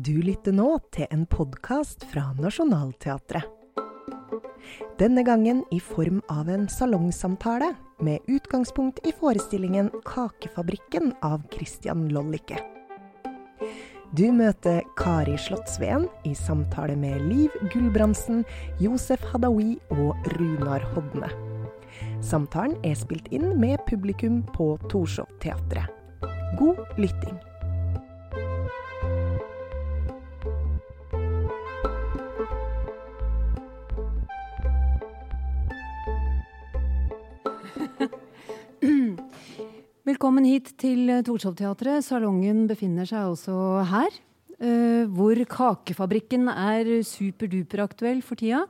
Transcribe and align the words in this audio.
Du 0.00 0.14
lytter 0.22 0.54
nå 0.56 0.78
til 0.94 1.04
en 1.12 1.26
podkast 1.28 2.06
fra 2.08 2.30
Nationaltheatret. 2.38 3.44
Denne 5.00 5.24
gangen 5.26 5.58
i 5.74 5.80
form 5.82 6.22
av 6.32 6.48
en 6.48 6.64
salongsamtale, 6.72 7.74
med 8.00 8.30
utgangspunkt 8.30 9.02
i 9.04 9.12
forestillingen 9.12 9.90
'Kakefabrikken' 9.90 11.10
av 11.20 11.42
Christian 11.52 12.08
Lollicke. 12.08 12.62
Du 14.16 14.32
møter 14.32 14.80
Kari 14.96 15.36
Slottsveen 15.36 16.08
i 16.24 16.32
samtale 16.34 16.96
med 16.96 17.20
Liv 17.28 17.50
Gulbrandsen, 17.74 18.44
Josef 18.80 19.20
Hadaoui 19.34 19.76
og 19.90 20.16
Runar 20.38 20.86
Hodne. 20.94 21.28
Samtalen 22.22 22.78
er 22.84 22.96
spilt 22.96 23.28
inn 23.28 23.60
med 23.60 23.84
publikum 23.86 24.42
på 24.56 24.78
Torshov-teatret. 24.88 25.92
God 26.56 26.86
lytting. 26.96 27.49
Velkommen 40.40 40.56
hit 40.56 40.70
til 40.80 41.10
Torshov-teatret. 41.20 42.00
Salongen 42.00 42.62
befinner 42.64 43.04
seg 43.04 43.28
også 43.28 43.52
her. 43.84 44.08
eh, 44.56 45.04
hvor 45.04 45.36
Kakefabrikken 45.44 46.48
er 46.48 47.02
superduper 47.04 47.82
aktuell 47.84 48.22
for 48.22 48.40
tida. 48.40 48.62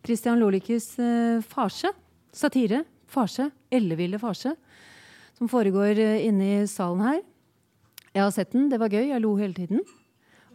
Christian 0.00 0.40
Lolickes 0.40 0.96
uh, 0.96 1.42
farse, 1.44 1.92
satire, 2.32 2.86
farse, 3.06 3.50
elleville 3.70 4.16
farse, 4.18 4.56
som 5.36 5.46
foregår 5.46 6.00
uh, 6.00 6.24
inne 6.24 6.62
i 6.62 6.66
salen 6.66 7.04
her. 7.04 7.20
Jeg 8.14 8.22
har 8.22 8.32
sett 8.32 8.56
den, 8.56 8.70
det 8.72 8.80
var 8.80 8.88
gøy, 8.88 9.10
jeg 9.10 9.20
lo 9.20 9.36
hele 9.36 9.52
tiden. 9.52 9.84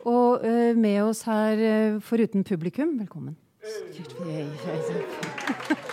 Og 0.01 0.41
eh, 0.41 0.73
med 0.73 1.03
oss 1.03 1.27
her, 1.29 1.61
eh, 1.61 2.01
foruten 2.01 2.41
publikum, 2.43 2.97
velkommen. 2.97 3.37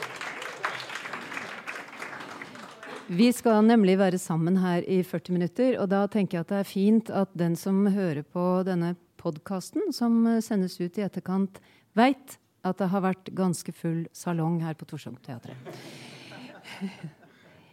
Vi 3.07 3.29
skal 3.31 3.63
nemlig 3.63 3.95
være 4.01 4.19
sammen 4.19 4.57
her 4.59 4.83
i 4.83 4.99
40 5.07 5.35
minutter, 5.37 5.77
og 5.79 5.87
da 5.93 6.01
tenker 6.11 6.41
jeg 6.41 6.47
at 6.47 6.51
det 6.51 6.57
er 6.59 6.67
fint 6.67 7.11
at 7.15 7.31
den 7.39 7.55
som 7.55 7.85
hører 7.95 8.25
på 8.27 8.43
denne 8.67 8.97
podkasten, 9.23 9.93
som 9.95 10.25
sendes 10.43 10.75
ut 10.81 10.99
i 10.99 11.05
etterkant, 11.07 11.61
veit 11.95 12.35
at 12.67 12.81
det 12.81 12.89
har 12.91 13.05
vært 13.05 13.31
ganske 13.37 13.71
full 13.79 14.09
salong 14.11 14.59
her 14.67 14.75
på 14.75 14.89
Torshov-teatret. 14.91 15.55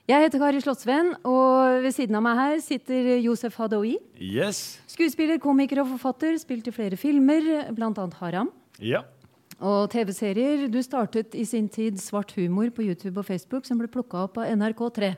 Jeg 0.03 0.19
heter 0.19 0.37
Kari 0.37 0.61
Slottsveen, 0.61 1.13
og 1.25 1.81
ved 1.81 1.95
siden 1.95 2.19
av 2.19 2.25
meg 2.27 2.37
her 2.37 2.61
sitter 2.61 3.13
Josef 3.23 3.57
Hadoui. 3.57 3.95
Yes. 4.21 4.81
Skuespiller, 4.91 5.41
komiker 5.41 5.81
og 5.81 5.95
forfatter, 5.95 6.37
spilt 6.41 6.69
i 6.69 6.75
flere 6.75 6.99
filmer, 6.99 7.71
bl.a. 7.73 8.07
Haram. 8.19 8.53
Ja. 8.83 9.01
Og 9.63 9.85
TV-serier. 9.93 10.65
Du 10.71 10.81
startet 10.83 11.35
i 11.39 11.45
sin 11.47 11.69
tid 11.71 11.99
Svart 12.01 12.33
humor 12.35 12.67
på 12.75 12.83
YouTube 12.83 13.21
og 13.21 13.27
Facebook, 13.29 13.63
som 13.67 13.79
ble 13.79 13.87
plukka 13.91 14.25
opp 14.25 14.41
av 14.41 14.49
NRK3. 14.51 15.13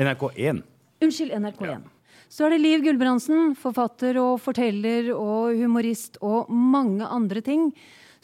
NRK1. 0.00 0.62
Unnskyld, 1.04 1.34
NRK1. 1.36 1.84
Så 2.32 2.46
er 2.46 2.54
det 2.54 2.62
Liv 2.62 2.80
Gulbrandsen, 2.86 3.52
forfatter 3.60 4.16
og 4.22 4.38
forteller 4.42 5.10
og 5.14 5.52
humorist 5.60 6.16
og 6.24 6.48
mange 6.50 7.04
andre 7.04 7.42
ting, 7.44 7.68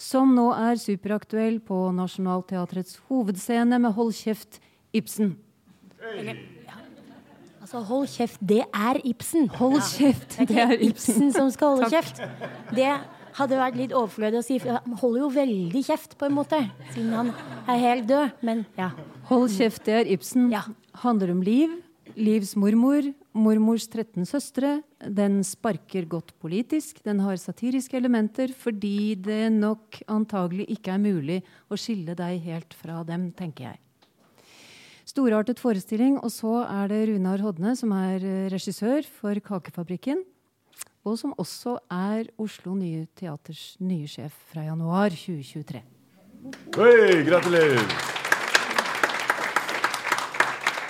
som 0.01 0.33
nå 0.35 0.47
er 0.57 0.81
superaktuell 0.81 1.61
på 1.61 1.91
Nationaltheatrets 1.93 2.97
hovedscene 3.11 3.77
med 3.85 3.93
Hold 3.99 4.15
kjeft, 4.17 4.63
Ibsen. 4.97 5.35
Altså, 7.61 7.83
hold 7.87 8.09
kjeft, 8.11 8.41
det 8.41 8.63
er 8.65 8.99
Ibsen. 9.07 9.51
Hold 9.61 9.77
kjeft, 9.93 10.39
Det 10.41 10.57
er 10.57 10.73
ikke 10.73 10.89
Ibsen 10.89 11.29
som 11.37 11.51
skal 11.55 11.77
holde 11.77 11.91
Takk. 11.91 11.93
kjeft. 11.93 12.23
Det 12.75 12.89
hadde 13.41 13.61
vært 13.61 13.79
litt 13.81 13.95
overflødig 13.97 14.41
å 14.41 14.47
si, 14.47 14.59
for 14.63 14.77
han 14.77 14.99
holder 15.01 15.25
jo 15.25 15.31
veldig 15.35 15.85
kjeft, 15.87 16.17
på 16.21 16.29
en 16.29 16.37
måte. 16.37 16.61
Siden 16.95 17.15
han 17.17 17.33
er 17.67 17.85
helt 17.85 18.09
død. 18.11 18.41
Men 18.47 18.65
ja. 18.79 18.91
Hold 19.31 19.51
kjeft, 19.55 19.85
det 19.89 19.97
er 20.03 20.13
Ibsen. 20.15 20.51
Ja. 20.53 20.65
Handler 21.03 21.33
om 21.35 21.43
Liv, 21.47 21.75
Livs 22.19 22.57
mormor, 22.59 23.07
mormors 23.33 23.87
13 23.89 24.27
søstre. 24.29 24.81
Den 25.01 25.41
sparker 25.47 26.09
godt 26.11 26.33
politisk. 26.43 26.99
Den 27.07 27.23
har 27.25 27.39
satiriske 27.41 27.97
elementer 27.99 28.55
fordi 28.57 29.15
det 29.15 29.47
nok 29.55 30.03
antagelig 30.11 30.67
ikke 30.75 30.97
er 30.97 31.05
mulig 31.05 31.39
å 31.71 31.79
skille 31.79 32.17
deg 32.19 32.43
helt 32.49 32.75
fra 32.77 33.05
dem, 33.07 33.31
tenker 33.37 33.71
jeg. 33.71 33.81
Storartet 35.11 35.59
forestilling, 35.59 36.19
og 36.21 36.31
så 36.31 36.61
er 36.69 36.91
det 36.91 37.01
Runar 37.09 37.41
Hodne, 37.43 37.73
som 37.79 37.91
er 37.97 38.23
eh, 38.23 38.51
regissør 38.53 39.07
for 39.19 39.39
Kakefabrikken. 39.43 40.21
Og 41.01 41.17
som 41.17 41.33
også 41.41 41.79
er 41.89 42.27
Oslo 42.41 42.75
Nye 42.77 43.07
Teaters 43.17 43.79
nye 43.81 44.09
sjef 44.11 44.35
fra 44.51 44.67
januar 44.67 45.09
2023. 45.15 45.81
Hei, 46.77 47.23
gratulerer! 47.25 47.87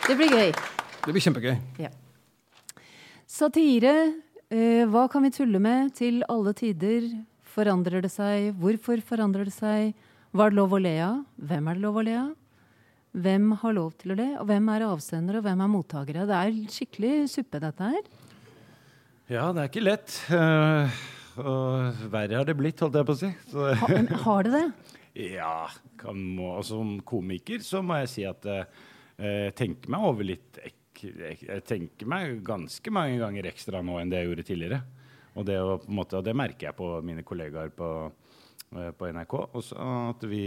Det 0.08 0.16
blir 0.18 0.34
gøy. 0.34 0.50
Det 1.04 1.14
blir 1.14 1.22
kjempegøy. 1.22 1.54
Ja. 1.78 1.92
Satire. 3.30 3.94
Eh, 4.50 4.82
hva 4.90 5.04
kan 5.06 5.22
vi 5.22 5.30
tulle 5.30 5.62
med 5.62 5.94
til 5.94 6.24
alle 6.26 6.56
tider? 6.58 7.06
Forandrer 7.54 8.02
det 8.02 8.10
seg? 8.10 8.50
Hvorfor 8.58 8.98
forandrer 9.06 9.46
det 9.46 9.54
seg? 9.54 9.94
Hva 10.34 10.48
er 10.48 10.50
det 10.50 10.58
lov 10.58 10.74
å 10.74 10.82
le 10.82 10.96
av? 11.06 11.20
Hvem 11.38 11.70
er 11.70 11.78
det 11.78 11.84
lov 11.86 12.00
å 12.02 12.04
le 12.08 12.16
av? 12.18 12.32
Hvem 13.14 13.46
har 13.62 13.78
lov 13.78 13.94
til 14.02 14.10
å 14.10 14.18
le? 14.18 14.26
Og 14.42 14.50
hvem 14.50 14.74
er 14.74 14.88
avsender, 14.88 15.38
og 15.38 15.46
hvem 15.46 15.62
er 15.62 15.70
mottakere? 15.70 16.26
Det 16.26 16.40
er 16.40 16.58
skikkelig 16.74 17.14
suppe, 17.30 17.62
dette 17.62 17.94
her. 17.94 18.02
Ja, 19.30 19.44
det 19.54 19.62
er 19.62 19.68
ikke 19.68 19.82
lett. 19.84 20.14
Eh, 20.34 20.94
og 21.38 22.00
verre 22.10 22.40
har 22.40 22.46
det 22.48 22.56
blitt, 22.58 22.80
holdt 22.82 22.96
jeg 22.98 23.06
på 23.06 23.14
å 23.14 23.18
si. 23.20 23.28
Så, 23.46 23.68
Ha, 23.78 23.98
har 24.24 24.48
det 24.48 24.50
det? 24.56 24.94
ja, 25.38 25.68
kan, 26.00 26.18
må, 26.34 26.56
som 26.66 26.96
komiker 27.06 27.62
så 27.62 27.78
må 27.86 28.00
jeg 28.00 28.10
si 28.10 28.24
at 28.26 28.48
eh, 28.50 28.80
jeg 29.20 29.54
tenker 29.60 29.94
meg 29.94 30.08
over 30.08 30.26
litt 30.26 30.58
Jeg 30.98 31.62
tenker 31.68 32.10
meg 32.10 32.40
ganske 32.42 32.92
mange 32.92 33.20
ganger 33.22 33.46
ekstra 33.52 33.84
nå 33.86 34.00
enn 34.00 34.10
det 34.10 34.24
jeg 34.24 34.32
gjorde 34.32 34.48
tidligere. 34.50 34.82
Og 35.38 35.46
det, 35.46 35.60
en 35.62 35.94
måte, 35.94 36.18
og 36.18 36.26
det 36.26 36.34
merker 36.34 36.72
jeg 36.72 36.80
på 36.82 36.90
mine 37.06 37.22
kollegaer 37.22 37.70
på, 37.70 37.94
eh, 38.74 38.90
på 38.90 39.14
NRK. 39.14 39.38
Også 39.62 39.78
at 40.10 40.26
vi, 40.26 40.44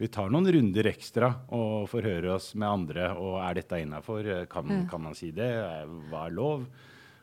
vi 0.00 0.08
tar 0.08 0.32
noen 0.32 0.48
runder 0.56 0.88
ekstra 0.88 1.34
og 1.52 1.84
forhører 1.92 2.32
oss 2.38 2.54
med 2.56 2.70
andre. 2.72 3.12
Og 3.20 3.42
er 3.44 3.60
dette 3.60 3.84
innafor? 3.84 4.32
Kan, 4.48 4.86
kan 4.88 5.04
man 5.10 5.20
si 5.20 5.34
det? 5.36 5.52
Hva 6.08 6.30
er 6.30 6.38
lov? 6.40 6.70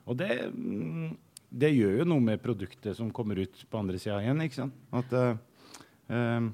Og 0.10 0.18
det, 0.20 0.32
mm, 0.52 1.14
det 1.64 1.72
gjør 1.74 2.02
jo 2.02 2.10
noe 2.10 2.24
med 2.24 2.42
produktet 2.44 2.98
som 2.98 3.12
kommer 3.14 3.40
ut 3.44 3.64
på 3.70 3.80
andre 3.80 4.02
sida 4.02 4.20
igjen. 4.24 4.44
ikke 4.44 4.60
sant? 4.62 4.84
At 4.92 5.16
uh, 5.16 5.34
um, 6.10 6.52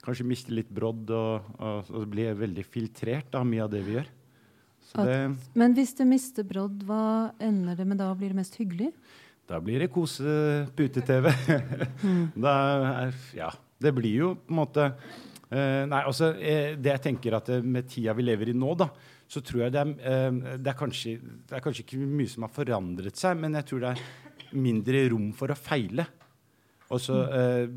Kanskje 0.00 0.24
mister 0.24 0.54
litt 0.56 0.70
brodd 0.72 1.10
og, 1.12 1.48
og, 1.60 1.88
og 1.92 2.06
blir 2.08 2.32
veldig 2.32 2.62
filtrert 2.64 3.34
av 3.36 3.42
mye 3.44 3.66
av 3.66 3.72
det 3.72 3.82
vi 3.84 3.98
gjør. 3.98 4.06
Så 4.90 5.02
At- 5.02 5.10
det, 5.10 5.18
Men 5.60 5.74
hvis 5.76 5.92
det 5.98 6.06
mister 6.08 6.46
brodd, 6.48 6.86
hva 6.88 7.34
ender 7.36 7.76
det 7.76 7.84
med 7.84 8.00
da? 8.00 8.08
Blir 8.16 8.32
det 8.32 8.40
mest 8.40 8.56
hyggelig? 8.56 8.94
da 9.50 9.58
blir 9.58 9.82
det 9.82 9.90
kose-pute-TV. 9.90 11.26
er, 12.52 13.18
ja, 13.34 13.50
det 13.82 13.92
blir 13.96 14.14
jo 14.26 14.36
på 14.38 14.54
en 14.54 14.62
måte 14.64 14.92
Uh, 15.50 15.82
Nei, 15.90 16.04
altså 16.06 16.28
eh, 16.38 16.76
Det 16.78 16.92
jeg 16.92 17.02
tenker 17.02 17.34
at 17.34 17.48
med 17.66 17.88
tida 17.90 18.12
vi 18.14 18.22
lever 18.22 18.52
i 18.52 18.54
nå, 18.54 18.68
da, 18.78 18.86
så 19.30 19.42
tror 19.46 19.64
jeg 19.64 19.74
det 19.74 19.82
er, 19.82 19.92
eh, 20.10 20.56
det 20.58 20.72
er, 20.72 20.78
kanskje, 20.78 21.14
det 21.46 21.56
er 21.56 21.62
kanskje 21.62 21.84
ikke 21.84 22.00
mye 22.02 22.30
som 22.32 22.46
har 22.46 22.54
forandret 22.54 23.20
seg, 23.20 23.38
men 23.38 23.54
jeg 23.60 23.68
tror 23.68 23.84
det 23.84 23.92
er 23.94 24.56
mindre 24.58 25.04
rom 25.12 25.30
for 25.36 25.52
å 25.52 25.58
feile. 25.58 26.06
Og 26.90 26.98
så 26.98 27.20
eh, 27.30 27.70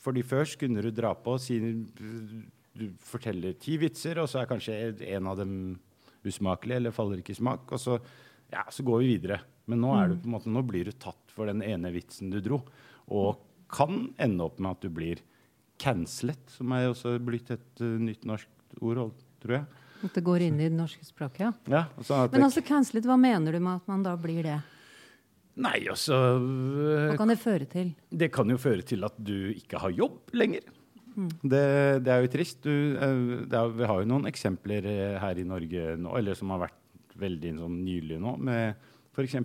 Fordi 0.00 0.22
først 0.24 0.56
kunne 0.56 0.80
du 0.80 0.88
dra 0.96 1.10
på 1.12 1.34
og 1.36 1.42
si 1.44 1.58
Du 1.60 2.86
forteller 3.04 3.58
ti 3.60 3.76
vitser, 3.76 4.22
og 4.22 4.30
så 4.30 4.40
er 4.40 4.48
kanskje 4.48 4.78
en 5.12 5.28
av 5.28 5.36
dem 5.36 5.54
usmakelig 6.24 6.78
eller 6.78 6.94
faller 6.96 7.20
ikke 7.20 7.34
i 7.34 7.40
smak. 7.40 7.68
Og 7.72 7.80
så, 7.80 7.98
ja, 8.52 8.64
så 8.72 8.84
går 8.86 9.02
vi 9.02 9.10
videre. 9.16 9.40
Men 9.68 9.82
nå, 9.84 9.92
er 9.96 10.10
du, 10.10 10.16
på 10.22 10.30
en 10.30 10.36
måte, 10.38 10.52
nå 10.52 10.62
blir 10.64 10.88
du 10.88 10.96
tatt 10.96 11.34
for 11.34 11.50
den 11.50 11.60
ene 11.64 11.92
vitsen 11.92 12.32
du 12.32 12.40
dro. 12.44 12.62
Og 13.12 13.42
kan 13.70 14.08
ende 14.20 14.46
opp 14.46 14.58
med 14.58 14.78
at 14.78 14.86
du 14.86 14.92
blir 14.92 15.20
cancelet, 15.80 16.42
som 16.52 16.72
er 16.76 16.88
også 16.90 17.14
blitt 17.24 17.52
et 17.54 17.84
uh, 17.84 17.96
nytt 18.00 18.26
norsk 18.28 18.80
ord, 18.84 19.12
tror 19.40 19.58
jeg. 19.60 19.86
At 20.00 20.16
det 20.16 20.22
går 20.24 20.46
inn 20.46 20.60
i 20.60 20.68
det 20.68 20.76
norske 20.76 21.04
språket, 21.04 21.42
ja. 21.44 21.52
Ja, 21.68 21.84
at 22.16 22.32
Men 22.32 22.46
altså 22.46 22.62
cancelled, 22.64 23.04
hva 23.08 23.18
mener 23.20 23.52
du 23.52 23.60
med 23.60 23.82
at 23.82 23.88
man 23.90 24.04
da 24.06 24.14
blir 24.16 24.42
det? 24.46 24.58
Nei, 25.60 25.82
altså 25.90 26.16
Hva 26.40 27.16
kan 27.18 27.32
det 27.32 27.40
føre 27.42 27.66
til? 27.68 27.90
Det 28.08 28.30
kan 28.32 28.48
jo 28.48 28.56
føre 28.60 28.84
til 28.86 29.04
at 29.04 29.16
du 29.18 29.50
ikke 29.52 29.80
har 29.82 29.92
jobb 29.92 30.32
lenger. 30.32 30.64
Det, 31.20 31.64
det 32.06 32.12
er 32.12 32.22
jo 32.24 32.30
trist. 32.32 32.62
Du, 32.64 32.70
eh, 32.96 33.24
det 33.50 33.58
er, 33.58 33.74
vi 33.76 33.88
har 33.90 34.02
jo 34.02 34.08
noen 34.08 34.28
eksempler 34.30 34.86
eh, 34.88 35.18
her 35.20 35.40
i 35.40 35.46
Norge 35.46 35.96
nå, 36.00 36.14
eller 36.16 36.38
som 36.38 36.52
har 36.54 36.62
vært 36.64 37.18
veldig 37.20 37.56
sånn 37.58 37.80
nylig 37.84 38.20
nå, 38.22 38.36
med 38.40 38.78
f.eks. 39.12 39.36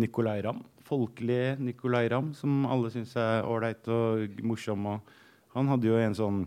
Nicolay 0.00 0.42
Ramm. 0.44 0.62
Folkelige 0.86 1.54
Nicolay 1.62 2.10
Ramm, 2.10 2.32
som 2.36 2.64
alle 2.68 2.90
syns 2.92 3.14
er 3.18 3.46
ålreit 3.46 3.86
og 3.90 4.42
morsom. 4.46 4.88
Og 4.90 5.14
han 5.54 5.70
hadde 5.70 5.88
jo 5.88 6.00
en 6.02 6.18
sånn, 6.18 6.40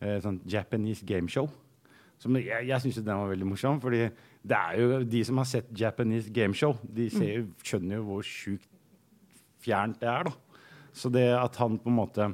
eh, 0.00 0.18
sånn 0.22 0.42
Japanese 0.50 1.06
gameshow. 1.06 1.48
Som 2.24 2.38
jeg 2.40 2.66
jeg 2.70 2.80
syns 2.86 2.98
den 3.04 3.12
var 3.20 3.28
veldig 3.34 3.46
morsom, 3.52 3.80
fordi 3.84 4.06
det 4.44 4.56
er 4.56 4.78
jo 4.80 5.02
de 5.04 5.20
som 5.28 5.38
har 5.42 5.48
sett 5.50 5.68
Japanese 5.76 6.32
gameshow, 6.32 6.78
de 6.84 7.08
ser, 7.12 7.34
jo- 7.42 7.50
skjønner 7.64 7.98
jo 8.00 8.04
hvor 8.08 8.24
sjukt 8.24 8.68
fjernt 9.64 10.00
det 10.00 10.08
er. 10.08 10.24
da. 10.30 10.32
Så 10.94 11.10
det 11.12 11.26
at 11.36 11.56
han 11.60 11.76
på 11.82 11.90
en 11.92 11.96
måte 11.98 12.30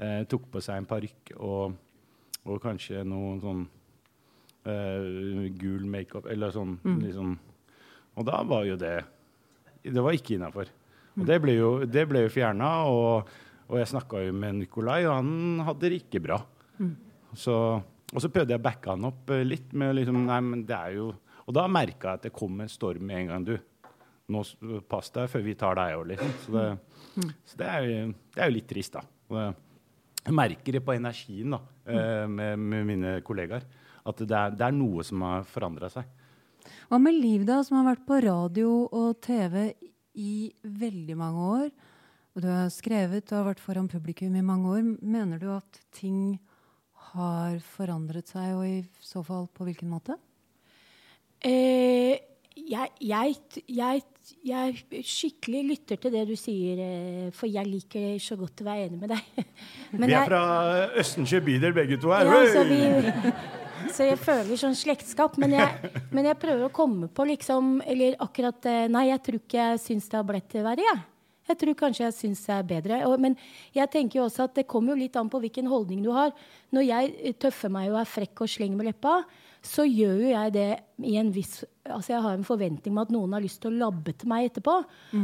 eh, 0.00 0.24
tok 0.30 0.48
på 0.50 0.62
seg 0.64 0.80
en 0.80 0.86
parykk 0.90 1.32
og, 1.38 1.74
og 2.46 2.60
kanskje 2.64 3.02
noe 3.06 3.34
sånn 3.42 3.64
eh, 4.66 5.50
gul 5.60 5.84
makeup 5.90 6.26
eller 6.30 6.50
sånn 6.54 6.78
liksom 7.02 7.36
Og 8.18 8.26
da 8.26 8.40
var 8.44 8.64
jo 8.66 8.76
det 8.80 8.96
Det 9.84 10.02
var 10.02 10.12
ikke 10.16 10.34
innafor. 10.36 10.66
Og 11.18 11.26
det 11.26 11.38
ble 11.42 11.54
jo, 11.58 11.70
det 11.84 12.06
ble 12.08 12.22
jo 12.26 12.30
fjerna, 12.32 12.68
og, 12.88 13.28
og 13.68 13.78
jeg 13.80 13.88
snakka 13.90 14.20
jo 14.26 14.32
med 14.36 14.54
Nikolai, 14.60 15.02
og 15.08 15.14
han 15.18 15.60
hadde 15.66 15.88
det 15.90 16.02
ikke 16.04 16.20
bra. 16.22 16.36
Så, 17.34 17.54
og 18.10 18.22
så 18.22 18.30
prøvde 18.32 18.54
jeg 18.54 18.60
å 18.60 18.64
backe 18.64 18.90
han 18.90 19.06
opp 19.06 19.30
eh, 19.30 19.46
litt 19.46 19.74
med 19.78 19.94
liksom 20.00 20.24
Nei, 20.26 20.40
men 20.42 20.64
det 20.66 20.76
er 20.76 20.96
jo 20.98 21.10
Og 21.46 21.54
da 21.54 21.66
merka 21.70 22.12
jeg 22.12 22.20
at 22.20 22.28
det 22.28 22.34
kom 22.34 22.60
en 22.62 22.70
storm 22.70 23.06
med 23.06 23.22
en 23.22 23.30
gang, 23.32 23.46
du. 23.46 23.56
Nå 24.30 24.44
pass 24.90 25.10
deg 25.14 25.30
før 25.30 25.42
vi 25.42 25.56
tar 25.58 25.78
deg 25.78 25.96
òg, 25.98 26.04
liksom. 26.12 26.34
Så, 26.44 26.52
det, 26.54 27.24
så 27.50 27.58
det, 27.58 27.66
er 27.66 27.86
jo, 27.86 28.12
det 28.36 28.42
er 28.42 28.50
jo 28.50 28.54
litt 28.54 28.68
trist, 28.70 28.94
da. 28.94 29.48
Jeg 30.20 30.36
merker 30.36 30.76
det 30.76 30.82
på 30.86 30.94
energien 30.94 31.56
da, 31.56 31.58
eh, 31.90 32.26
med, 32.30 32.60
med 32.60 32.86
mine 32.86 33.14
kollegaer. 33.26 33.66
At 34.06 34.22
det 34.22 34.36
er, 34.36 34.54
det 34.54 34.66
er 34.68 34.76
noe 34.76 35.02
som 35.06 35.24
har 35.26 35.48
forandra 35.48 35.90
seg. 35.90 36.06
Hva 36.90 37.00
med 37.02 37.16
Liv, 37.16 37.42
da, 37.48 37.58
som 37.66 37.80
har 37.80 37.88
vært 37.88 38.06
på 38.06 38.20
radio 38.22 38.70
og 38.86 39.18
TV 39.24 39.72
i 40.20 40.52
veldig 40.62 41.16
mange 41.18 41.48
år? 41.56 41.66
Og 42.36 42.44
du 42.44 42.48
har 42.52 42.70
skrevet, 42.70 43.26
og 43.32 43.40
har 43.40 43.48
vært 43.50 43.64
foran 43.64 43.90
publikum 43.90 44.36
i 44.38 44.44
mange 44.46 44.76
år. 44.76 44.86
Mener 45.02 45.42
du 45.42 45.48
at 45.56 45.82
ting 45.96 46.38
har 47.14 47.60
forandret 47.74 48.30
seg, 48.30 48.56
og 48.56 48.66
i 48.66 48.80
så 49.02 49.22
fall 49.26 49.48
på 49.54 49.66
hvilken 49.66 49.90
måte? 49.90 50.16
Eh, 51.40 52.18
jeg, 52.60 52.90
jeg, 53.00 53.36
jeg, 53.70 54.02
jeg 54.44 55.04
skikkelig 55.06 55.62
lytter 55.70 56.00
til 56.00 56.12
det 56.14 56.26
du 56.28 56.34
sier, 56.38 56.82
eh, 56.84 57.30
for 57.36 57.50
jeg 57.50 57.66
liker 57.68 58.18
så 58.22 58.36
godt 58.38 58.62
å 58.62 58.68
være 58.68 58.88
enig 58.88 59.00
med 59.00 59.14
deg. 59.14 59.46
Men 59.98 60.06
vi 60.10 60.18
er 60.18 60.28
fra 60.28 60.42
Østensjø 61.00 61.40
bydel 61.46 61.74
begge 61.76 61.98
to 62.00 62.12
her. 62.14 62.28
Ja, 62.28 62.42
så, 62.52 62.64
vi, 62.68 63.32
så 63.96 64.08
jeg 64.10 64.20
føler 64.20 64.60
sånn 64.60 64.76
slektskap. 64.78 65.38
Men 65.40 65.56
jeg, 65.56 65.92
men 66.12 66.28
jeg 66.28 66.40
prøver 66.42 66.68
å 66.68 66.74
komme 66.74 67.08
på 67.12 67.24
liksom 67.30 67.78
Eller 67.88 68.18
akkurat 68.22 68.66
eh, 68.68 68.84
Nei, 68.92 69.08
jeg 69.08 69.22
tror 69.26 69.40
ikke 69.40 69.64
jeg 69.64 69.80
syns 69.82 70.10
det 70.10 70.20
har 70.20 70.28
blitt 70.28 70.58
verre, 70.60 70.84
jeg. 70.84 71.02
Jeg 71.50 71.58
tror 71.58 71.76
kanskje 71.78 72.06
jeg 72.06 72.16
syns 72.16 72.44
det 72.46 72.54
er 72.54 72.68
bedre. 72.68 73.00
Men 73.18 73.36
jeg 73.74 73.90
tenker 73.90 74.20
jo 74.20 74.26
også 74.28 74.46
at 74.46 74.56
det 74.60 74.68
kommer 74.70 74.94
jo 74.94 75.02
litt 75.02 75.16
an 75.18 75.30
på 75.32 75.40
hvilken 75.42 75.70
holdning 75.70 76.04
du 76.04 76.12
har. 76.14 76.34
Når 76.74 76.86
jeg 76.86 77.14
eh, 77.18 77.34
tøffer 77.34 77.72
meg 77.72 77.90
og 77.90 78.00
er 78.02 78.10
frekk 78.10 78.44
og 78.44 78.52
slenger 78.52 78.78
med 78.78 78.90
leppa, 78.92 79.20
så 79.66 79.84
gjør 79.84 80.22
jo 80.22 80.30
jeg 80.30 80.54
det 80.54 80.68
i 81.06 81.18
en 81.20 81.32
viss 81.34 81.60
Altså 81.88 82.12
jeg 82.12 82.22
har 82.22 82.36
en 82.36 82.44
forventning 82.44 82.92
om 82.92 83.00
at 83.02 83.12
noen 83.12 83.32
har 83.34 83.42
lyst 83.42 83.62
til 83.62 83.70
å 83.70 83.78
labbe 83.86 84.12
til 84.12 84.28
meg 84.30 84.50
etterpå. 84.50 84.74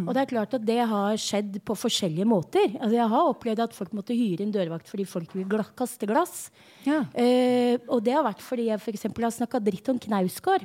Og 0.06 0.08
det 0.16 0.22
er 0.22 0.30
klart 0.30 0.54
at 0.56 0.64
det 0.66 0.78
har 0.88 1.18
skjedd 1.20 1.58
på 1.66 1.76
forskjellige 1.76 2.26
måter. 2.28 2.70
Altså 2.80 2.96
jeg 2.96 3.12
har 3.12 3.30
opplevd 3.30 3.62
at 3.66 3.76
folk 3.76 3.92
måtte 3.96 4.16
hyre 4.16 4.42
inn 4.42 4.54
dørvakt 4.54 4.88
fordi 4.88 5.04
folk 5.08 5.34
vil 5.36 5.52
kaste 5.76 6.08
glass. 6.08 6.48
Ja. 6.86 7.02
Eh, 7.12 7.76
og 7.92 8.00
det 8.06 8.14
har 8.16 8.24
vært 8.24 8.40
fordi 8.44 8.70
jeg 8.70 8.80
for 8.82 8.96
eksempel 8.96 9.26
har 9.26 9.34
snakka 9.34 9.60
dritt 9.62 9.90
om 9.92 10.00
Knausgård. 10.00 10.64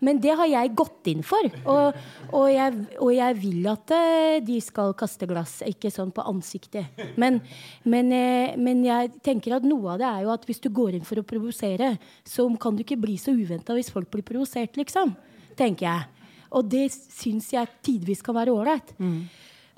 Men 0.00 0.22
det 0.24 0.34
har 0.40 0.48
jeg 0.48 0.74
gått 0.78 1.10
inn 1.12 1.20
for. 1.26 1.50
Og, 1.68 1.98
og, 2.32 2.46
jeg, 2.48 2.80
og 2.96 3.12
jeg 3.12 3.38
vil 3.42 3.68
at 3.68 3.94
eh, 3.94 4.38
de 4.44 4.58
skal 4.64 4.96
kaste 4.98 5.28
glass, 5.28 5.58
ikke 5.68 5.92
sånn 5.92 6.14
på 6.16 6.24
ansiktet. 6.24 6.96
Men, 7.20 7.42
men, 7.84 8.12
eh, 8.14 8.56
men 8.56 8.80
jeg 8.86 9.12
tenker 9.26 9.58
at 9.58 9.68
noe 9.68 9.94
av 9.94 10.00
det 10.00 10.08
er 10.08 10.24
jo 10.24 10.32
at 10.32 10.48
hvis 10.48 10.64
du 10.64 10.70
går 10.72 10.96
inn 10.96 11.06
for 11.06 11.20
å 11.20 11.26
provosere, 11.28 11.96
så 12.24 12.48
kan 12.60 12.78
du 12.78 12.86
ikke 12.86 13.00
bli 13.00 13.18
så 13.20 13.36
uventa 13.36 13.76
hvis 13.76 13.90
folk 13.92 13.97
blir 14.06 14.22
provosert, 14.22 14.76
liksom. 14.76 15.16
Tenker 15.56 15.86
jeg. 15.86 16.06
Og 16.52 16.64
det 16.70 16.92
syns 16.92 17.52
jeg 17.52 17.66
tidvis 17.82 18.22
kan 18.22 18.34
være 18.34 18.52
ålreit. 18.54 18.94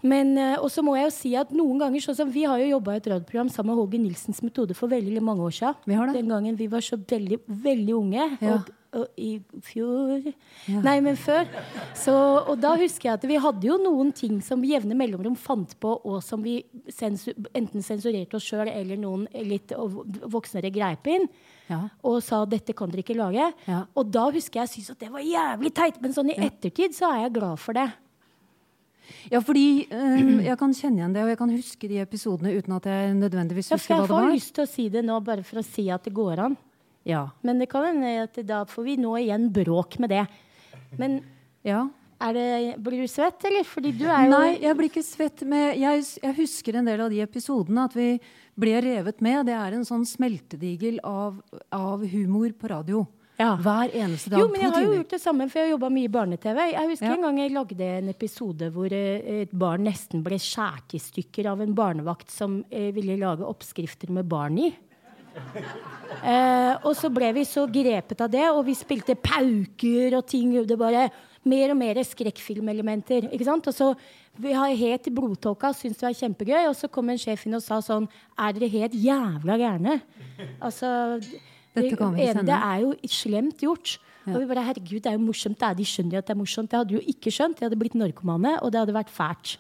Men, 0.02 0.32
eh, 0.38 0.56
og 0.58 0.70
så 0.73 0.85
må 0.85 0.97
jeg 0.97 1.08
jo 1.08 1.14
si 1.14 1.37
at 1.38 1.52
noen 1.55 1.81
ganger, 1.82 2.05
sånn 2.05 2.19
som 2.23 2.32
Vi 2.32 2.47
har 2.49 2.61
jo 2.62 2.73
jobba 2.76 2.97
i 2.97 3.00
et 3.00 3.08
radioprogram 3.12 3.52
sammen 3.52 3.75
med 3.75 3.81
Håge 3.82 4.00
Nilsens 4.00 4.43
metode 4.43 4.76
for 4.76 4.88
veldig 4.88 5.23
mange 5.23 5.44
år 5.44 5.56
siden. 5.56 5.81
Vi 5.87 5.97
har 5.99 6.06
det. 6.06 6.20
Den 6.20 6.29
gangen 6.32 6.56
vi 6.56 6.69
var 6.70 6.85
så 6.85 6.97
veldig, 6.97 7.41
veldig 7.49 7.97
unge. 7.97 8.29
Ja. 8.41 8.55
Og, 8.55 8.70
og 8.91 9.20
i 9.23 9.37
fjor 9.62 10.25
Nei, 10.82 10.97
men 11.05 11.14
før. 11.20 11.47
Så, 11.94 12.14
og 12.50 12.56
da 12.62 12.73
husker 12.81 13.11
jeg 13.11 13.19
at 13.20 13.26
vi 13.31 13.38
hadde 13.38 13.69
jo 13.69 13.76
noen 13.79 14.11
ting 14.17 14.41
som 14.43 14.62
vi 14.62 14.73
jevne 14.73 14.97
mellomrom 14.99 15.37
fant 15.38 15.76
på, 15.79 15.94
og 16.03 16.19
som 16.26 16.43
vi 16.43 16.56
sensu, 16.91 17.31
enten 17.55 17.87
sensurerte 17.87 18.38
oss 18.38 18.49
sjøl 18.49 18.70
eller 18.73 18.99
noen 18.99 19.29
litt 19.46 19.75
voksnere 19.76 20.73
greip 20.75 21.06
inn. 21.12 21.29
Ja. 21.70 21.85
Og 22.03 22.19
sa 22.26 22.43
'dette 22.44 22.75
kan 22.75 22.91
dere 22.91 23.05
ikke 23.05 23.14
lage'. 23.14 23.53
Ja. 23.70 23.85
Og 23.94 24.11
da 24.11 24.26
husker 24.35 24.58
jeg 24.58 24.67
jeg 24.67 24.75
syntes 24.75 24.91
at 24.91 24.99
det 24.99 25.12
var 25.12 25.23
jævlig 25.23 25.73
teit. 25.75 26.00
Men 26.03 26.12
sånn 26.12 26.32
i 26.35 26.38
ettertid 26.38 26.96
så 26.96 27.12
er 27.14 27.23
jeg 27.25 27.37
glad 27.38 27.62
for 27.62 27.79
det. 27.79 27.87
Ja, 29.33 29.41
fordi 29.45 29.67
eh, 29.87 30.25
jeg 30.49 30.57
kan 30.61 30.75
kjenne 30.77 31.03
igjen 31.03 31.15
det, 31.17 31.25
og 31.27 31.33
jeg 31.33 31.41
kan 31.41 31.55
huske 31.55 31.91
de 31.91 32.01
episodene 32.03 32.55
uten 32.57 32.77
at 32.77 32.89
jeg 32.91 33.15
nødvendigvis 33.19 33.73
husker 33.75 33.95
Ja, 33.95 34.01
hva 34.03 34.09
for 34.09 34.17
var. 34.17 34.27
jeg 34.27 34.31
får 34.31 34.41
lyst 34.41 34.55
til 34.57 34.67
å 34.67 34.73
si 34.73 34.89
det 34.93 35.05
nå, 35.07 35.21
bare 35.27 35.47
for 35.47 35.62
å 35.62 35.67
si 35.67 35.87
at 35.93 36.07
det 36.09 36.15
går 36.17 36.45
an. 36.49 36.59
Ja. 37.09 37.29
Men 37.47 37.62
det 37.62 37.71
kan 37.73 37.87
hende 37.87 38.12
at 38.27 38.37
da 38.47 38.65
får 38.69 38.87
vi 38.87 38.99
nå 39.01 39.15
igjen 39.21 39.49
bråk 39.55 39.99
med 40.03 40.12
det. 40.12 40.27
Men 41.01 41.21
ja. 41.67 41.87
er 42.21 42.37
det, 42.37 42.49
blir 42.83 43.05
du 43.05 43.09
svett, 43.11 43.41
eller? 43.49 43.65
Fordi 43.69 43.93
du 43.97 44.05
er 44.09 44.27
jo 44.27 44.35
Nei, 44.35 44.51
jeg 44.61 44.77
blir 44.79 44.91
ikke 44.91 45.07
svett 45.07 45.45
med 45.49 45.79
jeg, 45.81 46.05
jeg 46.21 46.37
husker 46.41 46.81
en 46.81 46.91
del 46.91 47.05
av 47.06 47.13
de 47.13 47.23
episodene 47.25 47.87
at 47.89 47.97
vi 47.97 48.11
ble 48.61 48.77
revet 48.85 49.23
med. 49.25 49.47
Det 49.49 49.56
er 49.56 49.77
en 49.77 49.87
sånn 49.89 50.05
smeltedigel 50.09 51.01
av, 51.06 51.41
av 51.73 52.05
humor 52.13 52.53
på 52.53 52.73
radio. 52.73 53.06
Ja. 53.41 53.55
Hver 53.57 53.95
eneste 53.97 54.31
dag. 54.35 54.43
Jo, 54.43 54.51
men 54.53 54.61
jeg 54.61 54.73
har 54.75 54.85
jo 54.85 54.93
gjort 54.99 55.15
det 55.15 55.21
samme, 55.23 55.47
for 55.49 55.59
jeg 55.63 55.69
har 55.71 55.73
jobba 55.73 55.89
mye 55.95 56.09
i 56.09 56.13
barne-TV. 56.13 56.59
Jeg 56.75 56.91
husker 56.91 57.07
Ja. 57.09 57.15
en 57.17 57.23
gang 57.25 57.39
jeg 57.41 57.55
lagde 57.57 57.87
en 57.99 58.09
episode 58.13 58.69
hvor 58.75 58.93
eh, 58.93 59.41
et 59.47 59.55
barn 59.57 59.87
nesten 59.89 60.23
ble 60.23 60.37
skåret 60.39 60.93
i 60.95 61.01
stykker 61.01 61.49
av 61.49 61.61
en 61.65 61.73
barnevakt 61.75 62.31
som 62.31 62.61
eh, 62.71 62.91
ville 62.93 63.17
lage 63.17 63.47
oppskrifter 63.49 64.13
med 64.13 64.29
barn 64.29 64.59
i. 64.59 64.71
Eh, 66.21 66.75
og 66.85 66.93
så 66.99 67.09
ble 67.13 67.31
vi 67.37 67.45
så 67.49 67.65
grepet 67.71 68.21
av 68.21 68.31
det, 68.33 68.45
og 68.51 68.65
vi 68.67 68.75
spilte 68.77 69.15
pauker 69.17 70.17
og 70.19 70.27
ting. 70.29 70.53
Det 70.67 70.77
bare 70.79 71.07
mer 71.49 71.71
og 71.73 71.79
mer 71.81 72.01
skrekkfilmelementer. 72.05 73.31
ikke 73.33 73.47
sant? 73.47 73.69
Og 73.71 73.75
så 73.77 73.95
vi 74.41 74.53
har 74.53 74.75
helt 74.77 75.07
i 75.09 75.15
blodtåka, 75.15 75.73
syns 75.73 75.97
det 76.01 76.09
var 76.09 76.19
kjempegøy, 76.19 76.67
og 76.69 76.77
så 76.77 76.91
kom 76.93 77.09
en 77.09 77.19
sjef 77.21 77.47
inn 77.47 77.57
og 77.57 77.63
sa 77.65 77.81
sånn 77.81 78.09
Er 78.39 78.53
dere 78.53 78.69
helt 78.69 78.93
jævla 78.93 79.57
gærne? 79.57 80.01
Altså 80.61 81.21
Dette 81.76 81.96
kan 81.99 82.14
vi 82.14 82.25
ikke 82.25 82.32
det, 82.32 82.37
sende. 82.40 82.50
det 82.50 82.61
er 82.70 82.84
jo 82.84 83.17
slemt 83.20 83.62
gjort. 83.67 83.99
Og 84.31 84.37
vi 84.43 84.49
bare, 84.50 84.64
herregud, 84.67 85.00
det 85.02 85.11
er 85.11 85.17
jo 85.17 85.22
morsomt. 85.25 85.62
De 85.77 85.86
skjønner 85.86 86.17
jo 86.17 86.22
at 86.22 86.29
det 86.29 86.34
er 86.34 86.39
morsomt. 86.39 86.74
Jeg 86.74 86.82
hadde 86.82 86.96
jo 86.98 87.05
ikke 87.12 87.32
skjønt. 87.34 87.60
Jeg 87.60 87.70
hadde 87.70 87.79
blitt 87.81 87.96
narkomane, 87.98 88.58
og 88.60 88.72
det 88.72 88.82
hadde 88.82 88.94
vært 88.94 89.12
fælt. 89.12 89.55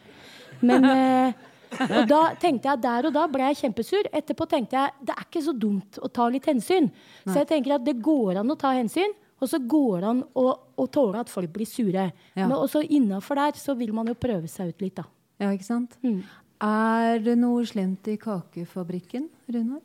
Men 0.60 0.84
eh, 0.94 1.38
og 1.80 2.04
da 2.10 2.20
tenkte 2.40 2.70
jeg, 2.70 2.82
Der 2.82 3.08
og 3.08 3.14
da 3.14 3.24
ble 3.30 3.50
jeg 3.50 3.60
kjempesur. 3.62 4.10
Etterpå 4.12 4.46
tenkte 4.50 4.78
jeg 4.78 5.06
det 5.06 5.16
er 5.16 5.26
ikke 5.26 5.42
så 5.46 5.54
dumt 5.56 6.00
å 6.02 6.10
ta 6.12 6.28
litt 6.32 6.48
hensyn. 6.50 6.90
Så 7.24 7.40
jeg 7.42 7.50
tenker 7.50 7.76
at 7.78 7.86
det 7.86 7.98
går 8.02 8.42
an 8.42 8.52
å 8.52 8.58
ta 8.58 8.74
hensyn, 8.76 9.14
og 9.40 9.48
så 9.48 9.60
går 9.62 10.02
det 10.02 10.10
an 10.10 10.22
å, 10.36 10.46
å 10.76 10.86
tåle 10.92 11.22
at 11.22 11.32
folk 11.32 11.52
blir 11.54 11.68
sure. 11.68 12.10
Ja. 12.34 12.44
Men 12.44 12.58
også 12.58 12.82
innafor 12.84 13.40
der 13.40 13.60
så 13.60 13.76
vil 13.78 13.94
man 13.96 14.10
jo 14.10 14.18
prøve 14.18 14.50
seg 14.50 14.74
ut 14.74 14.84
litt, 14.84 14.98
da. 15.00 15.06
Ja, 15.40 15.52
ikke 15.54 15.68
sant? 15.68 15.96
Mm. 16.04 16.20
Er 16.60 17.22
det 17.24 17.38
noe 17.40 17.64
slemt 17.64 18.10
i 18.12 18.18
kakefabrikken, 18.20 19.30
Runar? 19.48 19.80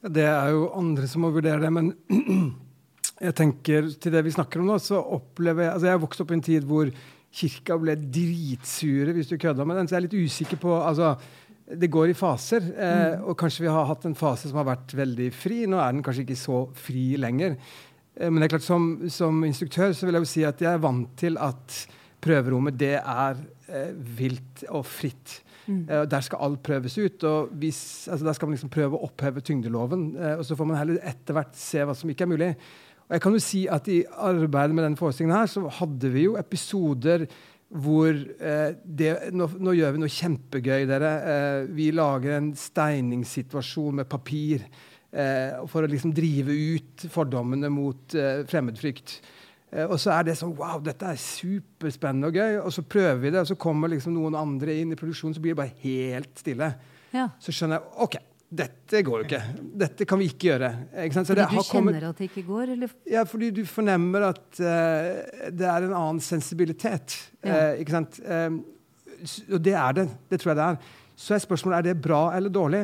Det 0.00 0.24
er 0.24 0.54
jo 0.54 0.70
andre 0.78 1.08
som 1.10 1.26
må 1.26 1.32
vurdere 1.34 1.60
det, 1.60 1.70
men 1.76 1.90
jeg 3.26 3.36
tenker 3.36 3.90
til 4.00 4.14
det 4.14 4.22
vi 4.24 4.32
snakker 4.32 4.62
om 4.62 4.70
nå, 4.70 4.78
så 4.80 5.00
opplever 5.00 5.66
jeg 5.66 5.74
Altså, 5.74 5.88
jeg 5.88 5.96
har 5.98 6.04
vokst 6.06 6.22
opp 6.24 6.32
i 6.32 6.38
en 6.38 6.46
tid 6.46 6.68
hvor 6.68 6.92
kirka 7.30 7.76
ble 7.78 7.94
dritsure 8.00 9.12
hvis 9.14 9.28
du 9.30 9.36
kødda 9.38 9.66
med 9.68 9.76
den, 9.78 9.88
så 9.88 9.96
jeg 9.96 10.00
er 10.00 10.06
litt 10.08 10.30
usikker 10.30 10.60
på 10.62 10.72
Altså, 10.78 11.12
det 11.70 11.90
går 11.92 12.10
i 12.10 12.16
faser, 12.18 12.64
eh, 12.74 13.20
og 13.22 13.36
kanskje 13.38 13.66
vi 13.66 13.70
har 13.70 13.86
hatt 13.86 14.08
en 14.08 14.16
fase 14.18 14.48
som 14.50 14.58
har 14.58 14.66
vært 14.72 14.90
veldig 14.98 15.28
fri. 15.30 15.60
Nå 15.70 15.78
er 15.78 15.92
den 15.94 16.02
kanskje 16.02 16.24
ikke 16.24 16.40
så 16.40 16.64
fri 16.74 17.04
lenger. 17.20 17.54
Eh, 18.16 18.26
men 18.26 18.40
det 18.40 18.48
er 18.48 18.54
klart, 18.56 18.66
som, 18.66 18.88
som 19.12 19.38
instruktør 19.46 19.94
så 19.94 20.08
vil 20.08 20.18
jeg 20.18 20.26
jo 20.26 20.30
si 20.32 20.42
at 20.48 20.64
jeg 20.64 20.72
er 20.72 20.82
vant 20.82 21.12
til 21.20 21.38
at 21.38 21.76
prøverommet, 22.24 22.74
det 22.80 22.96
er 22.98 23.38
eh, 23.70 23.92
vilt 23.94 24.64
og 24.68 24.82
fritt. 24.88 25.38
Eh, 25.88 26.04
der 26.10 26.26
skal 26.26 26.44
alt 26.46 26.62
prøves 26.66 26.98
ut. 26.98 27.24
og 27.24 27.54
hvis, 27.60 28.08
altså 28.10 28.26
Der 28.26 28.36
skal 28.36 28.48
man 28.48 28.56
liksom 28.56 28.72
prøve 28.72 28.98
å 28.98 29.08
oppheve 29.08 29.44
tyngdeloven. 29.44 30.16
Uh, 30.16 30.36
og 30.38 30.44
så 30.48 30.58
får 30.58 30.70
man 30.70 30.80
heller 30.80 31.02
etter 31.02 31.36
hvert 31.36 31.54
se 31.58 31.84
hva 31.84 31.96
som 31.96 32.10
ikke 32.10 32.26
er 32.26 32.32
mulig. 32.34 32.50
Og 33.10 33.16
jeg 33.16 33.22
kan 33.24 33.34
jo 33.34 33.42
si 33.42 33.64
at 33.66 33.88
I 33.90 34.04
arbeidet 34.22 34.74
med 34.76 34.84
denne 34.86 35.00
forestillingen 35.00 35.34
her, 35.34 35.48
så 35.50 35.64
hadde 35.80 36.12
vi 36.14 36.28
jo 36.28 36.36
episoder 36.38 37.26
hvor 37.70 38.10
eh, 38.10 38.70
det, 38.82 39.10
nå, 39.34 39.46
nå 39.62 39.74
gjør 39.78 39.94
vi 39.94 40.00
noe 40.02 40.10
kjempegøy, 40.10 40.86
dere. 40.90 41.10
Eh, 41.32 41.58
vi 41.74 41.90
lager 41.94 42.36
en 42.36 42.48
steiningssituasjon 42.58 44.00
med 44.00 44.08
papir 44.10 44.64
eh, 44.66 45.58
for 45.70 45.86
å 45.86 45.90
liksom 45.90 46.14
drive 46.14 46.54
ut 46.54 47.06
fordommene 47.14 47.70
mot 47.70 48.16
eh, 48.18 48.42
fremmedfrykt. 48.50 49.20
Eh, 49.72 49.86
og 49.86 49.98
så 50.02 50.14
er 50.16 50.26
det 50.30 50.38
sånn 50.38 50.56
Wow, 50.58 50.80
dette 50.84 51.12
er 51.12 51.20
superspennende 51.20 52.30
og 52.30 52.40
gøy. 52.40 52.56
Og 52.64 52.72
så 52.74 52.84
prøver 52.86 53.20
vi 53.22 53.34
det, 53.34 53.44
og 53.44 53.50
så 53.52 53.58
kommer 53.60 53.92
liksom 53.92 54.16
noen 54.16 54.38
andre 54.38 54.80
inn 54.82 54.94
i 54.94 54.98
produksjonen, 54.98 55.36
så 55.36 55.44
blir 55.44 55.54
det 55.54 55.62
bare 55.62 55.78
helt 55.84 56.42
stille. 56.42 56.72
Ja. 57.14 57.28
Så 57.42 57.54
skjønner 57.54 57.80
jeg 57.80 58.04
OK, 58.06 58.18
dette 58.50 59.02
går 59.06 59.22
jo 59.22 59.26
ikke. 59.28 59.42
Dette 59.84 60.06
kan 60.10 60.18
vi 60.18 60.26
ikke 60.32 60.48
gjøre. 60.48 60.70
Ikke 61.04 61.22
Fordi 61.22 61.38
det 61.38 61.46
du 61.50 61.56
kommet- 61.70 61.94
kjenner 61.94 62.08
at 62.08 62.18
det 62.18 62.30
ikke 62.30 62.46
går? 62.48 62.72
Eller? 62.74 62.94
ja, 63.06 63.22
fordi 63.24 63.50
du 63.54 63.64
fornemmer 63.66 64.26
at 64.30 64.46
uh, 64.58 65.50
det 65.54 65.68
er 65.70 65.86
en 65.86 65.94
annen 65.94 66.20
sensibilitet. 66.20 67.14
Ja. 67.44 67.74
Uh, 67.74 67.80
ikke 67.82 67.94
sant? 67.94 68.18
Uh, 68.26 68.58
og 69.54 69.62
det 69.62 69.74
er 69.78 69.92
det. 70.00 70.08
Det 70.30 70.40
tror 70.40 70.50
jeg 70.50 70.58
det 70.58 70.66
er. 70.66 70.90
Så 71.20 71.34
er 71.36 71.42
spørsmålet 71.44 71.78
er 71.78 71.86
det 71.90 72.02
bra 72.02 72.20
eller 72.34 72.50
dårlig. 72.50 72.82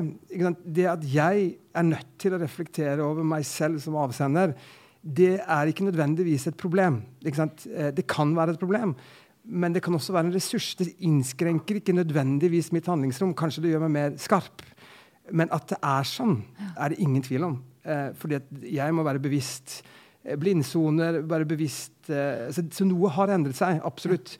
Det 0.62 0.86
at 0.86 1.04
jeg 1.08 1.54
er 1.74 1.82
nødt 1.82 2.18
til 2.20 2.36
å 2.36 2.40
reflektere 2.42 3.02
over 3.02 3.24
meg 3.24 3.46
selv 3.48 3.80
som 3.80 3.96
avsender, 3.96 4.52
det 5.06 5.36
er 5.38 5.70
ikke 5.70 5.86
nødvendigvis 5.86 6.48
et 6.50 6.58
problem. 6.58 7.02
Eh, 7.24 7.90
det 7.94 8.06
kan 8.10 8.34
være 8.36 8.56
et 8.56 8.58
problem, 8.62 8.94
men 9.44 9.74
det 9.74 9.82
kan 9.82 9.94
også 9.94 10.12
være 10.12 10.26
en 10.26 10.34
ressurs. 10.34 10.74
Det 10.74 10.96
innskrenker 11.06 11.78
ikke 11.78 11.94
nødvendigvis 11.94 12.72
mitt 12.72 12.86
handlingsrom. 12.86 13.34
Kanskje 13.34 13.62
det 13.62 13.74
gjør 13.74 13.86
meg 13.86 13.94
mer 13.94 14.16
skarp. 14.18 14.64
Men 15.32 15.50
at 15.54 15.68
det 15.70 15.78
er 15.82 16.06
sånn, 16.06 16.40
er 16.76 16.90
det 16.90 17.00
ingen 17.02 17.22
tvil 17.22 17.46
om. 17.46 17.56
Eh, 17.86 18.10
fordi 18.18 18.40
jeg 18.74 18.94
må 18.94 19.04
være 19.06 19.22
bevisst. 19.22 19.80
Eh, 20.24 20.36
blindsoner, 20.38 21.20
være 21.26 21.46
bevisst 21.46 22.10
eh, 22.10 22.48
så, 22.50 22.64
så, 22.70 22.86
noe 22.86 23.10
har 23.14 23.30
endret 23.34 23.58
seg. 23.58 23.78
Absolutt. 23.86 24.36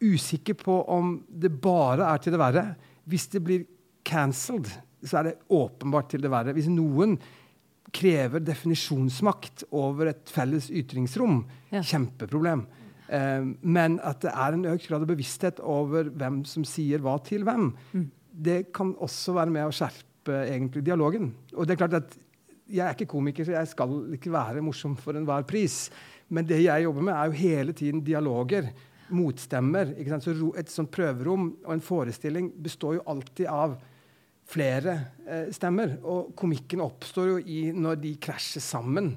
Usikker 0.00 0.56
på 0.56 0.78
om 0.88 1.18
det 1.28 1.52
bare 1.60 2.08
er 2.08 2.22
til 2.22 2.32
det 2.32 2.40
verre. 2.40 2.64
Hvis 3.04 3.28
det 3.32 3.44
blir 3.44 3.66
cancelled, 4.06 4.70
så 5.04 5.20
er 5.20 5.28
det 5.28 5.38
åpenbart 5.52 6.08
til 6.12 6.24
det 6.24 6.32
verre. 6.32 6.54
Hvis 6.56 6.70
noen 6.72 7.18
krever 7.94 8.42
definisjonsmakt 8.44 9.66
over 9.76 10.12
et 10.12 10.30
felles 10.30 10.70
ytringsrom, 10.70 11.42
ja. 11.72 11.82
kjempeproblem. 11.82 12.64
Eh, 13.10 13.42
men 13.60 13.98
at 14.06 14.22
det 14.24 14.32
er 14.32 14.56
en 14.56 14.68
økt 14.72 14.88
grad 14.88 15.04
av 15.04 15.10
bevissthet 15.10 15.62
over 15.66 16.10
hvem 16.14 16.42
som 16.48 16.66
sier 16.68 17.02
hva 17.02 17.16
til 17.26 17.46
hvem, 17.46 17.70
mm. 17.92 18.06
det 18.46 18.60
kan 18.76 18.94
også 19.02 19.34
være 19.38 19.54
med 19.56 19.66
å 19.66 19.74
skjerpe 19.74 20.42
egentlig 20.44 20.84
dialogen. 20.86 21.32
Og 21.56 21.66
det 21.66 21.74
er 21.74 21.84
klart 21.84 22.02
at 22.02 22.18
Jeg 22.70 22.86
er 22.86 22.94
ikke 22.94 23.10
komiker, 23.10 23.42
så 23.42 23.56
jeg 23.56 23.66
skal 23.66 23.94
ikke 24.14 24.30
være 24.30 24.60
morsom 24.62 24.92
for 24.94 25.18
enhver 25.18 25.42
pris. 25.42 25.88
Men 26.30 26.46
det 26.46 26.60
jeg 26.62 26.84
jobber 26.84 27.02
med, 27.02 27.16
er 27.16 27.26
jo 27.26 27.40
hele 27.40 27.72
tiden 27.74 28.04
dialoger. 28.06 28.68
Motstemmer. 29.10 29.90
Så 30.22 30.36
et 30.54 30.70
sånt 30.70 30.92
prøverom 30.94 31.48
og 31.64 31.72
en 31.74 31.82
forestilling 31.82 32.52
består 32.62 33.00
jo 33.00 33.02
alltid 33.10 33.50
av 33.50 33.74
flere 34.50 34.96
eh, 35.26 35.48
stemmer. 35.54 35.96
Og 36.02 36.32
komikken 36.38 36.82
oppstår 36.84 37.32
jo 37.34 37.40
i 37.40 37.60
når 37.74 38.00
de 38.02 38.14
krasjer 38.22 38.64
sammen, 38.64 39.14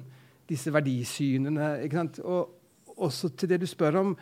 disse 0.48 0.72
verdisynene. 0.72 1.76
ikke 1.86 2.06
Og 2.24 2.98
også 3.00 3.32
til 3.34 3.54
det 3.54 3.62
du 3.62 3.68
spør 3.68 4.00
om, 4.02 4.16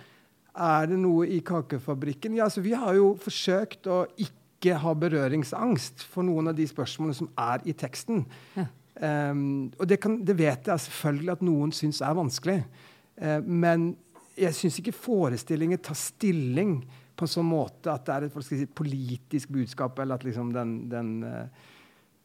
er 0.52 0.86
det 0.90 0.98
noe 1.00 1.26
i 1.32 1.40
Kakefabrikken? 1.44 2.36
Ja, 2.36 2.44
altså, 2.44 2.60
vi 2.60 2.74
har 2.76 2.94
jo 2.98 3.14
forsøkt 3.20 3.88
å 3.88 4.04
ikke 4.20 4.76
ha 4.78 4.92
berøringsangst 4.94 6.04
for 6.06 6.26
noen 6.26 6.52
av 6.52 6.56
de 6.58 6.66
spørsmålene 6.68 7.16
som 7.16 7.30
er 7.40 7.64
i 7.68 7.74
teksten. 7.76 8.24
Ja. 8.56 8.68
Um, 9.02 9.72
og 9.80 9.88
det, 9.88 9.96
kan, 10.04 10.18
det, 10.20 10.36
vet 10.36 10.68
jeg 10.68 10.84
selvfølgelig 10.84 11.32
at 11.32 11.44
noen 11.48 11.72
syns 11.74 12.02
er 12.04 12.14
vanskelig. 12.14 12.58
Uh, 13.16 13.40
men 13.40 13.94
jeg 14.38 14.54
syns 14.56 14.76
ikke 14.78 14.94
forestillinger 14.94 15.80
tar 15.82 15.98
stilling 15.98 16.82
på 17.22 17.28
en 17.28 17.36
sånn 17.36 17.46
måte 17.46 17.92
at 17.92 18.08
det 18.08 18.14
er 18.14 18.26
et 18.26 18.46
si, 18.46 18.64
politisk 18.66 19.52
budskap. 19.54 19.98
eller 20.02 20.18
at 20.18 20.26
liksom 20.26 20.50
den, 20.54 20.74
den 20.90 21.12
uh, 21.22 21.70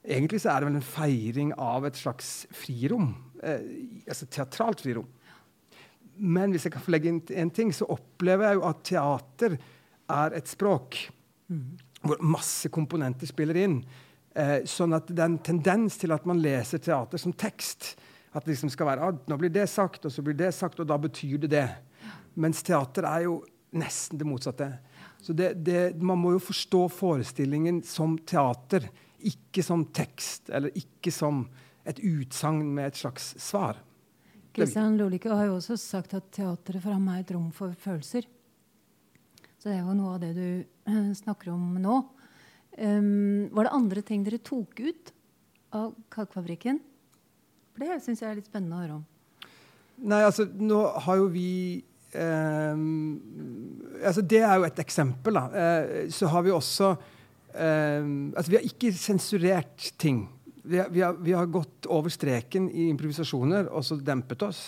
Egentlig 0.07 0.39
så 0.39 0.53
er 0.53 0.61
det 0.61 0.69
vel 0.69 0.77
en 0.79 0.85
feiring 0.87 1.49
av 1.59 1.83
et 1.85 1.97
slags 1.99 2.45
frirom. 2.55 3.09
Uh, 3.43 3.59
altså 4.07 4.25
teatralt 4.31 4.81
frirom. 4.81 5.07
Men 6.17 6.53
hvis 6.53 6.65
jeg 6.65 6.73
kan 6.73 6.85
få 6.85 6.93
legge 6.95 7.11
inn 7.11 7.19
en 7.43 7.51
ting, 7.53 7.73
så 7.75 7.89
opplever 7.93 8.47
jeg 8.47 8.57
jo 8.57 8.63
at 8.69 8.83
teater 8.87 9.57
er 10.17 10.37
et 10.37 10.49
språk 10.49 10.97
mm. 11.51 11.65
hvor 12.07 12.23
masse 12.23 12.71
komponenter 12.73 13.29
spiller 13.29 13.59
inn. 13.67 13.81
Uh, 14.37 14.63
sånn 14.69 14.95
at 14.97 15.11
det 15.11 15.21
er 15.21 15.29
en 15.29 15.41
tendens 15.43 15.99
til 16.01 16.15
at 16.15 16.25
man 16.29 16.41
leser 16.41 16.81
teater 16.81 17.21
som 17.21 17.35
tekst. 17.35 17.93
At 18.31 18.47
det 18.47 18.55
liksom 18.55 18.71
skal 18.73 18.89
være 18.89 19.11
ah, 19.11 19.21
nå 19.27 19.37
blir 19.37 19.53
det 19.53 19.67
sagt, 19.69 20.07
og 20.07 20.13
så 20.13 20.23
blir 20.25 20.39
det 20.39 20.55
sagt, 20.55 20.79
og 20.81 20.89
da 20.89 20.97
betyr 21.01 21.43
det 21.43 21.51
det. 21.53 21.67
Mens 22.39 22.63
teater 22.65 23.05
er 23.09 23.27
jo 23.27 23.41
nesten 23.75 24.19
det 24.19 24.27
motsatte. 24.27 24.71
Så 25.21 25.33
det, 25.33 25.53
det, 25.65 26.01
Man 26.01 26.19
må 26.21 26.35
jo 26.35 26.41
forstå 26.43 26.87
forestillingen 26.93 27.81
som 27.85 28.17
teater, 28.17 28.87
ikke 29.17 29.63
som 29.65 29.85
tekst, 29.95 30.49
eller 30.53 30.73
ikke 30.77 31.11
som 31.13 31.45
et 31.87 31.99
utsagn 32.03 32.67
med 32.75 32.91
et 32.91 32.99
slags 32.99 33.33
svar. 33.41 33.79
Kristian 34.57 34.97
Lolike 34.97 35.29
har 35.29 35.47
jo 35.49 35.57
også 35.59 35.77
sagt 35.79 36.15
at 36.17 36.31
teateret 36.33 36.81
for 36.81 36.93
ham 36.93 37.07
er 37.13 37.21
et 37.21 37.33
rom 37.35 37.49
for 37.53 37.73
følelser. 37.77 38.25
Så 39.57 39.69
det 39.69 39.77
er 39.77 39.85
jo 39.85 39.97
noe 39.97 40.15
av 40.15 40.21
det 40.21 40.33
du 40.37 40.47
uh, 40.89 41.11
snakker 41.17 41.51
om 41.53 41.77
nå. 41.81 41.99
Um, 42.77 43.49
var 43.53 43.67
det 43.67 43.75
andre 43.77 44.03
ting 44.05 44.25
dere 44.25 44.41
tok 44.41 44.81
ut 44.81 45.13
av 45.77 45.93
Kakefabrikken? 46.13 46.81
For 47.73 47.85
det 47.85 48.01
syns 48.05 48.21
jeg 48.21 48.31
er 48.31 48.39
litt 48.39 48.49
spennende 48.49 48.77
å 48.77 48.83
høre 48.83 48.97
om. 48.99 49.05
Nei, 50.07 50.21
altså, 50.25 50.45
nå 50.45 50.83
har 51.05 51.21
jo 51.21 51.29
vi 51.33 51.49
Um, 52.15 53.83
altså 54.03 54.23
det 54.23 54.41
er 54.43 54.57
jo 54.59 54.67
et 54.67 54.81
eksempel. 54.83 55.37
Da. 55.37 55.45
Uh, 55.51 56.09
så 56.13 56.29
har 56.31 56.45
vi 56.45 56.53
også 56.53 56.91
um, 56.93 58.33
altså 58.35 58.51
Vi 58.51 58.59
har 58.59 58.67
ikke 58.67 58.93
sensurert 58.95 59.91
ting. 59.97 60.25
Vi 60.67 60.79
har, 60.81 60.91
vi, 60.91 61.01
har, 61.01 61.17
vi 61.23 61.35
har, 61.35 61.47
gått 61.47 61.87
over 61.87 62.11
streken 62.11 62.69
i 62.69 62.89
improvisasjoner 62.91 63.69
og 63.71 63.85
så 63.87 63.99
dempet 63.99 64.43
oss. 64.47 64.61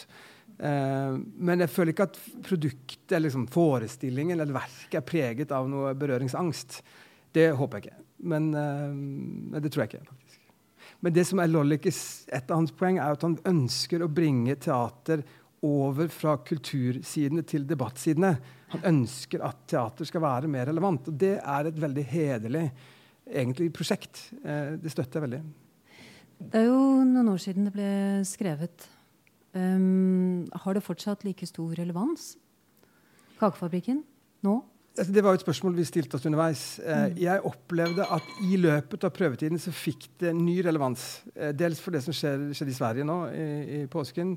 Uh, 0.60 1.20
men 1.40 1.64
jeg 1.64 1.72
føler 1.72 1.96
ikke 1.96 2.10
at 2.10 2.20
produktet, 2.46 3.20
liksom 3.22 3.48
forestillingen 3.52 4.40
eller 4.40 4.56
verket 4.56 5.02
er 5.02 5.08
preget 5.08 5.56
av 5.56 5.70
noe 5.72 5.94
berøringsangst. 6.00 6.82
Det 7.36 7.52
håper 7.56 7.80
jeg 7.80 7.90
ikke. 7.90 8.06
Men 8.30 8.50
det 8.52 9.70
tror 9.72 9.86
jeg 9.86 9.92
ikke. 9.94 10.08
faktisk. 10.10 10.40
Men 11.00 11.14
det 11.16 11.24
som 11.30 11.40
er 11.40 11.52
Lollikes, 11.52 12.00
et 12.28 12.50
av 12.52 12.60
hans 12.60 12.74
poeng 12.76 12.98
er 13.00 13.16
at 13.16 13.24
han 13.24 13.38
ønsker 13.48 14.04
å 14.04 14.12
bringe 14.12 14.58
teater 14.60 15.24
over 15.66 16.10
fra 16.12 16.36
kultursidene 16.44 17.44
til 17.48 17.68
debattsidene. 17.68 18.34
Han 18.74 18.86
ønsker 18.92 19.44
at 19.46 19.66
teater 19.70 20.08
skal 20.08 20.24
være 20.24 20.52
mer 20.52 20.70
relevant. 20.70 21.10
Og 21.10 21.18
det 21.20 21.38
er 21.40 21.70
et 21.70 21.82
veldig 21.82 22.06
hederlig 22.12 22.66
egentlig, 23.30 23.72
prosjekt. 23.74 24.30
Eh, 24.44 24.76
det 24.82 24.94
støtter 24.94 25.20
jeg 25.20 25.28
veldig. 25.28 25.42
Det 26.40 26.62
er 26.62 26.70
jo 26.70 26.82
noen 27.04 27.34
år 27.34 27.42
siden 27.44 27.68
det 27.68 27.76
ble 27.76 27.92
skrevet. 28.28 28.88
Um, 29.50 30.46
har 30.54 30.78
det 30.78 30.86
fortsatt 30.86 31.26
like 31.26 31.48
stor 31.50 31.74
relevans? 31.80 32.36
Kakefabrikken 33.40 34.04
nå? 34.46 34.60
Altså, 35.00 35.14
det 35.16 35.24
var 35.24 35.34
jo 35.34 35.40
et 35.40 35.44
spørsmål 35.46 35.76
vi 35.78 35.86
stilte 35.88 36.18
oss 36.18 36.26
underveis. 36.28 36.64
Eh, 36.80 37.04
mm. 37.12 37.20
Jeg 37.24 37.44
opplevde 37.48 38.06
at 38.12 38.32
i 38.50 38.58
løpet 38.60 39.06
av 39.08 39.14
prøvetiden 39.16 39.62
så 39.62 39.72
fikk 39.72 40.10
det 40.20 40.34
ny 40.36 40.58
relevans. 40.66 41.22
Eh, 41.36 41.54
dels 41.56 41.80
for 41.80 41.96
det 41.96 42.02
som 42.04 42.16
skjer, 42.16 42.50
skjedde 42.58 42.74
i 42.74 42.78
Sverige 42.78 43.08
nå 43.08 43.20
i, 43.32 43.46
i 43.78 43.80
påsken. 43.92 44.36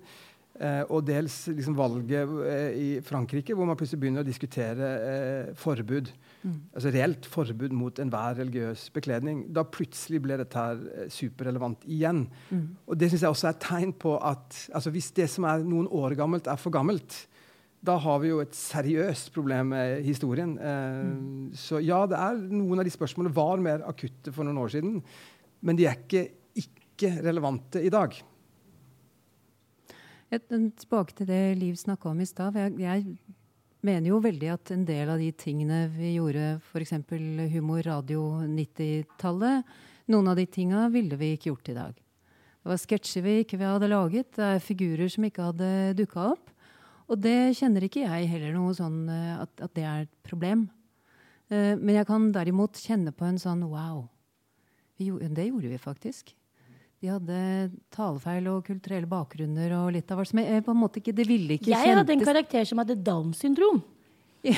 Eh, 0.62 0.82
og 0.94 1.02
dels 1.08 1.34
liksom 1.50 1.74
valget 1.74 2.34
eh, 2.46 2.76
i 2.78 2.88
Frankrike, 3.02 3.54
hvor 3.58 3.66
man 3.66 3.78
plutselig 3.78 3.98
begynner 4.04 4.22
å 4.22 4.28
diskutere 4.28 4.90
eh, 5.08 5.48
forbud. 5.58 6.12
Mm. 6.44 6.54
Altså 6.70 6.92
reelt 6.94 7.26
forbud 7.26 7.74
mot 7.74 7.98
enhver 8.02 8.38
religiøs 8.38 8.84
bekledning. 8.94 9.44
Da 9.54 9.64
plutselig 9.66 10.20
ble 10.22 10.38
dette 10.38 10.62
her 10.62 10.84
eh, 10.92 11.08
superrelevant 11.10 11.82
igjen. 11.90 12.28
Mm. 12.52 12.64
Og 12.86 13.00
det 13.00 13.10
syns 13.10 13.26
jeg 13.26 13.34
også 13.34 13.50
er 13.50 13.56
et 13.56 13.66
tegn 13.66 13.94
på 14.06 14.14
at 14.22 14.60
altså 14.70 14.94
hvis 14.94 15.10
det 15.18 15.26
som 15.32 15.48
er 15.50 15.66
noen 15.66 15.90
år 15.90 16.14
gammelt, 16.20 16.46
er 16.46 16.60
for 16.62 16.74
gammelt, 16.74 17.24
da 17.82 17.96
har 17.98 18.20
vi 18.22 18.30
jo 18.30 18.38
et 18.38 18.54
seriøst 18.54 19.32
problem 19.34 19.72
med 19.74 20.04
historien. 20.06 20.54
Eh, 20.62 21.00
mm. 21.08 21.48
Så 21.58 21.82
ja, 21.82 22.04
det 22.06 22.20
er 22.22 22.38
noen 22.52 22.78
av 22.78 22.86
de 22.86 22.94
spørsmålene 22.94 23.34
var 23.34 23.66
mer 23.66 23.82
akutte 23.90 24.30
for 24.30 24.46
noen 24.46 24.62
år 24.62 24.76
siden, 24.76 25.00
men 25.62 25.78
de 25.78 25.90
er 25.90 25.98
ikke 25.98 26.28
ikke 27.02 27.22
relevante 27.24 27.80
i 27.82 27.90
dag. 27.90 28.14
Tilbake 30.32 31.12
til 31.12 31.28
det 31.28 31.58
Liv 31.60 31.74
snakka 31.76 32.08
om 32.08 32.20
i 32.22 32.26
stad. 32.26 32.56
Jeg, 32.56 32.72
jeg, 32.80 33.16
mener 33.84 34.08
jo 34.08 34.20
veldig 34.22 34.48
at 34.54 34.70
en 34.72 34.86
del 34.88 35.10
av 35.12 35.18
de 35.20 35.28
tingene 35.36 35.82
vi 35.92 36.14
gjorde, 36.14 36.54
f.eks. 36.62 36.94
humor, 37.52 37.82
radio, 37.84 38.22
90-tallet, 38.46 39.68
noen 40.08 40.30
av 40.32 40.38
de 40.38 40.46
tinga 40.48 40.86
ville 40.94 41.18
vi 41.20 41.34
ikke 41.34 41.50
gjort 41.50 41.68
i 41.68 41.76
dag. 41.76 42.00
Det 42.62 42.70
var 42.70 42.80
sketsjer 42.80 43.26
vi 43.26 43.36
ikke 43.42 43.60
hadde 43.60 43.90
laget, 43.90 44.30
det 44.38 44.48
er 44.54 44.64
figurer 44.64 45.12
som 45.12 45.26
ikke 45.28 45.50
hadde 45.50 45.70
dukka 45.98 46.30
opp. 46.30 46.52
Og 47.12 47.20
det 47.20 47.52
kjenner 47.58 47.84
ikke 47.84 48.06
jeg 48.06 48.30
heller 48.30 48.54
noe 48.56 48.72
sånn 48.78 49.02
eh, 49.12 49.34
at, 49.42 49.52
at 49.60 49.74
det 49.76 49.84
er 49.84 50.06
et 50.06 50.14
problem. 50.24 50.70
Uh, 51.52 51.74
men 51.76 51.98
jeg 51.98 52.08
kan 52.08 52.30
derimot 52.32 52.78
kjenne 52.80 53.12
på 53.12 53.26
en 53.28 53.40
sånn 53.42 53.66
wow. 53.68 54.06
Det 54.96 55.50
gjorde 55.50 55.68
vi 55.68 55.80
faktisk. 55.82 56.32
De 57.02 57.10
hadde 57.10 57.36
talefeil 57.90 58.46
og 58.46 58.60
kulturelle 58.68 59.08
bakgrunner 59.10 59.72
og 59.74 59.88
litt 59.96 60.10
av 60.14 60.20
hvert 60.20 60.34
Men 60.38 60.44
jeg, 60.46 60.62
på 60.62 60.70
en 60.70 60.78
måte 60.78 61.00
ikke, 61.00 61.14
Det 61.18 61.26
ville 61.26 61.56
ikke 61.58 61.72
Jeg 61.72 61.96
hadde 61.98 62.14
en 62.14 62.22
karakter 62.22 62.68
som 62.68 62.78
hadde 62.78 62.94
Downs 62.94 63.42
syndrom. 63.42 63.82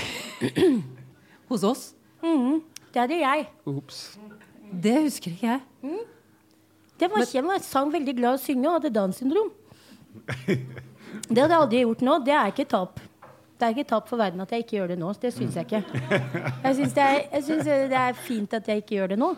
Hos 1.48 1.64
oss? 1.64 1.84
Mm, 2.24 2.60
det 2.92 3.00
hadde 3.00 3.20
jeg. 3.20 3.46
Ups. 3.68 4.02
Det 4.84 4.94
husker 5.06 5.32
ikke 5.32 5.48
jeg. 5.54 5.64
Mm. 5.84 6.04
Det 7.00 7.10
var 7.10 7.24
ikke, 7.24 7.40
jeg 7.40 7.64
sang 7.64 7.90
veldig 7.92 8.14
glad 8.20 8.38
å 8.38 8.40
synge 8.40 8.68
og 8.68 8.78
hadde 8.78 8.92
Downs 8.92 9.20
syndrom. 9.20 9.50
Det 10.44 11.40
hadde 11.40 11.50
jeg 11.50 11.58
aldri 11.58 11.82
gjort 11.82 12.04
nå. 12.06 12.20
Det 12.28 12.36
er 12.36 12.52
ikke 12.52 12.68
tap. 12.70 13.00
Det 13.54 13.66
er 13.66 13.76
ikke 13.76 13.88
tap 13.88 14.08
for 14.10 14.20
verden 14.20 14.44
at 14.44 14.52
jeg 14.52 14.64
ikke 14.64 14.78
gjør 14.78 14.92
det 14.92 15.00
nå. 15.00 15.12
Det 15.20 15.32
syns 15.32 15.56
jeg 15.56 15.68
ikke. 15.68 15.82
Jeg 16.64 16.76
syns 16.80 16.96
det, 16.96 17.78
det, 17.92 18.00
er 18.00 18.18
fint 18.18 18.56
at 18.56 18.68
jeg 18.68 18.84
ikke 18.84 18.98
gjør 18.98 19.14
det 19.14 19.20
nå. 19.20 19.30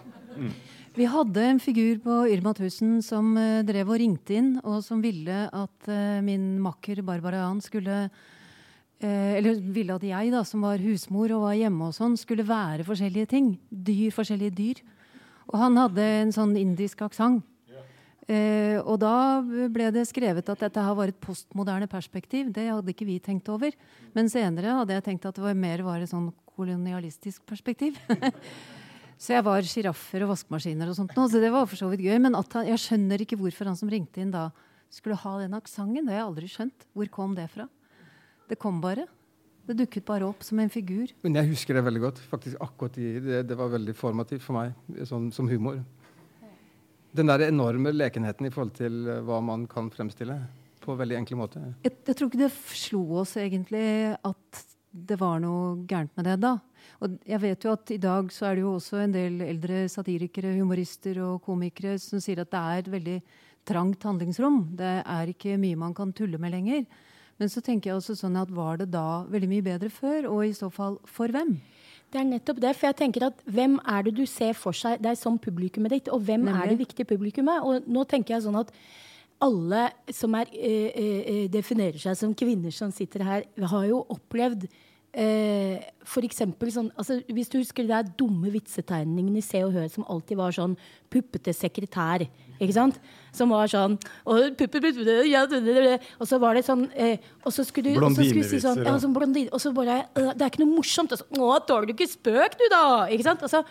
Vi 0.97 1.05
hadde 1.05 1.43
en 1.45 1.59
figur 1.61 1.99
på 2.01 2.15
Irma 2.33 2.55
1000 2.55 3.03
som 3.05 3.35
uh, 3.37 3.61
drev 3.69 3.91
og 3.93 3.99
ringte 4.01 4.39
inn, 4.39 4.55
og 4.65 4.79
som 4.81 5.03
ville 5.05 5.43
at 5.45 5.89
uh, 5.93 6.23
min 6.25 6.55
makker 6.65 7.03
Barbara 7.05 7.43
Jan 7.43 7.59
skulle 7.61 7.97
eh, 8.07 9.35
Eller 9.37 9.61
ville 9.61 9.93
at 9.93 10.07
jeg, 10.09 10.31
da, 10.33 10.41
som 10.49 10.65
var 10.65 10.81
husmor 10.81 11.35
og 11.37 11.43
var 11.43 11.59
hjemme 11.59 11.91
og 11.91 11.93
sånn, 11.99 12.17
skulle 12.17 12.47
være 12.49 12.87
forskjellige 12.89 13.29
ting. 13.29 13.51
Dyr, 13.69 14.09
forskjellige 14.17 14.57
dyr. 14.57 14.81
Og 15.51 15.59
han 15.61 15.77
hadde 15.77 16.07
en 16.23 16.33
sånn 16.33 16.57
indisk 16.57 17.05
aksent. 17.05 17.45
Eh, 18.27 18.81
og 18.81 18.97
da 19.05 19.45
ble 19.45 19.91
det 19.95 20.07
skrevet 20.09 20.49
at 20.49 20.65
dette 20.65 20.83
her 20.83 20.97
var 20.97 21.13
et 21.13 21.21
postmoderne 21.21 21.91
perspektiv. 21.93 22.49
Det 22.57 22.71
hadde 22.71 22.97
ikke 22.97 23.07
vi 23.07 23.21
tenkt 23.21 23.53
over. 23.53 23.77
Men 24.17 24.33
senere 24.33 24.81
hadde 24.81 24.97
jeg 24.97 25.07
tenkt 25.11 25.29
at 25.29 25.37
det 25.37 25.45
var 25.45 25.61
mer 25.61 25.85
var 25.85 26.01
et 26.01 26.11
sånn 26.11 26.33
kolonialistisk 26.57 27.45
perspektiv. 27.45 28.01
så 29.17 29.33
jeg 29.33 29.45
var 29.47 29.65
sjiraffer 29.65 30.27
og 30.27 30.33
vaskemaskiner 30.35 30.93
og 30.93 30.99
sånt 30.99 31.15
nå, 31.17 31.27
så 31.33 31.41
det 31.41 31.51
var 31.55 31.69
for 31.71 31.81
så 31.81 31.89
vidt 31.93 32.05
gøy. 32.05 32.17
Men 32.23 32.37
han, 32.37 32.69
jeg 32.69 32.83
skjønner 32.83 33.25
ikke 33.25 33.39
hvorfor 33.41 33.71
han 33.71 33.79
som 33.79 33.91
ringte 33.93 34.21
inn 34.23 34.35
da 34.35 34.51
skulle 34.93 35.19
ha 35.19 35.37
den 35.41 35.57
aksenten. 35.57 36.05
Det 36.05 36.13
har 36.13 36.23
jeg 36.23 36.31
aldri 36.31 36.51
skjønt. 36.53 36.89
Hvor 36.93 37.13
kom 37.15 37.37
det 37.37 37.49
fra? 37.53 37.69
Det 38.51 38.59
kom 38.61 38.83
bare. 38.85 39.09
Det 39.67 39.75
dukket 39.81 40.05
bare 40.07 40.29
opp 40.29 40.45
som 40.47 40.61
en 40.63 40.71
figur. 40.71 41.11
Men 41.25 41.41
jeg 41.41 41.51
husker 41.51 41.75
det 41.75 41.87
veldig 41.89 42.03
godt. 42.05 42.21
faktisk 42.31 42.61
akkurat 42.63 42.99
i, 43.03 43.17
det, 43.25 43.43
det 43.49 43.57
var 43.59 43.73
veldig 43.73 43.97
formativt 43.99 44.45
for 44.45 44.61
meg, 44.61 44.77
sånn, 45.09 45.33
som 45.35 45.49
humor 45.51 45.81
den 47.17 47.31
der 47.31 47.49
enorme 47.49 47.93
lekenheten 47.95 48.49
i 48.49 48.53
forhold 48.53 48.75
til 48.77 49.05
eh, 49.09 49.21
hva 49.27 49.41
man 49.45 49.67
kan 49.71 49.91
fremstille 49.93 50.39
på 50.85 50.95
veldig 50.99 51.19
enkle 51.21 51.39
måter. 51.41 51.67
Jeg, 51.85 51.97
jeg, 52.07 52.17
tror 52.17 52.31
ikke 52.31 52.43
det 52.45 52.53
slo 52.79 53.03
oss 53.23 53.35
egentlig 53.41 53.87
at 54.15 54.65
det 54.97 55.19
var 55.21 55.41
noe 55.43 55.87
gærent 55.89 56.15
med 56.17 56.29
det 56.31 56.37
da. 56.43 56.57
Og 57.05 57.19
jeg 57.27 57.43
vet 57.43 57.67
jo 57.67 57.75
at 57.75 57.91
i 57.93 58.01
dag 58.01 58.31
så 58.33 58.49
er 58.49 58.57
det 58.57 58.65
jo 58.65 58.77
også 58.77 59.03
en 59.03 59.15
del 59.15 59.41
eldre 59.45 59.85
satirikere, 59.93 60.55
humorister 60.57 61.21
og 61.25 61.43
komikere 61.45 61.97
som 62.01 62.23
sier 62.23 62.41
at 62.43 62.53
det 62.53 62.63
er 62.63 62.83
et 62.83 62.93
veldig 62.95 63.19
trangt 63.67 64.07
handlingsrom. 64.07 64.63
Det 64.79 64.95
er 65.03 65.33
ikke 65.33 65.59
mye 65.61 65.79
man 65.79 65.95
kan 65.97 66.15
tulle 66.17 66.41
med 66.41 66.55
lenger. 66.55 66.87
Men 67.37 67.51
så 67.53 67.61
tenker 67.61 67.91
jeg 67.91 67.99
også 67.99 68.17
sånn 68.17 68.39
at 68.41 68.53
var 68.55 68.79
det 68.81 68.89
da 68.95 69.27
veldig 69.29 69.49
mye 69.51 69.65
bedre 69.67 69.91
før, 69.93 70.31
og 70.31 70.47
i 70.47 70.55
så 70.57 70.71
fall 70.73 70.97
for 71.05 71.33
hvem? 71.33 71.57
Det 72.13 72.21
er 72.21 72.29
nettopp 72.29 72.63
det. 72.63 72.73
For 72.79 72.89
jeg 72.89 72.99
tenker 73.03 73.27
at 73.29 73.43
hvem 73.51 73.77
er 73.83 74.07
det 74.07 74.15
du 74.17 74.25
ser 74.31 74.57
for 74.57 74.77
seg 74.77 75.03
deg 75.05 75.19
som 75.21 75.37
publikummet 75.43 75.93
ditt? 75.93 76.13
Og 76.15 76.23
hvem 76.25 76.47
Nemlig. 76.47 76.63
er 76.63 76.73
det 76.73 76.81
viktige 76.81 77.11
publikummet? 77.11 77.67
Og 77.67 77.91
nå 77.91 78.07
tenker 78.09 78.37
jeg 78.37 78.47
sånn 78.47 78.61
at 78.63 78.73
alle 79.43 79.83
som 80.17 80.35
er, 80.39 80.49
øh, 80.55 80.91
øh, 80.97 81.47
definerer 81.53 81.99
seg 82.01 82.17
som 82.17 82.33
kvinner 82.35 82.73
som 82.73 82.93
sitter 82.95 83.25
her, 83.27 83.43
har 83.59 83.85
jo 83.85 84.07
opplevd 84.09 84.65
eh, 85.17 85.81
for 86.07 86.25
eksempel 86.27 86.71
sånn 86.73 86.91
altså, 86.95 87.19
Hvis 87.33 87.49
du 87.51 87.59
husker 87.59 87.87
de 87.89 88.01
dumme 88.19 88.51
vitsetegningene 88.53 89.41
i 89.41 89.45
Se 89.45 89.63
og 89.65 89.73
Hør 89.75 89.89
som 89.93 90.07
alltid 90.13 90.39
var 90.39 90.55
sånn 90.55 90.77
puppete 91.13 91.55
sekretær. 91.57 92.27
ikke 92.61 92.77
sant? 92.77 93.01
Som 93.37 93.51
var 93.55 93.71
sånn 93.73 93.97
Og, 94.25 94.37
så 96.29 96.41
var 96.43 96.55
det 96.57 96.65
sånn 96.69 96.87
eh, 96.95 97.19
Og 97.45 97.53
så 97.53 97.65
skulle 97.65 97.97
du 97.97 98.45
si 98.45 98.61
sånn, 98.63 98.85
ja, 98.85 98.97
sånn 99.01 99.17
blondine, 99.17 99.51
Og 99.53 99.61
så 99.63 99.73
bare 99.77 100.05
Det 100.15 100.41
er 100.41 100.51
ikke 100.51 100.65
noe 100.65 100.77
morsomt. 100.77 101.13
Og 101.13 101.23
så, 101.23 101.29
Å, 101.33 101.59
tåler 101.67 101.91
du 101.91 101.97
ikke 101.97 102.11
spøk, 102.13 102.59
du, 102.61 102.67
da? 102.73 102.85
Ikke 103.11 103.29
sant? 103.31 103.43
Altså, 103.47 103.65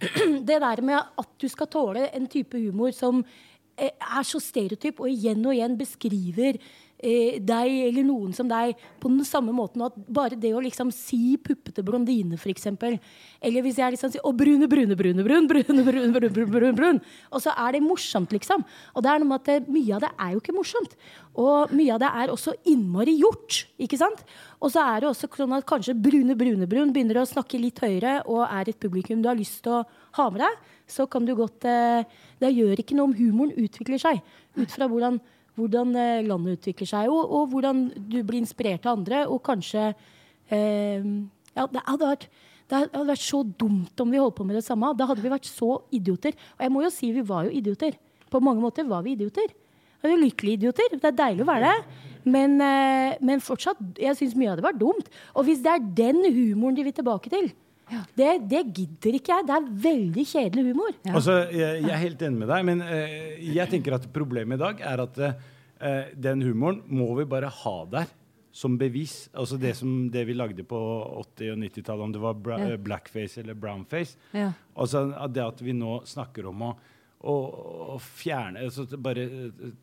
det 0.48 0.60
der 0.62 0.84
med 0.84 1.00
at 1.00 1.32
du 1.40 1.48
skal 1.48 1.68
tåle 1.70 2.08
en 2.14 2.28
type 2.30 2.56
humor 2.56 2.92
som 2.96 3.24
eh, 3.76 3.92
er 3.92 4.24
så 4.24 4.40
stereotyp, 4.40 5.00
og 5.00 5.10
igjen 5.10 5.44
og 5.44 5.56
igjen 5.56 5.76
beskriver 5.80 6.60
eh, 7.02 7.40
deg 7.42 7.72
eller 7.88 8.06
noen 8.06 8.34
som 8.36 8.48
deg 8.48 8.78
på 9.00 9.10
den 9.10 9.24
samme 9.26 9.52
måten. 9.56 9.82
at 9.82 9.96
bare 10.06 10.38
det 10.38 10.52
å 10.54 10.62
liksom 10.62 10.92
si 10.94 11.36
puppete 11.36 11.84
blondine, 11.84 12.38
f.eks. 12.38 12.66
Eller 13.40 13.64
hvis 13.64 13.80
jeg 13.80 13.96
liksom 13.96 14.12
sier 14.12 14.26
å, 14.26 14.32
brune, 14.36 14.68
brune, 14.70 14.96
brune, 14.96 15.24
brun, 15.24 15.48
brune, 15.48 15.84
brune, 15.84 16.12
brune, 16.12 16.30
brune, 16.30 16.50
brune, 16.50 16.74
brun. 16.76 17.00
Og 17.32 17.42
så 17.44 17.54
er 17.56 17.76
det 17.76 17.82
morsomt, 17.84 18.32
liksom. 18.32 18.64
Og 18.94 19.04
det 19.04 19.12
er 19.12 19.22
noe 19.22 19.32
med 19.32 19.40
at 19.40 19.50
det, 19.50 19.72
mye 19.72 19.96
av 19.96 20.04
det 20.04 20.12
er 20.16 20.34
jo 20.34 20.42
ikke 20.44 20.56
morsomt. 20.56 20.96
Og 21.40 21.74
mye 21.76 21.96
av 21.96 22.02
det 22.02 22.12
er 22.22 22.34
også 22.34 22.56
innmari 22.70 23.16
gjort. 23.20 23.64
ikke 23.80 24.00
sant? 24.00 24.24
Og 24.60 24.72
så 24.74 24.84
er 24.84 25.00
det 25.00 25.10
også 25.10 25.30
sånn 25.36 25.56
at 25.56 25.68
kanskje 25.68 25.96
brune, 25.96 26.36
brune, 26.36 26.68
brun 26.68 26.92
begynner 26.94 27.22
å 27.22 27.28
snakke 27.28 27.60
litt 27.60 27.80
høyere 27.80 28.20
og 28.26 28.44
er 28.44 28.68
et 28.68 28.80
publikum 28.80 29.22
du 29.22 29.30
har 29.30 29.38
lyst 29.38 29.62
til 29.64 29.80
å 29.80 29.84
ha 30.18 30.28
med 30.32 30.42
deg, 30.42 30.70
så 30.90 31.06
kan 31.06 31.26
du 31.26 31.36
godt 31.38 31.64
eh, 31.70 32.02
Det 32.40 32.50
gjør 32.50 32.80
ikke 32.82 32.96
noe 32.98 33.10
om 33.10 33.14
humoren 33.14 33.54
utvikler 33.62 34.00
seg 34.02 34.22
ut 34.58 34.72
fra 34.72 34.88
hvordan 34.90 35.20
hvordan 35.60 35.94
eh, 35.98 36.26
landet 36.26 36.58
utvikler 36.58 36.88
seg, 36.88 37.12
og, 37.12 37.22
og, 37.24 37.48
hvordan 37.52 37.86
du 37.94 38.20
blir 38.26 38.40
inspirert 38.40 38.86
av 38.86 38.98
andre. 38.98 39.24
Og 39.30 39.42
kanskje 39.46 39.90
eh, 40.50 41.06
Ja, 41.56 41.66
det 41.66 41.82
hadde, 41.86 42.10
vært, 42.12 42.28
det 42.70 42.82
hadde 42.82 43.08
vært 43.08 43.24
så 43.24 43.42
dumt 43.44 44.02
om 44.02 44.12
vi 44.12 44.20
holdt 44.22 44.38
på 44.38 44.46
med 44.46 44.58
det 44.58 44.66
samme. 44.66 44.92
Da 44.96 45.08
hadde 45.10 45.24
vi 45.24 45.32
vært 45.32 45.48
så 45.48 45.80
idioter. 45.94 46.36
Og 46.56 46.66
jeg 46.66 46.74
må 46.74 46.84
jo 46.86 46.92
si 46.94 47.10
vi 47.14 47.26
var 47.26 47.48
jo 47.48 47.56
idioter. 47.58 47.98
På 48.30 48.42
mange 48.42 48.62
måter 48.62 48.86
var 48.86 49.02
vi 49.06 49.16
idioter. 49.18 49.50
Vi 50.00 50.08
var 50.08 50.22
lykkelige 50.22 50.62
idioter. 50.62 50.94
Det 50.96 51.10
er 51.10 51.18
deilig 51.18 51.44
å 51.44 51.50
være 51.50 51.72
det. 51.72 52.06
Men, 52.30 52.60
eh, 52.60 53.16
men 53.24 53.42
fortsatt, 53.44 53.80
jeg 54.00 54.16
syns 54.18 54.36
mye 54.38 54.52
av 54.52 54.60
det 54.60 54.66
var 54.68 54.78
dumt. 54.78 55.10
Og 55.34 55.48
hvis 55.48 55.62
det 55.64 55.72
er 55.72 55.90
den 56.04 56.22
humoren 56.24 56.76
de 56.76 56.86
vil 56.86 56.96
tilbake 56.96 57.32
til, 57.32 57.50
ja. 57.90 58.02
Det, 58.16 58.28
det, 58.50 58.62
gidder 58.76 59.18
ikke 59.18 59.34
jeg. 59.34 59.48
Det 59.48 59.56
er 59.56 59.68
veldig 59.86 60.26
kjedelig 60.32 60.66
humor. 60.70 60.94
Ja. 61.02 61.14
Altså, 61.18 61.36
jeg, 61.48 61.82
jeg, 61.82 61.90
er 61.94 62.04
helt 62.04 62.22
enig 62.28 62.42
med 62.44 62.52
deg, 62.52 62.68
men 62.70 62.84
uh, 62.86 63.18
jeg 63.58 63.72
tenker 63.74 63.98
at 63.98 64.08
problemet 64.14 64.60
i 64.60 64.62
dag 64.62 64.86
er 64.92 65.04
at 65.06 65.20
uh, 65.26 65.50
den 66.28 66.44
humoren 66.46 66.82
må 66.86 67.10
vi 67.18 67.28
bare 67.28 67.50
ha 67.62 67.76
der 67.90 68.16
som 68.52 68.76
bevis. 68.78 69.28
Altså 69.32 69.58
det, 69.60 69.74
som, 69.78 70.10
det 70.10 70.24
vi 70.28 70.34
lagde 70.34 70.64
på 70.66 70.78
80- 71.38 71.52
og 71.54 71.58
90-tallet, 71.64 72.04
om 72.04 72.14
det 72.14 72.22
var 72.22 72.38
bra, 72.38 72.60
ja. 72.62 72.78
blackface 72.80 73.42
eller 73.42 73.58
brownface. 73.58 74.18
Ja. 74.36 74.52
Altså 74.74 75.06
det 75.30 75.44
at 75.44 75.62
vi 75.62 75.74
nå 75.76 76.00
snakker 76.08 76.50
om 76.50 76.64
å, 76.66 76.70
å, 77.20 77.34
å 77.94 77.98
fjerne 78.00 78.64
altså 78.64 78.86
Bare 78.96 79.26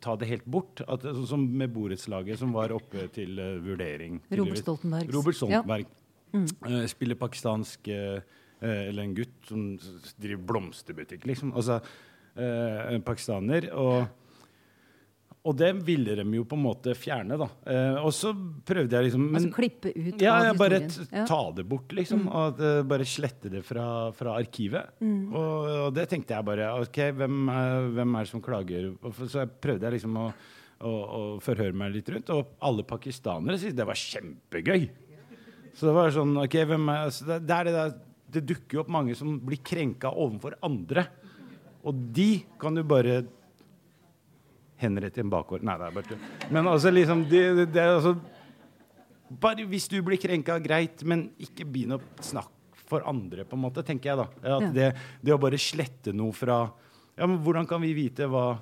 ta 0.03 0.17
det 0.19 0.29
helt 0.31 0.45
bort. 0.45 0.83
At, 0.83 1.05
altså, 1.05 1.27
som 1.31 1.45
med 1.47 1.71
borettslaget 1.75 2.41
som 2.41 2.55
var 2.55 2.75
oppe 2.75 3.07
til 3.15 3.39
uh, 3.39 3.55
vurdering. 3.63 4.19
Robert 4.35 4.63
Stoltenberg. 4.63 5.15
Robert 5.15 5.39
Stoltenberg. 5.39 5.87
Ja. 5.87 6.03
Mm. 6.33 6.45
Uh, 6.65 6.83
spiller 6.91 7.15
pakistansk 7.19 7.87
uh, 7.87 8.19
Eller 8.59 9.03
en 9.03 9.15
gutt 9.15 9.49
som 9.49 9.65
driver 10.17 10.45
blomsterbutikk, 10.51 11.27
liksom. 11.29 11.53
Altså 11.53 11.81
en 12.37 13.01
pakistaner. 13.01 13.65
og 13.73 14.07
og 15.47 15.55
det 15.55 15.69
ville 15.87 16.15
de 16.17 16.25
jo 16.35 16.43
på 16.47 16.57
en 16.57 16.63
måte 16.65 16.93
fjerne, 16.97 17.37
da. 17.39 17.47
Eh, 17.71 17.97
og 18.01 18.11
så 18.15 18.33
prøvde 18.67 18.97
jeg 18.97 19.07
liksom 19.07 19.23
men, 19.23 19.37
Altså 19.39 19.53
klippe 19.55 19.93
ut 19.95 20.23
ja, 20.23 20.33
av 20.49 20.59
Bare 20.59 20.81
ja. 20.81 21.23
ta 21.29 21.39
det 21.55 21.63
bort, 21.69 21.93
liksom. 21.95 22.25
Mm. 22.25 22.33
Og 22.41 22.61
bare 22.89 23.07
slette 23.07 23.51
det 23.53 23.63
fra, 23.65 23.87
fra 24.17 24.35
arkivet. 24.41 24.97
Mm. 24.99 25.31
Og, 25.31 25.69
og, 25.85 25.89
det 25.95 26.09
tenkte 26.11 26.35
jeg 26.35 26.47
bare 26.49 26.73
OK, 26.81 27.01
hvem 27.21 27.51
er, 27.53 27.89
hvem 27.95 28.19
er 28.19 28.27
det 28.27 28.33
som 28.33 28.43
klager? 28.43 28.91
Så 29.23 29.47
prøvde 29.63 29.87
jeg 29.87 29.99
liksom 29.99 30.19
å, 30.19 30.27
og, 30.83 31.01
og 31.01 31.41
forhøre 31.45 31.77
meg 31.79 31.95
litt 31.95 32.11
rundt, 32.11 32.33
og 32.35 32.57
alle 32.67 32.83
pakistanere 32.87 33.59
syntes 33.61 33.79
det 33.79 33.87
var 33.87 34.03
kjempegøy. 34.03 34.89
Så 35.77 35.85
det 35.85 35.93
var 35.93 36.13
sånn 36.13 36.33
ok, 36.41 36.55
hvem 36.71 36.89
er, 36.89 37.03
altså 37.05 37.27
det, 37.27 37.41
det, 37.45 37.57
det, 37.69 37.85
det, 38.33 38.45
dukker 38.49 38.79
jo 38.79 38.83
opp 38.83 38.93
mange 38.95 39.13
som 39.17 39.35
blir 39.45 39.61
krenka 39.61 40.09
overfor 40.09 40.57
andre. 40.65 41.05
Og 41.85 41.99
de 42.17 42.31
kan 42.59 42.73
du 42.73 42.81
bare 42.87 43.19
henrette 44.81 45.21
i 45.21 45.25
en 45.25 45.31
bakgård 45.33 45.63
Nei, 45.65 45.77
det 45.77 45.87
er 45.87 45.95
bare 45.95 46.09
tull. 46.09 46.25
Men 46.53 46.69
altså 46.69 46.91
liksom 46.93 47.23
det, 47.29 47.43
det, 47.61 47.81
er 47.81 47.95
altså, 47.99 48.15
Bare 49.27 49.65
hvis 49.69 49.89
du 49.91 49.97
blir 50.05 50.19
krenka, 50.21 50.57
greit, 50.63 51.03
men 51.05 51.27
ikke 51.41 51.65
begynn 51.67 51.97
å 51.97 52.01
snakke 52.25 52.53
for 52.87 53.03
andre, 53.09 53.43
på 53.43 53.57
en 53.57 53.65
måte, 53.65 53.83
tenker 53.83 54.13
jeg 54.13 54.19
da. 54.21 54.27
At 54.57 54.69
det, 54.73 54.91
det, 55.19 55.33
å 55.35 55.41
bare 55.41 55.59
slette 55.59 56.13
noe 56.15 56.31
fra 56.35 56.61
ja, 57.17 57.25
men 57.25 57.41
Hvordan 57.43 57.67
kan 57.67 57.81
vi 57.83 57.91
vite 57.97 58.29
hva, 58.29 58.53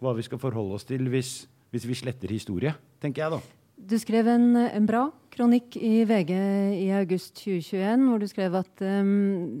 hva 0.00 0.14
vi 0.16 0.24
skal 0.24 0.40
forholde 0.40 0.78
oss 0.78 0.86
til 0.88 1.06
hvis, 1.12 1.42
hvis 1.74 1.86
vi 1.90 1.98
sletter 1.98 2.32
historie, 2.32 2.72
tenker 3.02 3.26
jeg 3.26 3.34
da. 3.36 3.63
Du 3.74 3.98
skrev 3.98 4.28
en, 4.30 4.54
en, 4.56 4.86
bra 4.86 5.08
kronikk 5.34 5.76
i 5.76 6.04
VG 6.06 6.32
i 6.78 6.88
august 6.94 7.34
2021 7.42 8.08
hvor 8.08 8.22
du 8.22 8.26
skrev 8.30 8.54
at 8.60 8.84
um, 8.86 9.60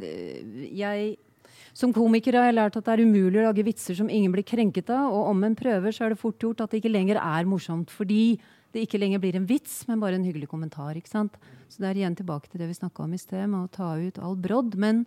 jeg 0.70 1.16
som 1.74 1.90
komiker 1.90 2.36
har 2.38 2.46
jeg 2.46 2.54
lært 2.54 2.76
at 2.78 2.86
det 2.86 2.92
er 2.94 3.02
umulig 3.02 3.40
å 3.40 3.48
lage 3.48 3.64
vitser 3.66 3.96
som 3.98 4.10
ingen 4.10 4.30
blir 4.30 4.46
krenket 4.46 4.92
av, 4.94 5.08
og 5.10 5.32
om 5.32 5.40
en 5.42 5.56
prøver, 5.58 5.90
så 5.90 6.06
er 6.06 6.14
det 6.14 6.20
fort 6.20 6.38
gjort 6.38 6.62
at 6.62 6.70
det 6.70 6.78
ikke 6.78 6.92
lenger 6.92 7.18
er 7.18 7.48
morsomt. 7.50 7.90
Fordi 7.90 8.36
det 8.74 8.84
ikke 8.86 9.00
lenger 9.02 9.22
blir 9.22 9.34
en 9.38 9.48
vits, 9.48 9.80
men 9.88 9.98
bare 10.02 10.14
en 10.18 10.26
hyggelig 10.26 10.46
kommentar. 10.52 10.94
ikke 10.94 11.10
sant? 11.10 11.34
Så 11.66 11.82
det 11.82 11.90
er 11.90 11.98
igjen 11.98 12.14
tilbake 12.18 12.50
til 12.50 12.62
det 12.62 12.70
vi 12.70 12.78
snakka 12.78 13.02
om 13.02 13.14
i 13.14 13.18
sted, 13.18 13.42
med 13.50 13.66
å 13.66 13.72
ta 13.74 13.90
ut 13.98 14.20
all 14.22 14.38
brodd. 14.38 14.78
Men, 14.78 15.02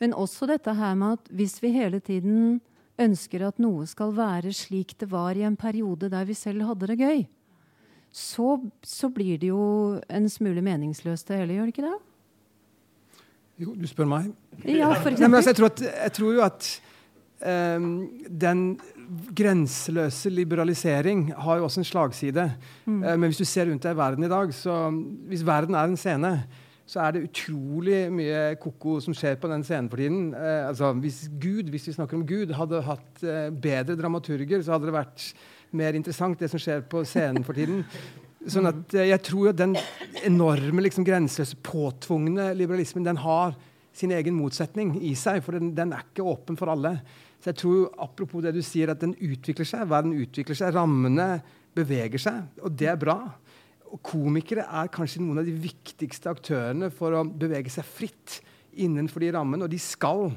men 0.00 0.16
også 0.16 0.48
dette 0.48 0.72
her 0.76 0.96
med 0.96 1.18
at 1.18 1.28
hvis 1.36 1.58
vi 1.60 1.74
hele 1.76 2.00
tiden 2.00 2.62
ønsker 3.00 3.44
at 3.44 3.60
noe 3.60 3.84
skal 3.88 4.16
være 4.16 4.52
slik 4.56 4.96
det 5.00 5.08
var 5.12 5.36
i 5.36 5.44
en 5.48 5.60
periode 5.60 6.08
der 6.12 6.24
vi 6.28 6.36
selv 6.36 6.64
hadde 6.68 6.88
det 6.88 7.00
gøy, 7.00 7.22
så, 8.12 8.58
så, 8.82 9.08
blir 9.14 9.38
det 9.38 9.52
jo 9.52 9.64
en 10.10 10.28
smule 10.30 10.62
meningsløst 10.66 11.28
det 11.30 11.42
hele, 11.42 11.58
gjør 11.58 11.68
det 11.68 11.74
ikke 11.76 11.86
det? 11.86 11.98
Jo, 13.60 13.74
du 13.76 13.86
spør 13.86 14.08
meg. 14.08 14.30
Ja, 14.64 14.88
for 14.96 15.12
eksempel. 15.12 15.28
Nei, 15.28 15.42
altså, 15.42 15.50
jeg, 15.52 15.58
tror 15.58 15.68
at, 15.68 15.82
jeg, 15.84 16.12
tror 16.16 16.32
jo 16.34 16.42
at 16.46 16.70
um, 17.76 17.90
den 18.46 18.64
grenseløse 19.36 20.32
liberalisering 20.32 21.28
har 21.36 21.60
jo 21.60 21.68
også 21.68 21.82
en 21.82 21.86
slagside. 21.90 22.48
Mm. 22.86 23.02
Uh, 23.02 23.12
men 23.12 23.28
hvis 23.28 23.42
du 23.42 23.46
ser 23.46 23.70
rundt 23.70 23.84
deg 23.84 23.94
i 23.94 24.00
verden 24.00 24.26
i 24.26 24.32
dag, 24.32 24.54
så 24.56 24.80
hvis 25.30 25.46
verden 25.46 25.78
er 25.78 25.92
en 25.92 26.00
scene, 26.00 26.32
så 26.90 27.04
er 27.04 27.14
det 27.14 27.28
utrolig 27.28 28.00
mye 28.10 28.56
koko 28.58 28.96
som 29.04 29.14
skjer 29.14 29.36
på 29.38 29.50
den 29.52 29.62
scenen 29.62 29.92
for 29.92 30.02
tiden. 30.02 30.32
Uh, 30.34 30.66
altså, 30.72 30.90
hvis 31.04 31.22
Gud, 31.38 31.70
hvis 31.70 31.86
vi 31.92 31.94
snakker 31.94 32.18
om 32.18 32.26
Gud, 32.26 32.56
hadde 32.56 32.82
hatt 32.88 33.22
uh, 33.22 33.52
bedre 33.54 33.98
dramaturger, 34.00 34.64
så 34.64 34.74
hadde 34.74 34.90
det 34.90 34.98
vært 34.98 35.30
mer 35.76 35.96
interessant, 35.98 36.38
det 36.40 36.50
som 36.52 36.60
skjer 36.60 36.82
på 36.90 37.02
scenen 37.08 37.46
for 37.46 37.56
tiden. 37.56 37.84
Sånn 38.48 38.68
at 38.70 38.94
eh, 38.96 39.10
jeg 39.10 39.22
tror 39.26 39.50
at 39.50 39.58
den 39.60 39.74
enorme, 40.24 40.84
liksom, 40.86 41.04
grenseløse, 41.06 41.58
påtvungne 41.66 42.50
liberalismen 42.56 43.04
den 43.06 43.20
har 43.20 43.56
sin 43.96 44.14
egen 44.14 44.36
motsetning 44.38 44.94
i 45.04 45.12
seg, 45.18 45.42
for 45.44 45.58
den, 45.58 45.74
den, 45.76 45.92
er 45.92 46.06
ikke 46.06 46.26
åpen 46.26 46.58
for 46.58 46.72
alle. 46.72 46.96
Så 47.40 47.52
jeg 47.52 47.60
tror, 47.62 47.88
Apropos 48.00 48.44
det 48.44 48.54
du 48.56 48.62
sier, 48.64 48.92
at 48.92 49.02
den 49.02 49.16
utvikler 49.16 49.68
seg. 49.68 49.88
Verden 49.90 50.14
utvikler 50.16 50.56
seg. 50.56 50.72
Rammene 50.76 51.40
beveger 51.76 52.22
seg, 52.22 52.46
og 52.64 52.74
det 52.78 52.88
er 52.92 53.00
bra. 53.00 53.18
Og 53.90 54.00
komikere 54.06 54.64
er 54.64 54.92
kanskje 54.94 55.22
noen 55.24 55.42
av 55.42 55.48
de 55.48 55.56
viktigste 55.56 56.30
aktørene 56.30 56.90
for 56.94 57.16
å 57.16 57.24
bevege 57.26 57.72
seg 57.72 57.86
fritt 57.88 58.38
innenfor 58.80 59.24
de 59.24 59.32
rammene, 59.34 59.66
og 59.66 59.72
de 59.72 59.80
skal 59.82 60.28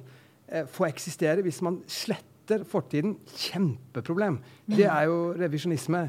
eh, 0.50 0.66
få 0.70 0.90
eksistere. 0.90 1.46
Hvis 1.46 1.62
man 1.66 1.80
sletter 1.88 2.33
fortiden, 2.70 3.16
kjempeproblem. 3.38 4.38
Det 4.68 4.86
er 4.86 5.08
jo 5.08 5.34
revisjonisme. 5.40 6.04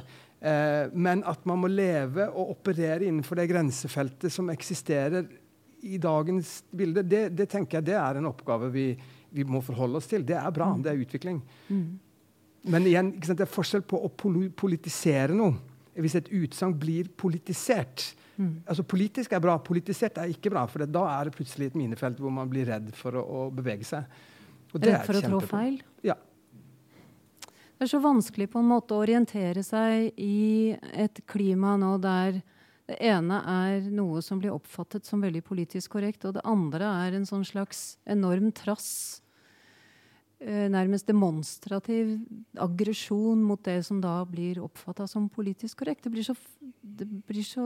Eh, 0.45 0.93
men 0.93 1.23
at 1.25 1.45
man 1.49 1.63
må 1.63 1.71
leve 1.73 2.27
og 2.29 2.57
operere 2.59 3.07
innenfor 3.07 3.39
det 3.41 3.49
grensefeltet 3.49 4.33
som 4.33 4.51
eksisterer 4.53 5.25
i 5.85 5.99
dagens 6.01 6.59
bilde, 6.73 7.05
det, 7.05 7.29
det 7.37 7.47
tenker 7.53 7.79
jeg 7.79 7.89
det 7.91 7.97
er 8.01 8.19
en 8.19 8.29
oppgave 8.29 8.71
vi, 8.73 8.91
vi, 9.33 9.45
må 9.45 9.61
forholde 9.65 10.01
oss 10.01 10.09
til. 10.11 10.25
Det 10.25 10.37
er 10.37 10.53
bra. 10.53 10.71
Det 10.81 10.93
er 10.93 11.01
utvikling. 11.01 11.41
Mm. 11.69 11.87
Men 12.75 12.89
igjen, 12.89 13.15
det 13.21 13.45
er 13.45 13.51
forskjell 13.51 13.85
på 13.89 14.01
å 14.01 14.11
politisere 14.17 15.37
noe. 15.37 15.57
Hvis 15.95 16.17
et 16.19 16.31
utsagn 16.35 16.73
blir 16.81 17.07
politisert 17.15 18.09
mm. 18.35 18.65
altså 18.67 18.83
Politisk 18.83 19.33
er 19.37 19.43
bra, 19.45 19.55
politisert 19.63 20.17
er 20.19 20.33
ikke 20.33 20.51
bra. 20.53 20.65
For 20.71 20.85
da 20.85 21.05
er 21.13 21.29
det 21.29 21.37
plutselig 21.37 21.71
et 21.71 21.79
minefelt 21.79 22.21
hvor 22.21 22.33
man 22.35 22.51
blir 22.51 22.69
redd 22.69 22.91
for 22.99 23.21
å, 23.21 23.23
å 23.23 23.43
bevege 23.55 23.87
seg. 23.89 24.09
Redd 24.83 25.05
for 25.07 25.19
å 25.19 25.23
trå 25.25 25.41
feil? 25.47 25.79
Ja. 26.07 26.17
Det 27.75 27.87
er 27.87 27.91
så 27.91 28.01
vanskelig 28.03 28.49
på 28.53 28.63
en 28.63 28.71
måte 28.71 28.95
å 28.95 29.03
orientere 29.03 29.63
seg 29.67 30.15
i 30.21 30.75
et 30.95 31.23
klima 31.31 31.75
nå 31.81 31.97
der 32.03 32.43
det 32.85 32.99
ene 33.01 33.39
er 33.49 33.87
noe 33.89 34.21
som 34.21 34.39
blir 34.41 34.53
oppfattet 34.53 35.07
som 35.09 35.23
veldig 35.25 35.41
politisk 35.47 35.95
korrekt, 35.97 36.27
og 36.29 36.37
det 36.37 36.45
andre 36.45 36.91
er 37.07 37.17
en 37.17 37.25
sånn 37.25 37.45
slags 37.49 37.97
enorm 38.05 38.51
trass. 38.53 39.23
Eh, 40.45 40.67
nærmest 40.69 41.09
demonstrativ 41.09 42.19
aggresjon 42.61 43.41
mot 43.41 43.63
det 43.65 43.79
som 43.87 44.03
da 44.05 44.19
blir 44.29 44.61
oppfatta 44.61 45.07
som 45.09 45.31
politisk 45.33 45.81
korrekt. 45.81 46.05
Det, 46.05 46.13
blir 46.13 46.27
så, 46.27 46.37
det, 46.83 47.09
blir 47.25 47.47
så, 47.47 47.65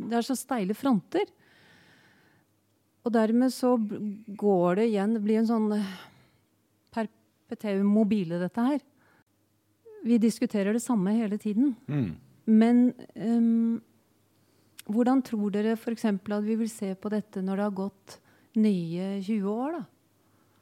det 0.00 0.16
er 0.16 0.24
så 0.24 0.38
steile 0.38 0.76
fronter. 0.78 1.28
Og 3.04 3.12
dermed 3.12 3.52
så 3.52 3.76
går 3.78 4.80
det 4.80 4.88
igjen 4.88 5.12
Det 5.14 5.20
blir 5.22 5.38
en 5.38 5.46
sånn 5.46 5.68
perpetuum 7.46 7.88
mobile, 7.88 8.40
dette 8.42 8.68
her 8.68 8.84
vi 10.06 10.18
diskuterer 10.22 10.76
det 10.76 10.84
samme 10.84 11.14
hele 11.16 11.38
tiden. 11.38 11.74
Mm. 11.86 12.14
Men 12.46 12.92
um, 13.14 13.80
hvordan 14.86 15.22
tror 15.26 15.50
dere 15.54 15.74
f.eks. 15.74 16.06
at 16.06 16.46
vi 16.46 16.56
vil 16.60 16.70
se 16.70 16.92
på 16.94 17.10
dette 17.12 17.42
når 17.42 17.58
det 17.58 17.66
har 17.66 17.76
gått 17.82 18.18
nye 18.62 19.16
20 19.24 19.50
år? 19.50 19.80
da? 19.80 19.82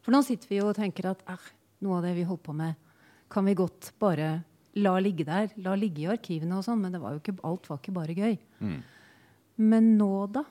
For 0.04 0.14
nå 0.14 0.22
sitter 0.24 0.50
vi 0.50 0.62
og 0.64 0.74
tenker 0.76 1.10
at 1.12 1.22
eh, 1.32 1.52
noe 1.84 1.98
av 1.98 2.06
det 2.06 2.14
vi 2.16 2.26
holdt 2.28 2.44
på 2.44 2.56
med, 2.56 2.76
kan 3.32 3.44
vi 3.44 3.56
godt 3.56 3.92
bare 4.00 4.34
la 4.80 4.96
ligge 5.00 5.26
der. 5.28 5.52
La 5.64 5.76
ligge 5.78 6.04
i 6.04 6.10
arkivene 6.12 6.58
og 6.58 6.66
sånn. 6.66 6.82
Men 6.82 7.00
var 7.00 7.16
ikke, 7.18 7.36
alt 7.46 7.68
var 7.70 7.80
ikke 7.80 7.94
bare 7.96 8.16
gøy. 8.16 8.36
Mm. 8.60 8.78
Men 9.64 9.94
nå, 9.98 10.12
da? 10.34 10.44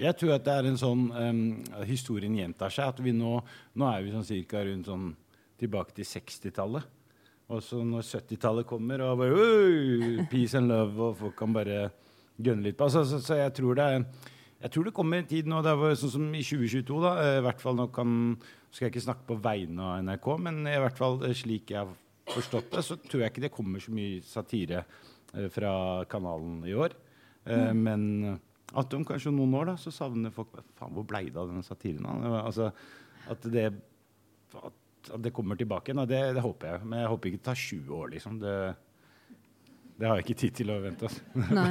Jeg 0.00 0.16
tror 0.18 0.34
at 0.36 0.46
det 0.46 0.54
er 0.58 0.66
en 0.66 0.78
sånn 0.78 1.02
um, 1.14 1.42
Historien 1.86 2.34
gjentar 2.34 2.72
seg. 2.72 2.88
at 2.90 3.02
vi 3.04 3.12
Nå, 3.14 3.36
nå 3.78 3.90
er 3.92 4.02
vi 4.02 4.14
sånn 4.14 4.26
cirka 4.26 4.64
rundt 4.66 4.88
sånn 4.90 5.12
tilbake 5.64 5.96
til 5.96 6.06
60-tallet. 6.06 6.86
Og 7.52 7.60
så 7.62 7.80
når 7.84 8.06
70-tallet 8.06 8.66
kommer, 8.68 9.02
og 9.04 9.20
bare 9.20 10.26
Peace 10.32 10.56
and 10.56 10.70
love, 10.70 10.94
og 11.10 11.18
folk 11.18 11.36
kan 11.36 11.52
bare 11.56 11.88
gønne 12.40 12.64
litt 12.64 12.78
på 12.78 12.86
altså, 12.88 13.04
så, 13.06 13.20
så, 13.22 13.36
jeg 13.42 13.52
tror 13.54 13.76
det 13.78 13.88
jeg 14.64 14.72
tror 14.72 14.86
det 14.88 14.94
kommer 14.96 15.20
en 15.20 15.28
tid 15.28 15.48
nå, 15.50 15.58
det 15.60 15.74
var 15.76 15.92
sånn 15.98 16.12
som 16.14 16.28
i 16.32 16.40
2022, 16.40 17.00
da, 17.04 17.10
eh, 17.20 17.34
i 17.36 17.42
hvert 17.44 17.60
fall 17.60 17.74
nå 17.76 17.84
kan, 17.92 18.14
skal 18.72 18.86
jeg 18.86 18.94
ikke 18.94 19.02
snakke 19.04 19.26
på 19.28 19.36
vegne 19.44 19.90
av 19.90 19.98
NRK, 20.06 20.28
men 20.40 20.62
i 20.70 20.78
hvert 20.80 20.96
fall 20.96 21.18
eh, 21.26 21.34
slik 21.36 21.74
jeg 21.74 21.82
har 21.82 21.90
forstått 22.32 22.70
det, 22.72 22.84
så 22.86 22.96
tror 23.02 23.26
jeg 23.26 23.34
ikke 23.34 23.44
det 23.44 23.52
kommer 23.52 23.82
så 23.84 23.92
mye 23.92 24.22
satire 24.24 24.80
eh, 24.80 25.50
fra 25.52 25.74
kanalen 26.08 26.62
i 26.64 26.72
år. 26.72 26.96
Mm. 27.44 27.82
Men 27.84 28.06
at 28.72 28.94
om 28.96 29.04
kanskje 29.04 29.34
noen 29.34 29.52
år 29.58 29.68
da, 29.68 29.76
så 29.76 29.92
savner 29.92 30.32
folk 30.32 30.54
Faen, 30.78 30.94
hvor 30.96 31.04
blei 31.04 31.26
det 31.28 31.36
av 31.42 31.50
den 31.52 31.66
satiren? 31.66 32.08
Altså, 32.40 32.70
at 33.28 33.44
det 33.52 33.66
at 34.54 34.80
at 35.10 35.22
det 35.22 35.32
kommer 35.34 35.58
tilbake 35.58 35.90
igjen. 35.92 36.06
Det, 36.08 36.22
det, 36.36 36.42
håper 36.44 36.72
jeg. 36.72 36.88
Men 36.88 37.04
jeg 37.04 37.12
håper 37.12 37.30
ikke 37.30 37.40
det 37.40 37.48
tar 37.50 37.62
20 37.62 37.94
år, 37.98 38.10
liksom. 38.14 38.38
Det, 38.42 38.56
det 40.00 40.08
har 40.08 40.18
jeg 40.18 40.26
ikke 40.26 40.38
tid 40.40 40.56
til 40.58 40.72
å 40.74 40.80
vente. 40.82 41.10
Nei. 41.58 41.68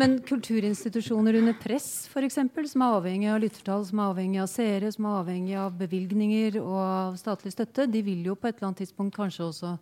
Men 0.00 0.18
kulturinstitusjoner 0.28 1.38
under 1.40 1.56
press, 1.62 1.88
f.eks., 2.10 2.38
som 2.72 2.84
er 2.84 2.98
avhengig 2.98 3.30
av 3.32 3.40
lyttertall, 3.44 3.86
som 3.88 4.02
er 4.02 4.12
avhengig 4.12 4.42
av 4.42 4.50
seere, 4.52 4.92
som 4.92 5.08
er 5.08 5.22
avhengig 5.22 5.56
av 5.62 5.78
bevilgninger 5.80 6.60
og 6.60 6.76
av 6.82 7.18
statlig 7.20 7.54
støtte, 7.56 7.88
de 7.88 8.04
vil 8.04 8.28
jo 8.28 8.36
på 8.36 8.50
et 8.50 8.58
eller 8.58 8.70
annet 8.70 8.84
tidspunkt 8.84 9.16
kanskje 9.16 9.46
også 9.48 9.74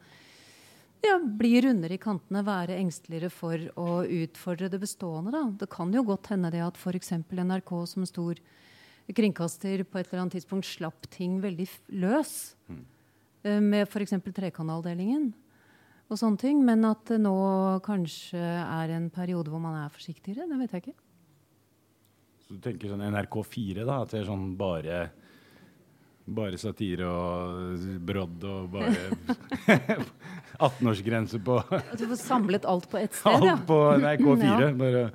ja, 1.02 1.18
bli 1.22 1.60
rundere 1.62 1.94
i 1.94 2.02
kantene, 2.02 2.44
være 2.46 2.78
engsteligere 2.78 3.30
for 3.30 3.66
å 3.78 4.02
utfordre 4.04 4.70
det 4.70 4.80
bestående. 4.82 5.34
Da. 5.34 5.44
Det 5.60 5.68
kan 5.70 5.92
jo 5.94 6.04
godt 6.06 6.30
hende 6.32 6.50
det 6.54 6.62
at 6.64 6.78
f.eks. 6.78 7.12
NRK 7.30 7.74
som 7.90 8.06
stor 8.08 8.40
kringkaster 9.16 9.84
på 9.88 9.98
et 9.98 10.08
eller 10.08 10.24
annet 10.24 10.38
tidspunkt 10.38 10.68
slapp 10.68 11.08
ting 11.12 11.38
veldig 11.42 11.66
løs. 12.02 12.32
Mm. 12.68 12.84
Med 13.64 13.86
f.eks. 13.86 14.16
trekanaldelingen 14.36 15.30
og 16.08 16.18
sånne 16.20 16.40
ting. 16.40 16.64
Men 16.66 16.84
at 16.88 17.04
det 17.10 17.20
nå 17.22 17.36
kanskje 17.86 18.40
er 18.40 18.96
en 18.96 19.08
periode 19.14 19.52
hvor 19.52 19.62
man 19.62 19.78
er 19.84 19.94
forsiktigere, 19.94 20.48
det 20.50 20.60
vet 20.62 20.74
jeg 20.76 20.86
ikke. 20.86 20.98
Så 22.44 22.56
du 22.56 22.60
tenker 22.64 22.92
sånn 22.92 23.04
NRK4, 23.04 23.84
da? 23.84 24.02
At 24.02 24.14
det 24.14 24.22
er 24.22 24.30
sånn 24.30 24.52
bare 24.58 25.08
bare 26.28 26.58
satire 26.60 27.06
og 27.08 27.84
brodd 28.04 28.42
og 28.44 28.66
bare 28.74 29.06
18-årsgrense 30.68 31.40
på 31.44 31.56
At 31.72 31.94
du 31.96 32.04
får 32.10 32.20
samlet 32.20 32.66
alt 32.68 32.88
på 32.90 33.00
ett 33.00 33.16
sted? 33.16 33.46
Alt 33.48 33.64
på 33.68 33.78
NRK4. 34.02 35.06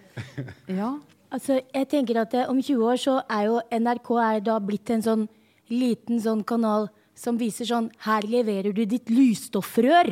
ja. 0.80 0.90
Altså, 1.30 1.60
jeg 1.74 1.88
tenker 1.90 2.22
at 2.24 2.34
Om 2.48 2.58
20 2.62 2.86
år 2.86 3.00
så 3.00 3.18
er 3.30 3.48
jo 3.48 3.60
NRK 3.70 4.08
er 4.24 4.40
da 4.44 4.58
blitt 4.62 4.90
en 4.90 5.04
sånn 5.04 5.28
liten 5.70 6.18
sånn 6.22 6.42
kanal 6.42 6.88
som 7.20 7.36
viser 7.38 7.68
sånn 7.68 7.90
Her 8.06 8.26
leverer 8.26 8.74
du 8.74 8.82
ditt 8.88 9.10
lysstoffrør. 9.12 10.10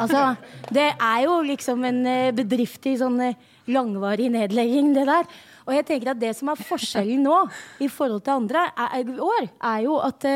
Altså, 0.00 0.36
det 0.76 0.92
er 0.92 1.24
jo 1.26 1.40
liksom 1.44 1.84
en 1.88 2.00
eh, 2.08 2.30
bedrift 2.36 2.86
i 2.88 2.94
sånn 3.00 3.20
eh, 3.24 3.36
langvarig 3.74 4.30
nedlegging, 4.32 4.92
det 4.96 5.06
der. 5.08 5.28
Og 5.64 5.74
jeg 5.76 5.86
tenker 5.88 6.12
at 6.12 6.20
det 6.20 6.34
som 6.36 6.50
er 6.52 6.60
forskjellen 6.60 7.24
nå 7.24 7.38
i 7.82 7.88
forhold 7.88 8.24
til 8.24 8.36
andre 8.36 8.66
er, 8.76 9.14
år, 9.24 9.48
er 9.64 9.84
jo 9.86 9.96
at 10.04 10.26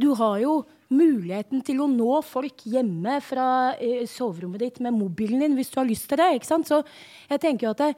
du 0.00 0.08
har 0.16 0.38
jo 0.40 0.62
muligheten 0.92 1.60
til 1.64 1.82
å 1.84 1.88
nå 1.88 2.22
folk 2.24 2.64
hjemme 2.68 3.18
fra 3.24 3.46
soverommet 4.08 4.64
ditt 4.64 4.80
med 4.84 4.96
mobilen 4.96 5.44
din 5.44 5.56
hvis 5.56 5.72
du 5.72 5.78
har 5.80 5.88
lyst 5.88 6.08
til 6.08 6.20
det. 6.20 6.30
ikke 6.38 6.48
sant? 6.48 6.68
Så 6.68 6.80
jeg 7.28 7.44
tenker 7.44 7.68
jo 7.68 7.74
at 7.76 7.84
det, 7.84 7.90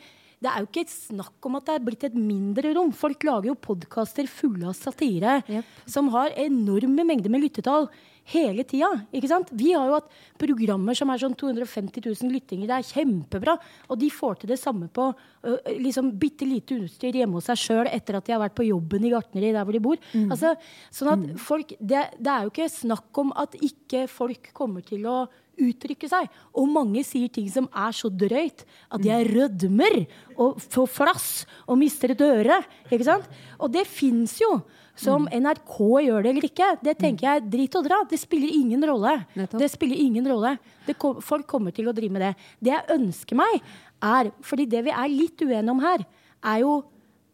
det 0.45 0.53
er 0.53 0.63
jo 0.63 0.69
ikke 0.69 0.91
snakk 0.93 1.47
om 1.49 1.59
at 1.59 1.69
det 1.69 1.77
er 1.79 1.85
blitt 1.85 2.09
et 2.09 2.17
mindre 2.17 2.75
rom. 2.77 2.91
Folk 2.97 3.25
lager 3.25 3.51
jo 3.51 3.61
podkaster 3.67 4.29
fulle 4.29 4.69
av 4.69 4.77
satire 4.77 5.39
yep. 5.49 5.71
som 5.89 6.11
har 6.13 6.35
enorme 6.41 7.07
mengder 7.07 7.33
med 7.33 7.47
lyttetall 7.47 7.89
hele 8.33 8.65
tida. 8.65 8.89
Ikke 9.13 9.29
sant? 9.29 9.51
Vi 9.53 9.73
har 9.75 9.89
jo 9.89 9.99
hatt 9.99 10.11
programmer 10.41 10.97
som 10.97 11.11
er 11.13 11.21
sånn 11.21 11.37
250 11.39 12.05
000 12.05 12.33
lyttinger. 12.33 12.69
Det 12.71 12.79
er 12.79 12.89
kjempebra. 12.89 13.57
Og 13.89 14.01
de 14.01 14.11
får 14.13 14.41
til 14.41 14.53
det 14.55 14.61
samme 14.61 14.89
på 14.93 15.11
uh, 15.13 15.71
liksom 15.81 16.13
bitte 16.21 16.49
lite 16.49 16.79
utstyr 16.87 17.21
hjemme 17.21 17.39
hos 17.39 17.49
seg 17.51 17.61
sjøl 17.61 17.91
etter 17.93 18.19
at 18.19 18.29
de 18.29 18.37
har 18.37 18.43
vært 18.43 18.57
på 18.57 18.69
jobben 18.69 19.05
i 19.05 19.13
gartneri 19.13 19.53
der 19.53 19.65
hvor 19.65 19.77
de 19.77 19.85
bor. 19.85 20.01
Mm. 20.13 20.29
Altså, 20.33 20.55
sånn 20.93 21.13
at 21.15 21.25
mm. 21.25 21.41
folk, 21.45 21.77
det, 21.81 22.05
det 22.19 22.35
er 22.35 22.47
jo 22.47 22.53
ikke 22.55 22.71
snakk 22.73 23.25
om 23.25 23.33
at 23.45 23.57
ikke 23.61 24.07
folk 24.13 24.53
kommer 24.57 24.85
til 24.85 25.09
å 25.09 25.25
uttrykke 25.61 26.09
seg. 26.11 26.31
Og 26.55 26.71
mange 26.71 27.05
sier 27.07 27.33
ting 27.33 27.49
som 27.53 27.69
er 27.71 27.95
så 27.97 28.11
drøyt 28.11 28.65
at 28.91 29.03
de 29.03 29.13
er 29.15 29.29
rødmer 29.31 30.05
og 30.35 30.63
får 30.63 30.89
flass 30.91 31.29
og 31.67 31.79
mister 31.81 32.15
et 32.15 32.25
øre. 32.25 32.61
Ikke 32.91 33.07
sant? 33.07 33.29
Og 33.59 33.73
det 33.75 33.87
fins 33.91 34.39
jo. 34.43 34.59
Som 34.95 35.25
NRK 35.27 35.79
gjør 36.07 36.23
det 36.23 36.31
eller 36.31 36.45
ikke, 36.47 36.67
det 36.87 36.93
tenker 37.01 37.27
jeg 37.27 37.47
drit 37.51 37.77
og 37.81 37.87
dra. 37.89 37.97
Det 38.07 38.19
spiller 38.21 38.53
ingen 38.55 38.85
rolle. 38.87 39.17
Det 39.35 39.67
spiller 39.73 39.99
ingen 39.99 40.29
rolle. 40.31 40.53
Kom, 40.95 41.19
folk 41.19 41.49
kommer 41.51 41.75
til 41.75 41.91
å 41.91 41.95
drive 41.97 42.15
med 42.15 42.23
det. 42.23 42.33
Det 42.63 42.71
jeg 42.77 42.95
ønsker 42.95 43.41
meg, 43.41 43.59
er 43.99 44.31
fordi 44.47 44.69
det 44.71 44.85
vi 44.87 44.95
er 44.95 45.11
litt 45.11 45.43
uenige 45.43 45.75
om 45.75 45.83
her, 45.83 46.05
er 46.45 46.63
jo 46.63 46.77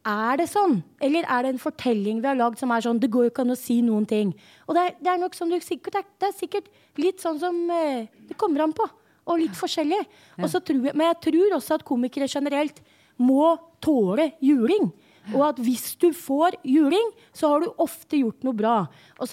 er 0.07 0.39
det 0.41 0.47
sånn? 0.49 0.79
Eller 1.03 1.27
er 1.29 1.45
det 1.45 1.55
en 1.55 1.61
fortelling 1.61 2.23
vi 2.23 2.29
har 2.31 2.39
lagd 2.39 2.61
som 2.61 2.71
er 2.73 2.85
sånn 2.85 3.01
Det 3.01 3.11
går 3.13 3.27
jo 3.27 3.33
ikke 3.33 3.45
an 3.45 3.53
å 3.53 3.59
si 3.59 3.81
noen 3.85 4.07
ting. 4.09 4.33
Og 4.67 4.77
det 4.77 4.85
er, 4.87 4.95
det 5.01 5.11
er 5.13 5.21
nok 5.21 5.37
som 5.37 5.51
du 5.51 5.59
sikkert 5.61 6.01
Det 6.17 6.31
er 6.31 6.37
sikkert 6.37 6.71
litt 7.01 7.21
sånn 7.21 7.41
som 7.43 7.59
eh, 7.75 8.09
Det 8.29 8.39
kommer 8.41 8.65
an 8.65 8.73
på. 8.77 8.87
Og 9.31 9.43
litt 9.43 9.55
forskjellig. 9.55 10.01
Ja. 10.41 10.49
Jeg, 10.49 10.81
men 10.89 11.05
jeg 11.05 11.21
tror 11.29 11.59
også 11.59 11.77
at 11.77 11.87
komikere 11.87 12.27
generelt 12.31 12.81
må 13.21 13.53
tåle 13.85 14.31
juling. 14.43 14.89
Og 15.35 15.45
at 15.51 15.61
hvis 15.63 15.93
du 16.01 16.09
får 16.17 16.57
juling, 16.67 17.13
så 17.37 17.53
har 17.53 17.63
du 17.63 17.69
ofte 17.85 18.19
gjort 18.19 18.43
noe 18.47 18.57
bra. 18.57 18.75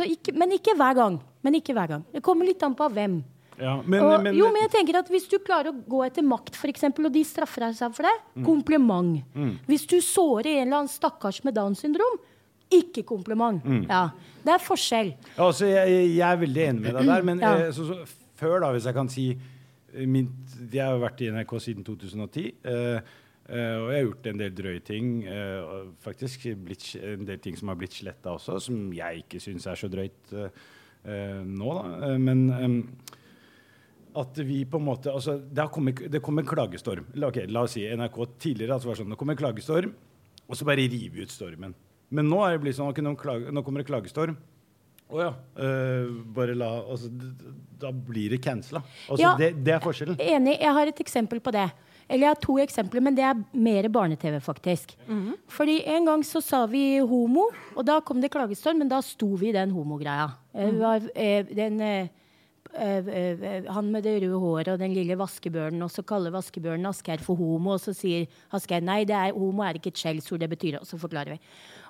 Ikke, 0.05 0.35
men 0.37 0.53
ikke 0.57 0.75
hver 0.77 0.97
gang. 0.99 1.17
Men 1.41 1.57
ikke 1.57 1.73
hver 1.73 1.95
gang. 1.95 2.03
Det 2.11 2.21
kommer 2.25 2.45
litt 2.45 2.61
an 2.67 2.75
på 2.77 2.89
hvem. 2.93 3.21
Ja, 3.59 3.81
men, 3.81 4.01
og, 4.05 4.21
men, 4.21 4.35
jo, 4.37 4.45
men 4.53 4.61
jeg 4.67 4.71
tenker 4.75 4.99
at 4.99 5.07
Hvis 5.09 5.27
du 5.31 5.39
klarer 5.41 5.71
å 5.71 5.79
gå 5.89 6.03
etter 6.05 6.21
makt, 6.21 6.55
for 6.55 6.69
eksempel, 6.69 7.07
og 7.09 7.13
de 7.15 7.23
straffer 7.25 7.65
deg 7.65 7.75
seg 7.79 7.93
for 7.97 8.03
det, 8.05 8.15
Mm. 8.37 8.45
kompliment. 8.45 9.23
Hvis 9.67 9.87
du 9.89 9.97
sårer 10.01 10.59
en 10.61 10.67
eller 10.67 10.77
annen 10.83 10.91
stakkars 10.93 11.43
med 11.43 11.55
Downs 11.57 11.81
syndrom, 11.81 12.19
ikke 12.69 13.03
kompliment. 13.07 13.63
Mm. 13.65 13.85
Ja, 13.89 14.09
Det 14.45 14.53
er 14.53 14.59
forskjell. 14.63 15.13
Ja, 15.37 15.43
altså, 15.47 15.65
jeg, 15.65 16.15
jeg 16.17 16.21
er 16.27 16.37
veldig 16.37 16.63
enig 16.69 16.81
med 16.81 16.93
deg 16.99 17.05
der. 17.07 17.21
Men 17.23 17.39
Ja. 17.39 17.53
eh, 17.65 17.71
så, 17.71 17.85
så, 17.87 18.05
før, 18.37 18.59
da, 18.61 18.71
hvis 18.75 18.85
jeg 18.85 18.93
kan 18.93 19.09
si 19.09 19.29
eh, 19.93 20.05
min, 20.05 20.29
Jeg 20.71 20.83
har 20.85 20.99
vært 20.99 21.21
i 21.21 21.31
NRK 21.31 21.55
siden 21.59 21.83
2010. 21.83 22.53
eh, 22.63 22.99
eh, 23.49 23.75
og 23.79 23.89
jeg 23.91 23.97
har 23.97 24.05
gjort 24.11 24.27
en 24.27 24.37
del 24.37 24.51
drøye 24.51 24.83
ting. 24.83 25.23
eh, 25.25 25.61
og 25.63 25.93
faktisk 26.03 26.45
blitt, 26.63 26.95
en 27.01 27.25
del 27.25 27.39
ting 27.39 27.55
som 27.57 27.69
har 27.69 27.75
blitt 27.75 27.93
sletta 27.97 28.35
også, 28.37 28.59
som 28.61 28.91
jeg 28.93 29.23
ikke 29.25 29.39
syns 29.41 29.65
er 29.65 29.75
så 29.75 29.89
drøyt 29.89 30.33
eh, 30.33 30.49
eh, 31.07 31.41
nå, 31.43 31.73
da. 31.73 32.17
Men 32.19 32.49
eh, 32.51 32.83
at 34.17 34.39
vi 34.47 34.63
på 34.65 34.79
en 34.79 34.85
måte 34.87 35.11
altså, 35.13 35.37
Det, 35.39 35.61
har 35.61 35.69
kommet, 35.73 35.99
det 36.11 36.21
kom 36.23 36.39
en 36.41 36.47
klagestorm. 36.47 37.05
La- 37.15 37.29
ok, 37.31 37.43
la 37.51 37.63
oss 37.67 37.75
si 37.77 37.85
NRK 37.87 38.17
tidligere 38.41 38.77
altså, 38.77 38.89
var 38.91 38.99
sånn, 38.99 39.11
det 39.13 39.19
kom 39.21 39.33
en 39.33 39.39
klagestorm, 39.39 39.95
og 40.47 40.57
så 40.57 40.67
bare 40.67 40.85
rive 40.89 41.23
ut 41.25 41.33
stormen. 41.33 41.75
Men 42.09 42.29
nå 42.31 42.39
er 42.45 42.55
det 42.55 42.63
blitt 42.63 42.77
sånn 42.77 42.89
okay, 42.91 43.03
nå, 43.03 43.15
klage, 43.19 43.51
nå 43.51 43.63
kommer 43.65 43.83
det 43.83 43.89
klagestorm. 43.89 44.37
Å 45.07 45.19
ja. 45.21 45.31
Uh, 45.55 46.17
bare 46.35 46.51
la 46.57 46.67
altså, 46.83 47.07
Da 47.79 47.93
blir 47.95 48.33
det 48.33 48.41
cancela. 48.43 48.81
Altså, 49.07 49.21
Ja. 49.23 49.35
det, 49.39 49.53
det 49.63 49.75
er 49.75 49.83
forskjellen. 49.83 50.17
Enig. 50.19 50.57
Jeg 50.59 50.73
har 50.75 50.89
et 50.91 50.99
eksempel 51.03 51.39
på 51.43 51.53
det. 51.55 51.69
Eller 52.07 52.23
jeg 52.23 52.31
har 52.31 52.41
to 52.43 52.55
eksempler, 52.63 53.03
men 53.03 53.15
det 53.15 53.23
er 53.27 53.39
mer 53.51 53.87
barne-TV, 53.91 54.39
faktisk. 54.43 54.93
Fordi 55.51 55.81
en 55.91 56.05
gang 56.07 56.21
så 56.23 56.39
sa 56.43 56.61
vi 56.71 56.99
homo, 57.03 57.49
og 57.75 57.83
da 57.87 57.99
kom 57.99 58.21
det 58.23 58.31
klagestorm, 58.31 58.79
men 58.79 58.87
da 58.91 59.01
sto 59.03 59.33
vi 59.35 59.49
i 59.49 59.55
den 59.55 59.73
homogreia. 59.75 60.29
Mm. 60.55 61.09
eh, 61.15 61.43
den, 61.51 61.81
han 62.77 63.89
med 63.91 64.05
det 64.05 64.15
røde 64.21 64.39
håret 64.41 64.69
og 64.73 64.81
den 64.81 64.93
lille 64.93 65.17
vaskebjørnen, 65.17 65.81
og 65.81 65.89
så 65.91 66.03
kaller 66.05 66.33
vaskebjørnen 66.35 66.89
Asgeir 66.89 67.23
for 67.25 67.39
homo, 67.39 67.73
og 67.75 67.81
så 67.81 67.93
sier 67.97 68.27
Asgeir 68.53 68.85
nei, 68.85 69.01
det 69.09 69.15
er, 69.17 69.33
homo 69.35 69.65
er 69.65 69.79
ikke 69.79 69.91
et 69.93 70.01
skjellsord, 70.01 70.41
det 70.43 70.51
betyr 70.51 70.77
og 70.81 70.85
så 70.87 70.99
forklarer 71.01 71.35
vi. 71.35 71.39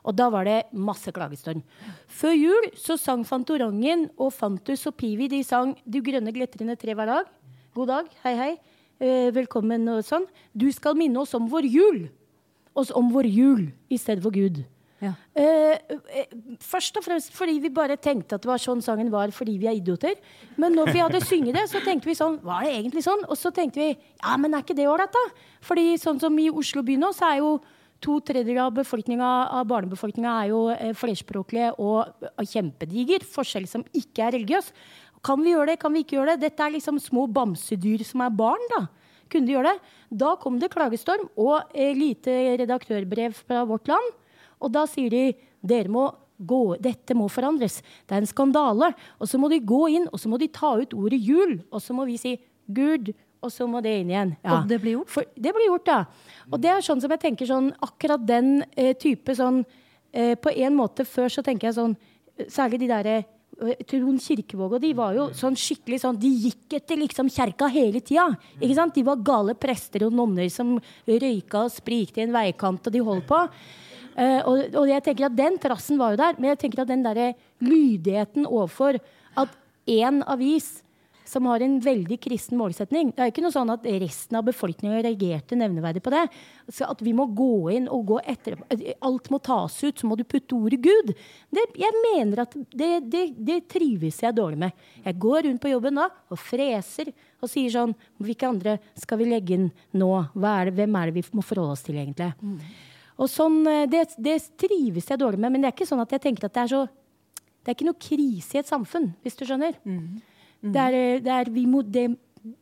Og 0.07 0.15
da 0.15 0.29
var 0.31 0.47
det 0.47 0.57
masse 0.71 1.11
klagestorm. 1.11 1.63
Før 2.07 2.35
jul 2.37 2.69
så 2.79 2.95
sang 2.99 3.25
Fantorangen 3.27 4.07
og 4.15 4.31
Fantus 4.35 4.87
og 4.87 4.95
Pivi 4.99 5.27
de 5.31 5.41
sang 5.43 5.75
Du 5.83 5.99
grønne 6.05 6.31
glitrende 6.31 6.77
tre 6.79 6.95
hver 6.95 7.11
dag. 7.11 7.33
God 7.75 7.91
dag, 7.91 8.07
hei, 8.23 8.35
hei. 8.39 8.53
Eh, 8.97 9.27
velkommen 9.35 9.83
og 9.93 10.05
sånn. 10.07 10.25
Du 10.57 10.69
skal 10.73 10.97
minne 10.97 11.19
oss 11.21 11.35
om 11.37 11.49
vår 11.51 11.67
jul. 11.69 11.99
Oss 12.77 12.93
om 12.95 13.11
vår 13.13 13.27
jul 13.29 13.67
i 13.91 13.99
stedet 13.99 14.23
for 14.23 14.33
Gud. 14.33 14.63
Ja. 14.97 15.11
Eh, 15.37 15.77
eh, 16.09 16.31
først 16.63 16.95
og 16.97 17.03
fremst 17.05 17.29
fordi 17.35 17.59
vi 17.61 17.69
bare 17.69 17.99
tenkte 18.01 18.37
at 18.37 18.41
det 18.41 18.49
var 18.49 18.61
sånn 18.61 18.81
sangen 18.81 19.11
var 19.13 19.29
fordi 19.35 19.57
vi 19.61 19.69
er 19.69 19.77
idioter. 19.77 20.17
Men 20.57 20.73
når 20.73 20.91
vi 20.95 21.03
hadde 21.03 21.21
synget 21.21 21.59
det, 21.59 21.67
så 21.69 21.83
tenkte 21.85 22.09
vi 22.09 22.17
sånn 22.17 22.39
Var 22.45 22.65
det 22.65 22.75
egentlig 22.79 23.03
sånn? 23.05 23.21
Og 23.29 23.37
så 23.37 23.51
tenkte 23.53 23.81
vi 23.83 23.91
ja, 23.93 24.37
men 24.41 24.57
er 24.57 24.65
ikke 24.65 24.77
det 24.77 24.87
ålreit, 24.89 25.13
da? 25.13 25.49
Fordi 25.61 25.91
sånn 26.01 26.21
som 26.23 26.37
i 26.41 26.49
Oslo 26.49 26.81
by 26.87 26.97
nå, 26.97 27.13
så 27.13 27.29
er 27.29 27.41
jo 27.43 27.57
to 28.01 28.19
tredjedeler 28.25 28.67
av, 28.67 28.81
av 29.59 29.69
barnebefolkninga 29.69 30.33
er 30.41 30.51
jo 30.51 30.61
eh, 30.73 30.93
flerspråklige 30.97 31.75
og 31.77 32.27
og 32.33 32.49
kjempediger. 32.49 33.25
Forskjell 33.25 33.69
som 33.69 33.85
ikke 33.93 34.25
er 34.25 34.37
religiøs. 34.39 34.73
Kan 35.25 35.41
vi 35.43 35.53
gjøre 35.53 35.73
det? 35.73 35.81
Kan 35.81 35.93
vi 35.93 36.05
ikke 36.05 36.17
gjøre 36.17 36.35
det? 36.35 36.49
Dette 36.49 36.65
er 36.65 36.73
liksom 36.73 36.97
små 37.01 37.25
bamsedyr 37.29 38.05
som 38.05 38.21
er 38.25 38.33
barn, 38.33 38.63
da. 38.73 38.85
Kunne 39.29 39.49
de 39.49 39.57
gjøre 39.57 39.73
det? 39.73 39.95
Da 40.21 40.35
kom 40.39 40.57
det 40.61 40.71
klagestorm 40.73 41.27
og 41.35 41.73
eh, 41.73 41.93
lite 41.97 42.33
redaktørbrev 42.61 43.35
fra 43.45 43.65
Vårt 43.67 43.89
Land. 43.91 44.15
Og 44.61 44.73
da 44.73 44.85
sier 44.89 45.13
de 45.13 45.25
dere 45.61 45.91
må 45.91 46.07
gå, 46.37 46.77
dette 46.81 47.15
må 47.17 47.27
forandres. 47.31 47.79
Det 48.05 48.15
er 48.15 48.21
en 48.21 48.29
skandale. 48.29 48.91
Og 49.17 49.29
så 49.29 49.39
må 49.41 49.49
de 49.51 49.61
gå 49.63 49.87
inn 49.97 50.09
og 50.11 50.21
så 50.21 50.29
må 50.29 50.39
de 50.41 50.49
ta 50.53 50.75
ut 50.77 50.93
ordet 50.97 51.19
jul. 51.21 51.57
Og 51.71 51.81
så 51.83 51.95
må 51.97 52.05
vi 52.09 52.17
si 52.21 52.35
Gud, 52.67 53.13
og 53.43 53.53
så 53.53 53.67
må 53.69 53.81
det 53.85 53.93
inn 54.01 54.11
igjen. 54.11 54.35
Ja. 54.43 54.57
Og 54.57 54.69
det 54.69 54.81
blir 54.83 54.97
gjort? 54.97 55.13
For, 55.13 55.29
det 55.35 55.53
blir 55.55 55.69
gjort, 55.69 55.89
ja. 55.91 56.01
Og 56.51 56.61
det 56.61 56.73
er 56.73 56.85
sånn 56.85 57.01
som 57.03 57.13
jeg 57.13 57.23
tenker 57.23 57.49
sånn 57.49 57.71
Akkurat 57.85 58.23
den 58.27 58.61
eh, 58.73 58.93
type 58.99 59.35
sånn 59.37 59.61
eh, 60.11 60.33
På 60.39 60.51
en 60.51 60.77
måte 60.77 61.05
før 61.07 61.31
så 61.31 61.43
tenker 61.45 61.69
jeg 61.69 61.77
sånn 61.77 61.95
Særlig 62.51 62.81
de 62.81 62.89
derre 62.89 63.15
eh, 63.21 63.83
Trond 63.87 64.21
Kirkevåg 64.21 64.77
og 64.77 64.83
de 64.83 64.91
var 64.97 65.15
jo 65.17 65.29
sånn 65.37 65.57
skikkelig 65.59 66.01
sånn 66.03 66.19
De 66.21 66.31
gikk 66.47 66.77
etter 66.79 66.99
liksom 66.99 67.29
kjerka 67.33 67.69
hele 67.71 68.01
tida. 68.01 68.27
Ikke 68.57 68.77
sant? 68.77 68.97
De 68.97 69.05
var 69.05 69.23
gale 69.25 69.57
prester 69.59 70.07
og 70.07 70.17
nonner 70.17 70.49
som 70.53 70.75
røyka 71.07 71.63
og 71.65 71.73
sprikte 71.73 72.21
i 72.21 72.27
en 72.27 72.35
veikant, 72.35 72.89
og 72.89 72.93
de 72.93 73.05
holdt 73.05 73.29
på. 73.29 73.43
Eh, 74.17 74.41
og, 74.41 74.65
og 74.73 74.89
jeg 74.89 75.05
tenker 75.05 75.29
at 75.29 75.37
den 75.37 75.59
trassen 75.61 76.01
var 76.01 76.15
jo 76.15 76.21
der, 76.23 76.39
men 76.39 76.51
jeg 76.53 76.63
tenker 76.63 76.83
at 76.83 76.91
den 76.91 77.05
der 77.05 77.37
lydigheten 77.61 78.49
overfor 78.49 78.97
at 79.37 79.55
én 79.87 80.23
avis 80.25 80.79
som 81.27 81.45
har 81.45 81.59
en 81.59 81.75
veldig 81.83 82.17
kristen 82.23 82.57
målsetning. 82.59 83.11
Det 83.11 83.23
er 83.23 83.31
ikke 83.31 83.43
noe 83.43 83.53
sånn 83.53 83.71
at 83.73 83.85
resten 83.99 84.37
av 84.39 84.45
befolkningen 84.47 85.01
reagerte 85.03 85.57
nevneverdig 85.59 86.01
på 86.05 86.13
det. 86.13 86.23
Så 86.71 86.87
at 86.87 87.03
vi 87.03 87.13
må 87.15 87.27
gå 87.35 87.67
inn 87.75 87.89
og 87.91 88.05
gå 88.13 88.19
etter 88.23 88.55
Alt 89.03 89.29
må 89.33 89.41
tas 89.43 89.75
ut, 89.83 89.99
så 89.99 90.07
må 90.07 90.15
du 90.15 90.23
putte 90.27 90.55
ordet 90.55 90.79
Gud. 90.83 91.13
Det, 91.51 91.65
jeg 91.77 92.03
mener 92.05 92.45
at 92.45 92.55
det, 92.71 92.91
det, 93.11 93.25
det 93.35 93.61
trives 93.71 94.21
jeg 94.23 94.37
dårlig 94.37 94.61
med. 94.67 94.85
Jeg 95.03 95.19
går 95.27 95.49
rundt 95.49 95.63
på 95.63 95.73
jobben 95.73 95.99
da 95.99 96.07
og 96.31 96.39
freser 96.39 97.11
og 97.43 97.51
sier 97.51 97.69
sånn 97.73 97.93
Hvilke 98.23 98.47
andre 98.47 98.77
skal 98.97 99.19
vi 99.19 99.27
legge 99.29 99.57
inn 99.57 99.67
nå? 99.99 100.11
Er 100.47 100.71
hvem 100.73 100.95
er 100.99 101.09
det 101.09 101.19
vi 101.19 101.25
må 101.37 101.43
forholde 101.45 101.75
oss 101.75 101.83
til, 101.85 101.99
egentlig? 101.99 102.31
Og 103.17 103.29
sånn, 103.31 103.59
eh, 103.67 103.85
det, 103.89 104.03
det 104.21 104.37
trives 104.61 105.07
jeg 105.09 105.19
dårlig 105.19 105.39
med. 105.41 105.51
Men 105.55 105.61
det 105.63 105.71
er 105.71 105.75
ikke 105.77 105.89
sånn 105.89 106.03
at 106.03 106.11
jeg 106.13 106.21
tenker 106.27 106.45
at 106.49 106.53
det 106.53 106.63
er 106.67 106.73
så 106.75 106.83
Det 107.67 107.71
er 107.73 107.75
ikke 107.75 107.87
noe 107.89 107.99
krise 107.99 108.55
i 108.55 108.59
et 108.61 108.69
samfunn, 108.69 109.09
hvis 109.25 109.35
du 109.35 109.43
skjønner. 109.43 109.73
Det, 109.83 110.79
er, 110.79 110.93
eh, 110.95 111.19
det, 111.19 111.33
er, 111.33 111.49
vi 111.51 111.65
må, 111.67 111.81
det, 111.83 112.05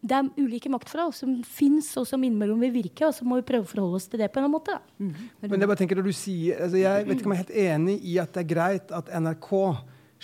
det 0.01 0.15
er 0.17 0.29
ulike 0.41 0.71
maktforhold 0.73 1.13
som 1.13 1.35
fins, 1.45 1.91
og 2.01 2.07
som 2.09 2.23
innimellom 2.25 2.63
vil 2.65 2.71
virke. 2.73 3.05
Og 3.05 3.13
så 3.13 3.27
må 3.27 3.37
vi 3.37 3.45
prøve 3.45 3.67
å 3.67 3.69
forholde 3.69 3.99
oss 3.99 4.07
til 4.09 4.23
det 4.23 4.31
på 4.33 4.41
en 4.41 4.49
måte. 4.49 4.73
Da. 4.79 5.11
Men 5.45 5.59
jeg 5.61 5.69
bare 5.69 5.77
tenker 5.83 5.99
når 6.01 6.09
du 6.09 6.15
sier, 6.17 6.57
altså 6.65 6.81
jeg 6.81 7.05
vet 7.05 7.19
ikke 7.21 7.29
om 7.29 7.35
jeg 7.35 7.43
er 7.43 7.45
helt 7.45 7.59
enig 7.75 7.97
i 8.01 8.17
at 8.23 8.33
det 8.33 8.41
er 8.45 8.49
greit 8.55 8.95
at 8.97 9.11
NRK 9.13 9.51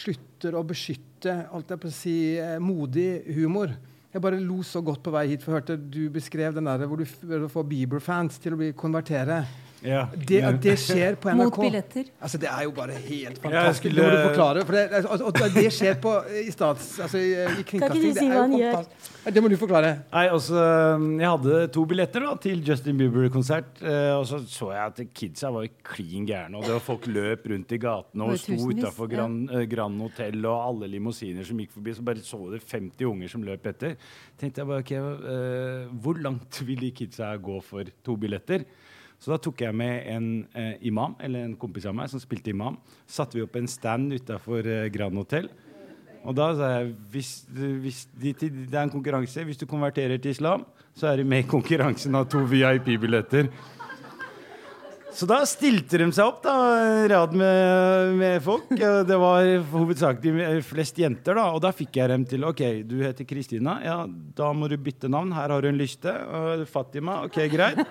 slutter 0.01 0.55
å 0.57 0.63
beskytte 0.65 1.33
alt 1.53 1.69
jeg 1.75 1.81
på 1.83 1.89
å 1.91 1.93
si, 1.93 2.15
eh, 2.41 2.57
modig 2.63 3.09
humor. 3.35 3.75
Jeg 4.11 4.21
bare 4.25 4.39
lo 4.41 4.63
så 4.65 4.81
godt 4.83 5.03
på 5.05 5.11
vei 5.13 5.27
hit, 5.29 5.43
for 5.43 5.53
jeg 5.53 5.61
hørte 5.61 5.77
du 5.93 6.09
beskrev 6.11 6.55
den 6.57 6.65
der 6.67 6.87
hvor 6.89 6.97
du 6.97 7.05
f- 7.05 7.21
får 7.53 7.67
Bieber-fans 7.69 8.39
til 8.41 8.55
å 8.55 8.57
bli 8.59 8.71
konvertere. 8.73 9.43
Ja. 9.81 10.03
Det, 10.13 10.43
at 10.45 10.59
det 10.61 10.75
skjer 10.77 11.15
på 11.17 11.29
NRK 11.33 11.37
Mot 11.41 11.55
billetter. 11.63 12.09
Altså, 12.21 12.37
Det 12.37 12.49
er 12.51 12.63
jo 12.67 12.71
bare 12.77 12.93
helt 12.93 13.37
Ja, 13.37 13.41
fantastisk. 13.43 13.79
skulle- 13.81 14.01
Det 14.01 14.05
må 14.05 14.11
du 14.11 14.27
forklare. 14.29 14.65
For 14.65 14.73
det, 14.77 14.83
altså, 14.93 15.25
og 15.25 15.55
det 15.55 15.71
skjer 15.73 15.95
på, 16.03 16.11
i 16.45 16.51
stats... 16.53 16.99
Altså, 16.99 17.17
i, 17.17 17.31
i 17.61 17.63
kringkasting. 17.65 18.01
du 18.01 18.13
si 18.13 18.13
det 18.13 18.21
er 18.21 18.29
hva 18.29 18.35
jo 18.35 18.41
han 18.41 18.57
gjør? 18.59 18.75
fantastisk. 18.77 19.07
Det 19.33 19.41
må 19.45 19.49
du 19.49 19.55
forklare. 19.61 19.89
Nei, 20.11 20.23
altså, 20.33 20.61
Jeg 21.21 21.29
hadde 21.29 21.57
to 21.73 21.85
billetter 21.85 22.23
da, 22.25 22.35
til 22.41 22.61
Justin 22.65 22.97
Bieber-konsert. 22.97 23.81
eh, 23.81 24.13
og 24.17 24.25
så 24.29 24.39
så 24.49 24.69
jeg 24.73 24.85
at 24.85 25.01
kidsa 25.13 25.51
var 25.53 25.67
klin 25.85 26.25
gærne. 26.29 26.57
Og 26.57 26.63
det 26.65 26.73
var 26.73 26.79
folk 26.85 27.05
løp 27.07 27.45
rundt 27.51 27.71
i 27.71 27.77
gatene 27.81 28.23
og 28.29 28.37
sto 28.41 28.57
utafor. 28.69 29.09
Grand, 29.11 29.49
ja. 29.51 29.65
Grand 29.69 29.99
Hotel 30.01 30.45
og 30.45 30.57
alle 30.69 30.89
limousiner 30.93 31.45
som 31.45 31.57
gikk 31.61 31.71
forbi. 31.73 31.93
Så 31.97 32.01
bare 32.05 32.21
så 32.25 32.39
det 32.53 32.61
50 32.65 33.05
unger 33.09 33.29
som 33.29 33.43
løp 33.45 33.65
etter. 33.73 33.95
tenkte 34.41 34.61
jeg 34.61 34.67
bare, 34.67 34.85
ok, 34.85 34.91
uh, 34.97 36.01
Hvor 36.01 36.17
langt 36.21 36.61
vil 36.65 36.79
de 36.81 36.91
kidsa 36.91 37.35
gå 37.37 37.61
for 37.63 37.83
to 38.05 38.15
billetter? 38.17 38.65
Så 39.21 39.29
da 39.29 39.37
tok 39.37 39.61
jeg 39.61 39.77
med 39.77 40.07
en 40.09 40.29
eh, 40.57 40.79
imam, 40.89 41.13
eller 41.21 41.45
en 41.45 41.57
kompis 41.61 41.85
av 41.85 41.93
meg 41.93 42.09
som 42.09 42.21
spilte 42.21 42.49
imam. 42.49 42.79
Satte 43.05 43.37
vi 43.37 43.43
opp 43.45 43.57
en 43.59 43.69
stand 43.69 44.15
utafor 44.17 44.65
eh, 44.65 44.87
Grand 44.93 45.19
Hotel. 45.21 45.45
Og 46.25 46.33
da 46.37 46.47
sa 46.57 46.69
jeg 46.75 46.95
hvis, 47.13 47.29
hvis 47.53 48.01
det 48.17 48.33
er 48.73 48.81
en 48.81 48.93
konkurranse. 48.93 49.45
Hvis 49.45 49.61
du 49.61 49.67
konverterer 49.69 50.17
til 50.21 50.33
islam, 50.33 50.65
så 50.97 51.11
er 51.11 51.21
du 51.21 51.29
med 51.29 51.45
i 51.45 51.49
konkurransen 51.49 52.17
av 52.17 52.27
to 52.33 52.41
VIP-billetter. 52.49 53.49
Så 55.11 55.27
da 55.27 55.41
stilte 55.49 55.99
de 55.99 56.07
seg 56.15 56.23
opp, 56.23 56.39
da, 56.45 56.53
rad 57.11 57.33
med, 57.37 58.13
med 58.19 58.37
folk. 58.45 58.69
Det 58.71 59.17
var 59.19 59.49
hovedsakelig 59.73 60.61
flest 60.67 61.01
jenter, 61.01 61.35
da. 61.37 61.49
Og 61.55 61.59
da 61.63 61.73
fikk 61.75 61.99
jeg 61.99 62.11
dem 62.13 62.23
til 62.29 62.47
OK, 62.47 62.63
du 62.87 62.97
heter 63.03 63.27
Kristina. 63.27 63.77
Ja, 63.83 63.97
da 64.07 64.51
må 64.55 64.69
du 64.71 64.77
bytte 64.81 65.11
navn. 65.11 65.33
Her 65.35 65.53
har 65.53 65.61
du 65.61 65.69
en 65.71 65.79
lyste. 65.79 66.15
Fatima. 66.71 67.21
OK, 67.27 67.41
greit. 67.51 67.83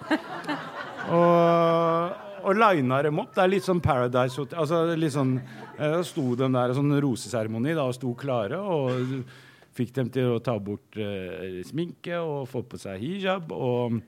Og, 1.11 2.17
og 2.45 2.57
lina 2.57 3.03
dem 3.05 3.21
opp. 3.23 3.33
Det 3.37 3.45
er 3.45 3.55
litt 3.55 3.69
sånn 3.69 3.85
Paradise 3.85 4.41
Hotel. 4.41 4.59
Altså, 4.63 4.83
litt 4.99 5.15
sånn, 5.15 5.37
eh, 5.77 5.97
da 5.97 6.03
sto 6.07 6.35
den 6.39 6.57
der 6.57 6.75
sånn 6.77 6.93
roseseremoni 7.03 7.77
da, 7.77 7.87
og 7.89 7.97
sto 7.97 8.13
klare. 8.19 8.61
og 8.61 9.25
Fikk 9.77 9.95
dem 9.97 10.09
til 10.13 10.35
å 10.35 10.41
ta 10.43 10.57
bort 10.61 10.99
eh, 10.99 11.61
sminke 11.65 12.19
og 12.19 12.49
få 12.51 12.65
på 12.69 12.81
seg 12.81 13.01
hijab. 13.01 13.53
Og, 13.55 14.01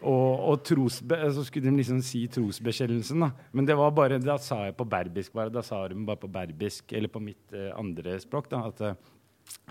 og, 0.00 0.44
og 0.50 0.62
trosbe, 0.64 1.16
så 1.34 1.44
skulle 1.44 1.68
de 1.68 1.76
liksom 1.80 2.00
si 2.04 2.24
trosbekjennelsen. 2.32 3.24
Men 3.52 3.68
det 3.68 3.76
var 3.78 3.92
bare, 3.96 4.20
da 4.22 4.38
sa 4.40 4.62
jeg 4.66 4.76
på 4.78 4.86
berbisk. 4.88 5.34
bare, 5.36 5.52
Da 5.52 5.62
sa 5.66 5.82
de 5.88 5.98
bare 6.06 6.20
på 6.20 6.30
berbisk, 6.32 6.92
eller 6.96 7.12
på 7.12 7.22
mitt 7.22 7.52
eh, 7.56 7.70
andre 7.76 8.18
språk, 8.22 8.48
da, 8.52 8.64
at 8.70 8.84
eh, 8.86 8.94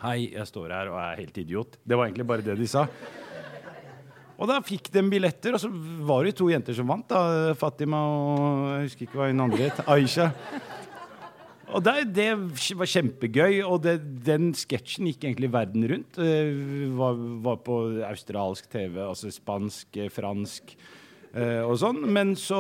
Hei, 0.04 0.34
jeg 0.34 0.44
står 0.50 0.74
her 0.76 0.90
og 0.92 0.98
er 1.00 1.20
helt 1.22 1.38
idiot. 1.40 1.78
Det 1.88 1.96
var 1.96 2.10
egentlig 2.10 2.26
bare 2.28 2.44
det 2.44 2.58
de 2.60 2.66
sa. 2.68 2.82
Og 4.40 4.48
da 4.48 4.58
fikk 4.64 4.90
de 4.92 5.04
billetter, 5.12 5.56
og 5.56 5.62
så 5.62 5.70
var 6.08 6.24
det 6.24 6.34
jo 6.34 6.38
to 6.42 6.48
jenter 6.52 6.76
som 6.76 6.88
vant. 6.88 7.08
da, 7.08 7.54
Fatima 7.60 8.00
og 8.08 8.68
jeg 8.74 8.90
husker 8.90 9.08
ikke 9.08 9.20
hva 9.20 9.30
hun 9.32 9.46
andre 9.46 9.70
het. 9.70 9.82
Aisha. 9.92 10.30
Og 11.70 11.84
det, 11.86 11.94
det 12.18 12.30
var 12.80 12.90
kjempegøy, 12.90 13.60
og 13.68 13.84
det, 13.84 14.00
den 14.26 14.50
sketsjen 14.58 15.10
gikk 15.10 15.28
egentlig 15.28 15.52
verden 15.54 15.86
rundt. 15.92 16.18
Eh, 16.22 16.50
var, 16.98 17.20
var 17.46 17.60
på 17.66 17.78
australsk 18.08 18.70
TV, 18.72 18.98
altså 19.06 19.30
spansk, 19.34 19.88
eh, 20.00 20.10
fransk 20.14 20.74
eh, 21.36 21.62
og 21.62 21.78
sånn. 21.82 22.02
Men 22.10 22.34
så 22.40 22.60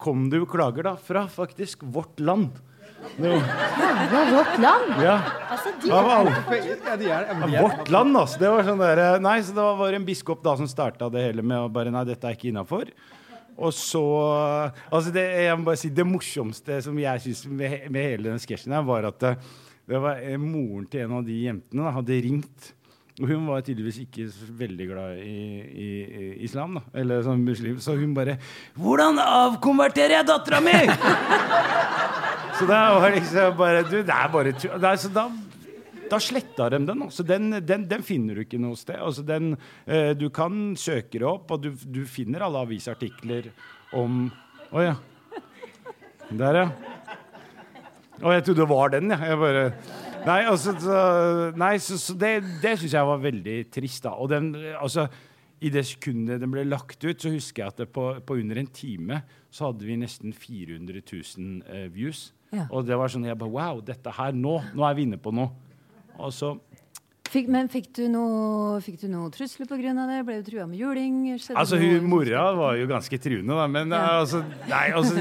kom 0.00 0.30
det 0.32 0.40
jo 0.40 0.48
klager 0.48 0.88
da 0.88 0.96
fra 0.96 1.26
faktisk 1.28 1.84
Vårt 1.84 2.22
Land. 2.24 2.56
No. 3.16 3.30
Jævla 3.32 4.20
vårt 4.28 4.58
land! 4.60 4.90
Ja. 5.00 5.14
Altså, 5.50 5.70
de 5.80 5.88
Ja, 5.88 7.20
ja, 7.24 7.62
Vårt 7.62 7.88
land, 7.88 8.16
altså. 8.16 8.40
Det 8.42 8.50
var 8.52 8.66
sånn 8.66 8.82
der, 8.82 9.00
nei, 9.24 9.38
så 9.44 9.54
det 9.56 9.68
var 9.78 9.96
en 9.96 10.04
biskop 10.04 10.42
da 10.44 10.52
som 10.58 10.68
starta 10.68 11.08
det 11.12 11.22
hele 11.24 11.44
med 11.44 11.64
å 11.64 11.70
bare 11.72 11.92
Nei, 11.94 12.04
dette 12.08 12.28
er 12.28 12.36
ikke 12.36 12.50
innafor. 12.50 12.92
Og 13.60 13.74
så 13.76 14.02
altså 14.88 15.12
det, 15.14 15.24
jeg 15.44 15.56
må 15.58 15.68
bare 15.68 15.80
si, 15.80 15.92
det 15.92 16.06
morsomste 16.08 16.80
som 16.84 16.98
jeg 17.00 17.24
syns 17.26 17.44
med, 17.46 17.90
med 17.92 18.06
hele 18.06 18.30
den 18.30 18.42
sketsjen 18.42 18.72
her, 18.72 18.84
var 18.86 19.10
at 19.10 19.18
det, 19.20 19.34
det 19.90 20.00
var 20.00 20.20
eh, 20.24 20.38
moren 20.40 20.86
til 20.88 21.04
en 21.04 21.18
av 21.18 21.26
de 21.26 21.40
jentene 21.44 21.84
da, 21.84 21.96
hadde 21.98 22.20
ringt. 22.24 22.70
Og 23.20 23.28
hun 23.28 23.44
var 23.50 23.60
tydeligvis 23.60 23.98
ikke 24.06 24.30
veldig 24.62 24.86
glad 24.88 25.18
i, 25.20 25.40
i, 25.60 25.88
i 26.00 26.28
islam, 26.46 26.78
da. 26.78 26.84
Eller 27.02 27.20
sånn 27.26 27.42
muslim. 27.44 27.76
Så 27.82 27.98
hun 27.98 28.14
bare 28.16 28.38
'Hvordan 28.78 29.20
avkonverterer 29.20 30.20
jeg 30.20 30.28
dattera 30.30 30.62
mi?' 30.64 30.88
så 32.56 32.68
da 32.68 32.80
var 32.96 33.12
liksom 33.12 33.56
bare 33.58 33.84
Du, 33.84 33.98
det 34.00 34.16
er 34.16 34.32
bare 34.32 34.52
tull. 34.56 34.80
da 34.80 35.28
da 36.10 36.18
sletta 36.22 36.68
de 36.72 36.80
den. 36.84 37.04
Altså. 37.06 37.24
den, 37.26 37.50
den, 37.66 37.86
den 37.90 38.04
finner 38.06 38.36
du 38.36 38.44
ikke 38.44 38.60
noe 38.60 38.78
sted. 38.78 38.98
Altså 38.98 39.24
den, 39.26 39.54
eh, 39.86 40.12
du 40.18 40.28
kan 40.34 40.74
søke 40.78 41.20
det 41.20 41.28
opp, 41.28 41.50
og 41.54 41.64
du, 41.64 41.70
du 41.70 42.02
finner 42.10 42.46
alle 42.46 42.64
avisartikler 42.66 43.52
om 43.96 44.28
Å 44.70 44.82
ja. 44.84 44.98
Der, 46.30 46.60
ja. 46.60 46.66
Å, 48.20 48.34
jeg 48.36 48.44
trodde 48.46 48.62
det 48.62 48.70
var 48.70 48.92
den, 48.92 49.10
ja. 49.10 49.18
jeg 49.32 49.38
bare, 49.40 49.62
nei, 50.28 50.36
altså, 50.46 50.76
så, 50.78 50.98
nei, 51.58 51.72
så, 51.82 51.96
så 51.98 52.14
det, 52.20 52.36
det 52.62 52.76
syns 52.78 52.94
jeg 52.94 53.08
var 53.08 53.22
veldig 53.24 53.56
trist. 53.72 54.04
da. 54.04 54.12
Og 54.20 54.30
den, 54.30 54.52
altså, 54.78 55.08
I 55.58 55.72
det 55.74 55.82
sekundet 55.88 56.42
den 56.42 56.52
ble 56.52 56.62
lagt 56.68 57.02
ut, 57.02 57.18
så 57.18 57.32
husker 57.32 57.64
jeg 57.64 57.74
at 57.74 57.94
på, 57.94 58.04
på 58.22 58.36
under 58.42 58.60
en 58.60 58.70
time 58.70 59.22
så 59.50 59.70
hadde 59.70 59.88
vi 59.88 59.98
nesten 59.98 60.36
400 60.36 61.02
000 61.02 61.64
eh, 61.66 61.88
views. 61.90 62.28
Ja. 62.54 62.68
Og 62.70 62.86
det 62.86 62.98
var 62.98 63.10
sånn 63.10 63.26
jeg 63.26 63.38
bare 63.38 63.54
Wow, 63.54 63.82
dette 63.86 64.14
her 64.14 64.36
nå! 64.36 64.56
Nå 64.76 64.86
er 64.86 64.96
vi 64.98 65.08
inne 65.08 65.18
på 65.22 65.34
noe. 65.34 65.50
Og 66.20 66.34
så 66.36 66.56
Fikk, 67.30 67.46
men 67.46 67.68
fikk 67.70 67.92
du 67.94 68.08
noe, 68.10 68.80
fikk 68.82 68.96
du 69.04 69.06
noe 69.06 69.30
trusler 69.30 69.68
pga. 69.70 69.92
det? 70.08 70.16
Ble 70.26 70.40
du 70.40 70.48
trua 70.50 70.64
med 70.66 70.80
juling? 70.80 71.20
Skjedde 71.38 71.60
Altså, 71.62 71.78
hun 71.78 72.08
mora 72.10 72.48
var 72.58 72.74
jo 72.80 72.88
ganske 72.90 73.20
truende, 73.22 73.54
da, 73.54 73.68
men 73.70 73.94
Ja. 73.94 74.18
altså 74.18 74.42
Nei, 74.66 74.90
altså 74.90 75.14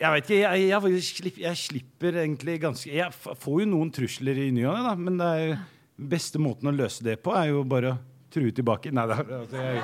Jeg 0.00 0.12
vet 0.14 0.24
ikke. 0.24 0.38
Jeg, 0.38 0.68
jeg, 0.70 0.92
jeg, 0.94 1.02
slipper, 1.04 1.42
jeg 1.42 1.56
slipper 1.56 2.20
egentlig 2.22 2.60
ganske 2.62 2.94
Jeg 2.94 3.12
får 3.12 3.60
jo 3.60 3.66
noen 3.68 3.90
trusler 3.92 4.40
i 4.40 4.50
ny 4.56 4.64
og 4.70 4.78
ne, 4.78 4.94
men 4.96 5.18
det 5.20 5.28
er 5.42 5.58
beste 5.98 6.38
måten 6.40 6.70
å 6.70 6.72
løse 6.72 7.04
det 7.04 7.18
på, 7.20 7.34
er 7.34 7.50
jo 7.50 7.64
bare 7.66 7.92
å 7.92 7.98
true 8.32 8.52
tilbake. 8.54 8.92
Nei 8.94 9.06
da. 9.08 9.18
Altså, 9.24 9.62
jeg, 9.64 9.82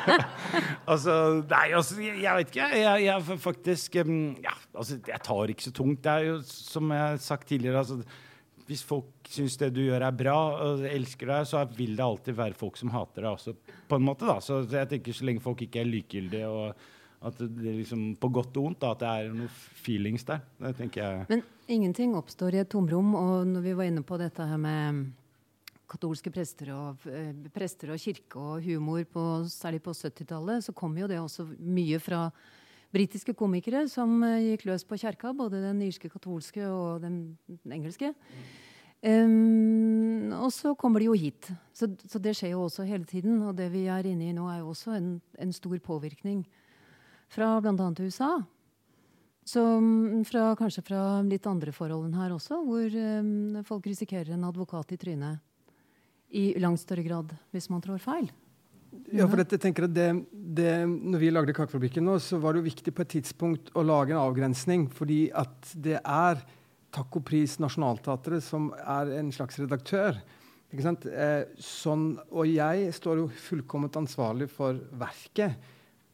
altså, 0.92 1.14
nei, 1.50 1.66
altså 1.76 1.98
jeg 2.00 2.38
vet 2.38 2.52
ikke. 2.52 2.68
Jeg, 2.80 3.04
jeg 3.06 3.38
faktisk 3.44 4.00
Ja, 4.00 4.56
altså, 4.74 4.98
jeg 5.06 5.22
tar 5.26 5.52
ikke 5.54 5.68
så 5.68 5.72
tungt. 5.76 6.02
Det 6.04 6.12
er 6.12 6.28
jo, 6.30 6.40
som 6.48 6.90
jeg 6.94 7.04
har 7.06 7.22
sagt 7.22 7.48
tidligere 7.48 7.84
altså, 7.84 8.00
hvis 8.70 8.84
folk 8.86 9.26
syns 9.26 9.58
det 9.58 9.72
du 9.74 9.82
gjør 9.82 10.04
er 10.06 10.14
bra 10.14 10.36
og 10.62 10.86
elsker 10.86 11.32
deg, 11.32 11.46
så 11.50 11.64
vil 11.74 11.96
det 11.98 12.06
alltid 12.06 12.36
være 12.38 12.58
folk 12.58 12.78
som 12.78 12.92
hater 12.94 13.26
deg 13.26 13.32
også, 13.32 13.54
på 13.90 13.98
en 13.98 14.06
måte. 14.06 14.28
da. 14.28 14.38
Så 14.44 14.62
jeg 14.62 14.90
tenker 14.92 15.16
så 15.16 15.26
lenge 15.26 15.42
folk 15.42 15.64
ikke 15.66 15.82
er 15.82 15.90
likegyldige, 15.90 16.46
og 16.46 17.26
at 17.26 17.40
det 17.40 17.72
liksom 17.80 18.04
på 18.20 18.30
godt 18.32 18.54
og 18.56 18.68
vondt, 18.68 18.80
da, 18.84 18.92
at 18.94 19.02
det 19.02 19.08
er 19.10 19.32
noe 19.40 19.50
feelings 19.82 20.24
der. 20.28 20.44
Det 20.62 20.72
tenker 20.78 21.02
jeg. 21.02 21.24
Men 21.32 21.42
ingenting 21.68 22.14
oppstår 22.16 22.56
i 22.56 22.62
et 22.62 22.70
tomrom. 22.70 23.10
Og 23.18 23.50
når 23.50 23.66
vi 23.66 23.74
var 23.76 23.90
inne 23.90 24.04
på 24.06 24.20
dette 24.20 24.46
her 24.46 24.62
med 24.62 25.02
katolske 25.90 26.30
prester 26.32 26.70
og, 26.72 27.04
eh, 27.10 27.34
prester 27.52 27.90
og 27.92 28.00
kirke 28.00 28.38
og 28.38 28.64
humor, 28.64 29.02
på, 29.04 29.26
særlig 29.50 29.82
på 29.82 29.92
70-tallet, 29.92 30.64
så 30.64 30.72
kom 30.72 30.96
jo 30.96 31.10
det 31.10 31.18
også 31.18 31.48
mye 31.58 31.98
fra 31.98 32.28
britiske 32.94 33.34
komikere 33.38 33.84
som 33.90 34.22
eh, 34.26 34.50
gikk 34.50 34.66
løs 34.70 34.86
på 34.86 34.98
kjerka, 35.00 35.34
både 35.36 35.62
den 35.62 35.82
irske 35.86 36.10
katolske 36.10 36.64
og 36.66 37.04
den, 37.04 37.22
den 37.48 37.78
engelske. 37.78 38.12
Um, 39.00 40.28
og 40.36 40.50
så 40.52 40.74
kommer 40.76 41.00
de 41.00 41.08
jo 41.08 41.16
hit. 41.16 41.48
Så, 41.72 41.88
så 42.04 42.20
det 42.20 42.34
skjer 42.36 42.52
jo 42.52 42.66
også 42.66 42.84
hele 42.84 43.06
tiden. 43.08 43.38
Og 43.48 43.54
det 43.56 43.70
vi 43.72 43.86
er 43.88 44.06
inne 44.10 44.28
i 44.28 44.34
nå, 44.36 44.48
er 44.50 44.60
jo 44.60 44.74
også 44.74 44.92
en, 44.98 45.14
en 45.40 45.54
stor 45.56 45.78
påvirkning 45.80 46.42
fra 47.32 47.54
bl.a. 47.64 47.92
USA. 48.02 48.34
Så 49.46 49.62
fra, 50.28 50.50
kanskje 50.58 50.84
fra 50.84 51.04
litt 51.26 51.46
andre 51.48 51.72
forhold 51.72 52.10
enn 52.10 52.18
her 52.18 52.34
også, 52.34 52.60
hvor 52.66 52.98
um, 53.24 53.62
folk 53.66 53.88
risikerer 53.88 54.34
en 54.34 54.44
advokat 54.50 54.92
i 54.92 55.00
trynet 55.00 55.40
i 56.30 56.52
langt 56.62 56.82
større 56.82 57.02
grad 57.02 57.32
hvis 57.50 57.70
man 57.72 57.82
trår 57.82 58.02
feil. 58.04 58.28
Ja, 59.14 59.26
for 59.30 59.38
jeg 59.38 59.60
tenker 59.62 59.86
at 59.86 59.94
det, 59.94 60.08
det, 60.30 60.72
når 60.86 61.22
vi 61.22 61.30
lagde 61.30 61.54
Kakefabrikken 61.54 62.06
nå, 62.06 62.16
så 62.22 62.38
var 62.42 62.54
det 62.54 62.62
jo 62.62 62.68
viktig 62.70 62.94
på 62.94 63.04
et 63.04 63.12
tidspunkt 63.16 63.70
å 63.78 63.84
lage 63.86 64.14
en 64.14 64.22
avgrensning, 64.22 64.88
fordi 64.94 65.28
at 65.36 65.72
det 65.78 65.98
er 66.00 66.42
Tacopris 66.94 67.58
Nationaltheatret 67.62 68.42
som 68.42 68.70
er 68.78 69.12
en 69.20 69.30
slags 69.34 69.60
redaktør. 69.62 70.18
Ikke 70.70 70.86
sant? 70.86 71.06
Eh, 71.06 71.42
sånn, 71.62 72.12
og 72.30 72.50
jeg 72.50 72.90
står 72.94 73.22
jo 73.22 73.30
fullkomment 73.48 73.98
ansvarlig 73.98 74.50
for 74.50 74.78
verket. 74.98 75.58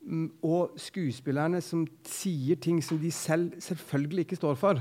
Mm, 0.06 0.28
og 0.46 0.76
skuespillerne 0.80 1.60
som 1.64 1.84
sier 2.06 2.60
ting 2.62 2.78
som 2.84 3.00
de 3.00 3.10
selv 3.12 3.56
selvfølgelig 3.62 4.26
ikke 4.26 4.40
står 4.40 4.60
for. 4.60 4.80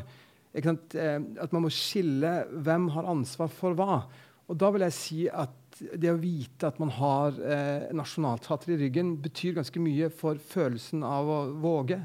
Ikke 0.55 0.71
sant? 0.71 0.95
Eh, 0.99 1.17
at 1.43 1.55
man 1.55 1.65
må 1.65 1.73
skille 1.73 2.37
hvem 2.51 2.87
har 2.95 3.11
ansvar 3.11 3.51
for 3.51 3.75
hva. 3.75 4.03
Og 4.45 4.59
da 4.61 4.69
vil 4.71 4.85
jeg 4.85 4.95
si 4.95 5.21
at 5.27 5.55
det 5.75 6.11
å 6.11 6.19
vite 6.19 6.69
at 6.69 6.77
man 6.79 6.91
har 6.95 7.35
eh, 7.43 7.91
Nationaltheatret 7.95 8.75
i 8.75 8.79
ryggen, 8.85 9.15
betyr 9.23 9.57
ganske 9.57 9.81
mye 9.83 10.09
for 10.13 10.39
følelsen 10.39 11.03
av 11.07 11.29
å 11.31 11.39
våge. 11.63 11.99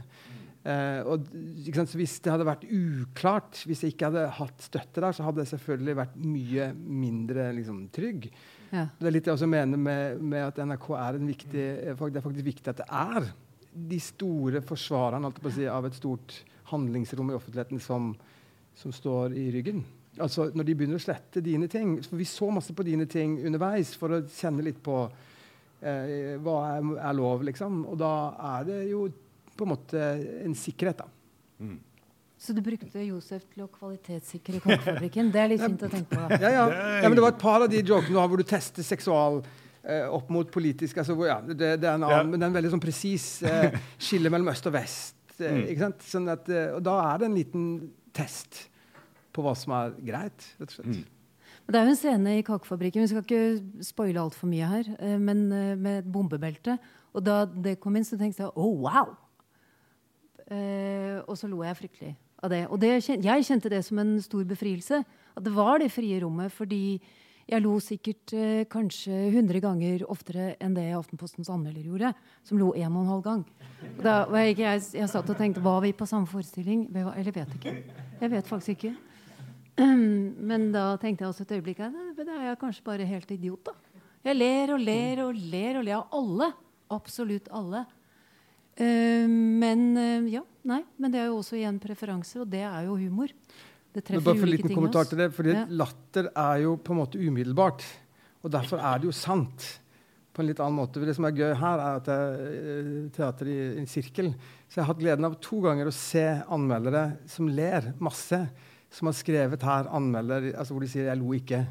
Eh, 0.61 1.01
og 1.09 1.29
sant? 1.73 1.95
Hvis 1.97 2.19
det 2.25 2.33
hadde 2.35 2.49
vært 2.49 2.67
uklart, 2.67 3.63
hvis 3.69 3.85
jeg 3.85 3.95
ikke 3.95 4.11
hadde 4.11 4.27
hatt 4.41 4.65
støtte 4.67 5.05
der, 5.05 5.15
så 5.17 5.25
hadde 5.25 5.45
jeg 5.45 5.53
selvfølgelig 5.55 5.95
vært 6.03 6.19
mye 6.25 6.67
mindre 6.77 7.47
liksom, 7.57 7.85
trygg. 7.95 8.27
Ja. 8.71 8.89
Det 8.99 9.09
er 9.09 9.15
litt 9.15 9.25
det 9.27 9.33
jeg 9.33 9.39
også 9.39 9.51
mener 9.51 9.81
med, 9.81 10.21
med 10.23 10.49
at 10.51 10.61
NRK 10.63 10.91
er 10.99 11.17
en 11.19 11.31
viktig 11.31 11.63
eh, 11.63 12.05
Det 12.11 12.21
er 12.21 12.27
faktisk 12.27 12.51
viktig 12.51 12.75
at 12.75 12.83
det 12.83 12.91
er 12.91 13.31
de 13.71 14.01
store 14.03 14.61
forsvarerne 14.67 15.31
si, 15.55 15.65
av 15.71 15.87
et 15.87 15.97
stort 15.97 16.41
handlingsrom 16.73 17.31
i 17.31 17.39
offentligheten 17.39 17.83
som, 17.83 18.13
som 18.79 18.95
står 18.95 19.35
i 19.39 19.47
ryggen. 19.55 19.85
Altså 20.19 20.49
Når 20.55 20.65
de 20.67 20.75
begynner 20.75 20.99
å 20.99 21.03
slette 21.05 21.39
dine 21.41 21.69
ting 21.71 21.93
For 22.03 22.17
vi 22.19 22.25
så 22.27 22.49
masse 22.51 22.75
på 22.75 22.83
dine 22.83 23.07
ting 23.07 23.37
underveis 23.47 23.93
for 23.97 24.17
å 24.17 24.23
kjenne 24.27 24.65
litt 24.67 24.81
på 24.83 24.97
eh, 25.07 26.35
hva 26.43 26.57
er, 26.75 26.89
er 26.99 27.15
lov, 27.15 27.45
liksom. 27.47 27.85
Og 27.87 27.97
da 28.01 28.11
er 28.57 28.67
det 28.67 28.81
jo 28.91 29.05
på 29.57 29.65
en 29.69 29.71
måte 29.75 30.03
en 30.45 30.55
sikkerhet, 30.57 31.05
da. 31.05 31.07
Så 32.41 32.55
du 32.57 32.63
brukte 32.65 33.03
Josef 33.05 33.43
til 33.53 33.67
å 33.67 33.69
kvalitetssikre 33.69 34.63
Kongefabrikken? 34.65 35.29
Det 35.35 35.41
er 35.43 35.51
litt 35.53 35.61
fint 35.63 35.83
å 35.85 35.91
tenke 35.93 36.15
på. 36.15 36.21
da. 36.25 36.39
Ja, 36.41 36.53
ja. 36.55 36.63
ja, 37.03 37.09
men 37.11 37.19
Det 37.19 37.25
var 37.27 37.35
et 37.35 37.43
par 37.43 37.65
av 37.67 37.69
de 37.69 37.83
jokene 37.83 38.15
du 38.17 38.21
har 38.21 38.31
hvor 38.33 38.41
du 38.41 38.47
tester 38.49 38.87
seksual 38.87 39.43
eh, 39.85 40.07
opp 40.09 40.31
mot 40.33 40.49
politisk 40.53 41.03
altså, 41.03 41.13
hvor, 41.19 41.29
ja, 41.29 41.37
det, 41.45 41.59
det 41.83 41.89
er 41.91 41.99
en 41.99 42.07
annen, 42.09 42.17
Ja. 42.17 42.23
Men 42.25 42.39
det 42.41 42.47
er 42.47 42.53
en 42.55 42.57
veldig 42.57 42.73
sånn 42.79 42.83
presis 42.87 43.27
eh, 43.45 43.77
skille 44.09 44.33
mellom 44.33 44.49
øst 44.55 44.67
og 44.73 44.77
vest. 44.79 45.17
Eh, 45.37 45.51
Mm. 45.51 45.63
ikke 45.73 45.81
sant? 45.87 46.03
Sånn 46.05 46.27
at, 46.33 46.49
eh, 46.53 46.67
og 46.77 46.83
da 46.85 46.99
er 47.13 47.21
det 47.23 47.29
en 47.31 47.37
liten 47.39 47.69
test 48.17 48.67
på 49.41 49.47
hva 49.49 49.57
som 49.59 49.75
er 49.79 49.97
greit, 50.05 50.47
rett 50.61 50.69
og 50.69 50.77
slett. 50.77 51.01
Mm. 51.01 51.17
Men 51.65 51.75
Det 51.75 51.81
er 51.81 51.89
jo 51.89 51.95
en 51.95 52.01
scene 52.01 52.37
i 52.39 52.47
Kakefabrikken, 52.47 53.03
vi 53.03 53.11
skal 53.11 53.25
ikke 53.25 53.85
spoile 53.87 54.23
altfor 54.23 54.51
mye 54.51 54.71
her, 54.71 54.95
eh, 54.99 55.19
men 55.19 55.45
eh, 55.53 55.75
med 55.75 56.05
et 56.05 56.13
bombebelte. 56.13 56.79
Og 57.15 57.25
da 57.27 57.43
det 57.47 57.79
kom 57.83 57.97
inn, 57.97 58.07
så 58.07 58.19
tenkte 58.21 58.45
jeg 58.45 58.55
oh, 58.55 58.77
wow! 58.85 59.17
Eh, 60.51 61.21
og 61.27 61.37
så 61.39 61.49
lo 61.51 61.63
jeg 61.63 61.79
fryktelig 61.79 62.15
av 62.43 62.53
det. 62.53 62.65
Og 62.73 62.81
det, 62.83 62.93
jeg 63.07 63.47
kjente 63.47 63.71
det 63.73 63.83
som 63.87 64.01
en 64.03 64.17
stor 64.23 64.47
befrielse. 64.49 65.03
At 65.37 65.45
det 65.47 65.53
var 65.55 65.81
det 65.83 65.91
frie 65.95 66.21
rommet. 66.23 66.53
Fordi 66.55 67.01
jeg 67.51 67.65
lo 67.65 67.73
sikkert 67.83 68.35
eh, 68.37 68.63
kanskje 68.71 69.11
100 69.33 69.63
ganger 69.63 70.05
oftere 70.11 70.53
enn 70.63 70.77
det 70.77 70.87
Aftenpostens 70.95 71.51
anmelder 71.51 71.83
gjorde, 71.83 72.13
som 72.47 72.61
lo 72.61 72.71
en 72.79 72.95
og 72.95 73.03
en 73.03 73.13
halv 73.15 73.25
gang. 73.27 73.45
Og 73.97 74.03
Da 74.07 74.17
var 74.31 74.47
jeg, 74.47 74.61
jeg, 74.63 74.85
jeg 75.01 75.11
satt 75.11 75.31
og 75.31 75.39
tenkte 75.39 75.65
var 75.65 75.81
vi 75.85 75.93
på 75.97 76.07
samme 76.07 76.31
forestilling? 76.31 76.87
Eller 76.95 77.35
vet 77.35 77.57
ikke. 77.59 77.75
Jeg 78.21 78.33
vet 78.35 78.51
faktisk 78.51 78.77
ikke. 78.77 78.95
Men 79.81 80.69
da 80.75 80.85
tenkte 81.01 81.25
jeg 81.25 81.31
også 81.33 81.47
et 81.47 81.55
øyeblikk 81.59 81.81
at 81.87 81.95
da 82.21 82.35
er 82.37 82.51
jeg 82.51 82.61
kanskje 82.61 82.85
bare 82.87 83.07
helt 83.09 83.31
idiot, 83.33 83.71
da. 83.71 84.03
Jeg 84.29 84.37
ler 84.37 84.75
og 84.75 84.83
ler 84.85 85.23
og 85.25 85.39
ler 85.39 85.79
og 85.81 85.87
ler 85.87 85.97
av 85.97 86.15
alle. 86.19 86.51
Absolutt 86.93 87.49
alle. 87.57 87.87
Eh, 88.77 89.27
men 89.29 89.85
eh, 89.97 90.29
ja, 90.37 90.43
nei. 90.69 90.83
Men 91.01 91.13
det 91.15 91.23
er 91.23 91.31
jo 91.31 91.41
også 91.41 91.57
igjen 91.59 91.81
preferanser, 91.83 92.43
og 92.45 92.51
det 92.53 92.63
er 92.67 92.87
jo 92.89 92.99
humor. 93.01 93.33
Det 93.91 94.05
treffer 94.07 94.23
bare 94.27 94.39
for 94.39 94.47
ulike 94.47 94.59
liten 94.61 94.71
ting 94.71 94.79
kommentar 94.79 95.09
til 95.11 95.19
det, 95.23 95.31
fordi 95.35 95.55
Ja. 95.57 95.65
Latter 95.81 96.29
er 96.31 96.61
jo 96.67 96.77
på 96.79 96.93
en 96.95 97.01
måte 97.01 97.19
umiddelbart. 97.19 97.85
Og 98.45 98.53
derfor 98.53 98.79
er 98.79 99.01
det 99.01 99.11
jo 99.11 99.17
sant. 99.17 99.77
på 100.31 100.45
en 100.45 100.47
litt 100.47 100.61
annen 100.63 100.79
måte. 100.79 101.01
Det 101.03 101.13
som 101.17 101.25
er 101.27 101.35
gøy 101.35 101.55
her, 101.59 101.81
er 101.83 101.97
at 101.99 102.07
det 102.07 102.15
er 102.15 103.09
teater 103.17 103.49
i 103.51 103.57
en 103.81 103.89
sirkel. 103.91 104.29
Så 104.71 104.79
jeg 104.79 104.85
har 104.85 104.93
hatt 104.93 105.01
gleden 105.03 105.27
av 105.27 105.35
to 105.43 105.59
ganger 105.65 105.91
å 105.91 105.93
se 105.93 106.23
anmeldere 106.47 107.03
som 107.27 107.49
ler 107.51 107.89
masse, 107.99 108.39
som 108.91 109.07
har 109.11 109.17
skrevet 109.17 109.63
her 109.63 109.89
anmelder 109.95 110.51
altså 110.53 110.75
hvor 110.75 110.83
de 110.83 110.89
sier 110.91 111.09
'jeg 111.09 111.19
lo 111.19 111.33
ikke'. 111.33 111.67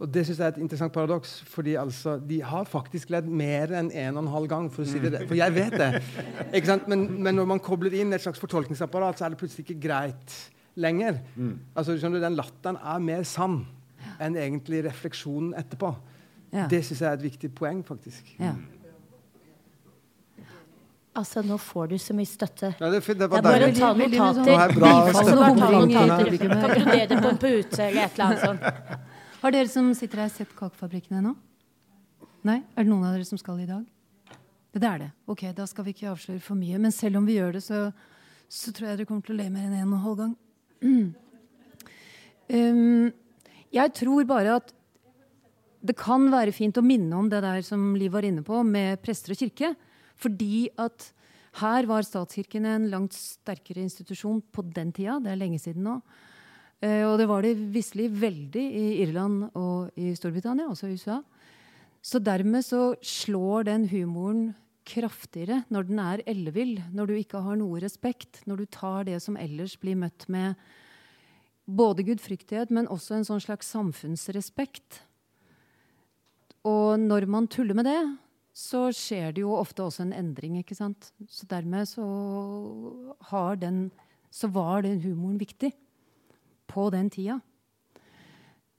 Og 0.00 0.14
Det 0.14 0.24
synes 0.24 0.38
jeg 0.38 0.44
er 0.46 0.52
et 0.54 0.62
interessant 0.62 0.92
paradoks, 0.92 1.42
fordi 1.46 1.74
altså, 1.74 2.16
de 2.28 2.42
har 2.42 2.64
faktisk 2.64 3.10
ledd 3.10 3.26
mer 3.28 3.66
enn 3.66 3.90
en 3.92 4.16
og 4.16 4.22
en 4.22 4.32
halv 4.32 4.48
gang. 4.48 4.70
For 4.72 4.82
å 4.82 4.88
si 4.88 4.98
det, 4.98 5.28
for 5.28 5.36
jeg 5.36 5.54
vet 5.54 5.76
det. 5.76 6.02
Ikke 6.56 6.80
Men, 6.86 7.22
men, 7.22 7.34
når 7.34 7.44
man 7.44 7.60
kobler 7.60 7.92
inn 7.92 8.12
et 8.12 8.24
slags 8.24 8.40
fortolkningsapparat, 8.40 9.18
så 9.18 9.24
er 9.24 9.34
det 9.34 9.38
plutselig 9.42 9.66
ikke 9.68 9.80
greit 9.88 10.36
lenger. 10.74 11.20
Mm. 11.36 11.58
Altså, 11.76 11.98
skjønner 11.98 12.18
du, 12.18 12.24
Den 12.24 12.38
latteren 12.40 12.80
er 12.80 12.98
mer 12.98 13.22
sann 13.28 13.66
enn 14.20 14.36
egentlig 14.36 14.84
refleksjonen 14.88 15.52
etterpå. 15.54 15.92
Ja. 16.52 16.66
Det 16.66 16.80
syns 16.84 17.00
jeg 17.02 17.08
er 17.10 17.18
et 17.18 17.22
viktig 17.28 17.52
poeng, 17.54 17.84
faktisk. 17.84 18.34
Ja. 18.40 18.54
Altså, 21.18 21.42
nå 21.42 21.56
får 21.58 21.88
du 21.90 21.96
så 21.98 22.14
mye 22.14 22.28
støtte. 22.28 22.70
Ja, 22.78 22.88
det, 22.92 23.00
det 23.02 23.26
var 23.26 23.42
bare 23.42 23.66
å 23.66 23.74
ta 23.74 23.88
notater. 23.98 24.76
Konkludere 26.38 27.16
på 27.18 27.32
en 27.32 27.40
pute 27.40 27.80
eller 27.82 28.04
et 28.04 28.14
eller 28.14 28.26
annet 28.28 28.44
sånt. 28.44 28.62
Har 29.40 29.54
dere 29.54 29.70
som 29.72 29.88
sitter 29.96 30.22
her, 30.22 30.30
sett 30.30 30.52
Kakefabrikken 30.54 31.18
ennå? 31.18 31.32
Nei? 32.46 32.60
Er 32.76 32.84
det 32.84 32.92
noen 32.92 33.08
av 33.08 33.16
dere 33.16 33.26
som 33.26 33.40
skal 33.40 33.58
i 33.64 33.66
dag? 33.68 33.82
Det 34.70 34.86
er 34.86 35.02
det. 35.02 35.10
Ok, 35.32 35.42
da 35.56 35.66
skal 35.66 35.86
vi 35.88 35.96
ikke 35.96 36.12
avsløre 36.12 36.42
for 36.44 36.58
mye. 36.60 36.78
Men 36.78 36.94
selv 36.94 37.18
om 37.18 37.26
vi 37.26 37.40
gjør 37.40 37.56
det, 37.58 37.64
så, 37.64 37.88
så 38.46 38.70
tror 38.76 38.92
jeg 38.92 39.00
dere 39.00 39.08
kommer 39.08 39.26
til 39.26 39.34
å 39.34 39.40
le 39.40 39.48
mer 39.50 39.66
enn 39.66 39.78
en 39.80 39.88
og 39.88 39.96
en 39.98 40.04
halv 40.06 40.22
gang. 40.24 40.36
Um, 42.50 43.12
jeg 43.70 43.92
tror 43.94 44.24
bare 44.26 44.56
at 44.58 44.72
det 45.86 45.94
kan 45.94 46.24
være 46.32 46.50
fint 46.50 46.74
å 46.80 46.82
minne 46.82 47.14
om 47.14 47.28
det 47.30 47.38
der 47.44 47.60
som 47.62 47.92
Liv 47.94 48.10
var 48.10 48.26
inne 48.26 48.42
på, 48.42 48.58
med 48.66 48.98
prester 49.04 49.36
og 49.36 49.38
kirke. 49.38 49.70
Fordi 50.20 50.68
at 50.80 51.10
her 51.60 51.88
var 51.90 52.06
statskirken 52.06 52.68
en 52.68 52.88
langt 52.92 53.16
sterkere 53.16 53.82
institusjon 53.82 54.42
på 54.52 54.62
den 54.70 54.92
tida. 54.94 55.18
Det 55.22 55.32
er 55.32 55.40
lenge 55.40 55.58
siden 55.58 55.86
nå. 55.86 55.96
Eh, 56.80 57.02
og 57.08 57.18
det 57.20 57.26
var 57.28 57.44
det 57.44 57.56
visselig 57.74 58.08
veldig 58.20 58.62
i 58.62 58.86
Irland 59.02 59.48
og 59.58 59.90
i 59.98 60.14
Storbritannia, 60.16 60.70
også 60.70 60.88
i 60.88 60.96
USA. 60.96 61.18
Så 62.00 62.20
dermed 62.22 62.64
så 62.64 62.94
slår 63.04 63.66
den 63.68 63.88
humoren 63.90 64.50
kraftigere 64.88 65.60
når 65.70 65.90
den 65.90 66.00
er 66.02 66.22
ellevill, 66.30 66.78
når 66.94 67.10
du 67.10 67.18
ikke 67.18 67.42
har 67.44 67.58
noe 67.60 67.82
respekt, 67.82 68.40
når 68.48 68.62
du 68.62 68.70
tar 68.72 69.04
det 69.10 69.18
som 69.22 69.36
ellers 69.36 69.76
blir 69.80 69.98
møtt 70.00 70.24
med 70.32 70.56
både 71.70 72.06
gudfryktighet, 72.06 72.72
men 72.74 72.88
også 72.90 73.18
en 73.18 73.28
sånn 73.28 73.42
slags 73.42 73.68
samfunnsrespekt. 73.74 75.02
Og 76.66 76.98
når 77.00 77.28
man 77.30 77.46
tuller 77.50 77.76
med 77.76 77.86
det, 77.86 78.00
så 78.60 78.88
skjer 78.94 79.32
det 79.34 79.44
jo 79.44 79.54
ofte 79.56 79.84
også 79.86 80.04
en 80.04 80.16
endring. 80.16 80.58
ikke 80.60 80.76
sant? 80.76 81.12
Så 81.28 81.48
dermed 81.48 81.88
så, 81.88 82.04
den, 83.60 83.86
så 84.30 84.50
var 84.52 84.84
den 84.84 85.00
humoren 85.00 85.40
viktig 85.40 85.72
på 86.70 86.90
den 86.92 87.08
tida. 87.10 87.40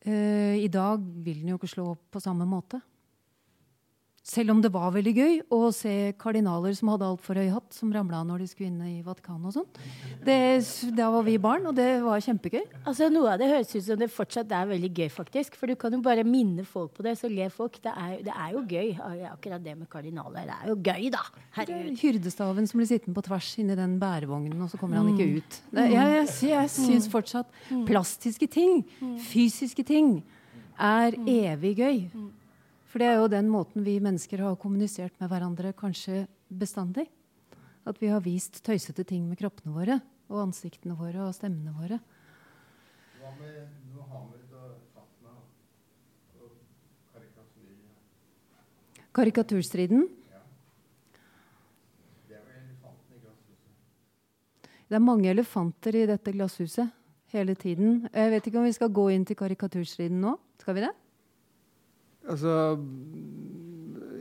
Uh, 0.06 0.58
I 0.58 0.70
dag 0.72 1.02
vil 1.26 1.42
den 1.42 1.54
jo 1.54 1.60
ikke 1.60 1.74
slå 1.74 1.92
opp 1.96 2.08
på 2.14 2.22
samme 2.22 2.46
måte. 2.50 2.82
Selv 4.22 4.53
om 4.53 4.59
det 4.61 4.69
var 4.69 4.91
veldig 4.93 5.11
gøy 5.17 5.38
å 5.49 5.72
se 5.74 5.91
kardinaler 6.22 6.76
som 6.78 6.91
hadde 6.93 7.07
altfor 7.09 7.39
høy 7.41 7.47
hatt, 7.49 7.72
som 7.74 7.89
ramla 7.89 8.19
når 8.30 8.43
de 8.43 8.49
skulle 8.51 8.69
inn 8.69 8.82
i 8.86 9.01
Vatikanet 9.01 9.49
og 9.49 9.55
sånn. 9.55 10.91
Da 10.93 11.07
var 11.09 11.24
vi 11.26 11.39
barn, 11.41 11.65
og 11.65 11.74
det 11.80 11.88
var 12.05 12.22
kjempegøy. 12.22 12.61
Altså 12.86 13.09
Noe 13.09 13.32
av 13.34 13.41
det 13.41 13.47
høres 13.49 13.72
ut 13.74 13.88
som 13.88 13.97
det 13.97 14.11
fortsatt 14.13 14.51
er 14.53 14.67
veldig 14.69 14.91
gøy, 14.93 15.07
faktisk. 15.09 15.57
For 15.57 15.72
du 15.72 15.74
kan 15.80 15.95
jo 15.97 16.03
bare 16.05 16.22
minne 16.28 16.61
folk 16.69 16.93
på 16.99 17.05
det, 17.07 17.15
så 17.17 17.32
ler 17.34 17.49
folk. 17.53 17.80
Det 17.82 17.89
er, 17.91 18.19
det 18.28 18.36
er 18.36 18.51
jo 18.53 18.61
gøy. 18.61 18.91
Akkurat 19.32 19.63
det 19.65 19.74
med 19.80 19.89
kardinaler. 19.89 20.51
Det 20.51 20.57
er 20.59 20.69
jo 20.69 20.76
gøy, 20.78 21.07
da. 21.15 21.24
Herregud. 21.57 21.97
Hyrdestaven 22.03 22.69
som 22.69 22.82
blir 22.84 22.91
sittende 22.91 23.17
på 23.17 23.24
tvers 23.26 23.49
inni 23.63 23.78
den 23.80 23.95
bærevognen, 24.01 24.61
og 24.61 24.69
så 24.69 24.78
kommer 24.78 25.01
han 25.01 25.09
ikke 25.15 25.32
mm. 25.32 25.39
ut. 25.41 25.57
Det, 25.72 25.88
jeg 25.95 26.11
jeg, 26.11 26.30
jeg 26.51 26.69
mm. 26.69 26.76
syns 26.76 27.09
fortsatt 27.09 27.49
mm. 27.72 27.82
plastiske 27.89 28.51
ting, 28.53 28.86
fysiske 29.32 29.88
ting, 29.88 30.13
er 30.78 31.17
evig 31.26 31.74
gøy. 31.82 31.97
For 32.92 33.00
det 33.00 33.08
er 33.08 33.22
jo 33.22 33.30
den 33.32 33.48
måten 33.48 33.86
vi 33.86 34.02
mennesker 34.04 34.42
har 34.44 34.58
kommunisert 34.60 35.16
med 35.22 35.30
hverandre 35.32 35.72
kanskje 35.72 36.26
bestandig. 36.52 37.06
At 37.88 38.02
vi 38.04 38.10
har 38.12 38.20
vist 38.26 38.60
tøysete 38.66 39.06
ting 39.08 39.30
med 39.30 39.39
kroppene 39.39 39.72
våre 39.72 40.02
og 40.28 40.42
ansiktene 40.44 40.98
våre 41.00 41.24
og 41.24 41.36
stemmene 41.36 41.72
våre. 41.72 42.02
Hva 43.22 43.32
med 43.39 43.72
Mohammed 43.96 44.52
og 44.60 44.76
Fatma 44.92 45.38
og 46.42 46.52
Karikaturstriden? 49.16 50.10
Det 54.92 54.98
er 55.00 55.04
mange 55.08 55.30
elefanter 55.32 55.96
i 55.96 56.08
dette 56.10 56.34
glasshuset 56.36 56.92
hele 57.32 57.56
tiden. 57.56 58.10
Jeg 58.12 58.32
vet 58.34 58.48
ikke 58.50 58.60
om 58.60 58.68
vi 58.68 58.76
skal 58.76 58.92
gå 58.92 59.06
inn 59.16 59.24
til 59.24 59.39
karikaturstriden 59.39 60.20
nå. 60.20 60.36
Skal 60.60 60.76
vi 60.76 60.84
det? 60.84 60.92
Altså 62.30 62.55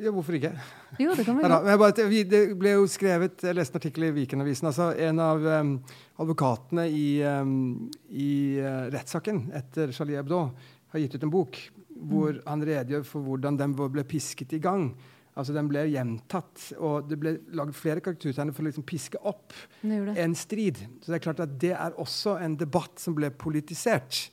ja, 0.00 0.08
hvorfor 0.14 0.36
ikke? 0.38 0.54
Jo, 1.00 1.12
det 1.16 1.26
kan 1.26 1.36
vi 1.38 1.44
gjøre. 1.44 2.24
Det 2.30 2.40
ble 2.58 2.72
jo 2.72 2.86
skrevet 2.88 3.44
Jeg 3.44 3.56
leste 3.56 3.76
en 3.76 3.82
artikkel 3.82 4.08
i 4.08 4.14
Vikenavisen. 4.22 4.70
Altså, 4.70 4.90
en 4.96 5.20
av 5.22 5.44
um, 5.44 5.74
advokatene 6.22 6.86
i, 6.88 7.20
um, 7.26 7.90
i 8.08 8.30
uh, 8.62 8.88
rettssaken 8.94 9.48
etter 9.60 9.92
Charlie 9.96 10.18
Hebdo 10.20 10.46
har 10.90 11.02
gitt 11.02 11.16
ut 11.16 11.28
en 11.28 11.32
bok 11.32 11.60
hvor 12.00 12.32
mm. 12.32 12.44
han 12.46 12.62
redegjør 12.64 13.02
for 13.04 13.26
hvordan 13.26 13.58
den 13.60 13.74
ble 13.76 14.04
pisket 14.08 14.54
i 14.56 14.62
gang. 14.62 14.88
Altså 15.38 15.54
Den 15.54 15.68
ble 15.70 15.84
gjentatt, 15.92 16.62
og 16.82 17.06
det 17.08 17.16
ble 17.20 17.34
laget 17.56 17.76
flere 17.78 18.02
karaktertegner 18.04 18.54
for 18.56 18.64
å 18.64 18.68
liksom 18.70 18.86
piske 18.88 19.20
opp 19.28 19.54
en 19.84 20.34
strid. 20.36 20.80
Så 21.00 21.12
det 21.12 21.20
er 21.20 21.24
klart 21.28 21.42
at 21.44 21.52
det 21.60 21.74
er 21.76 21.96
også 22.00 22.34
en 22.42 22.56
debatt 22.60 23.00
som 23.00 23.14
ble 23.16 23.30
politisert. 23.30 24.26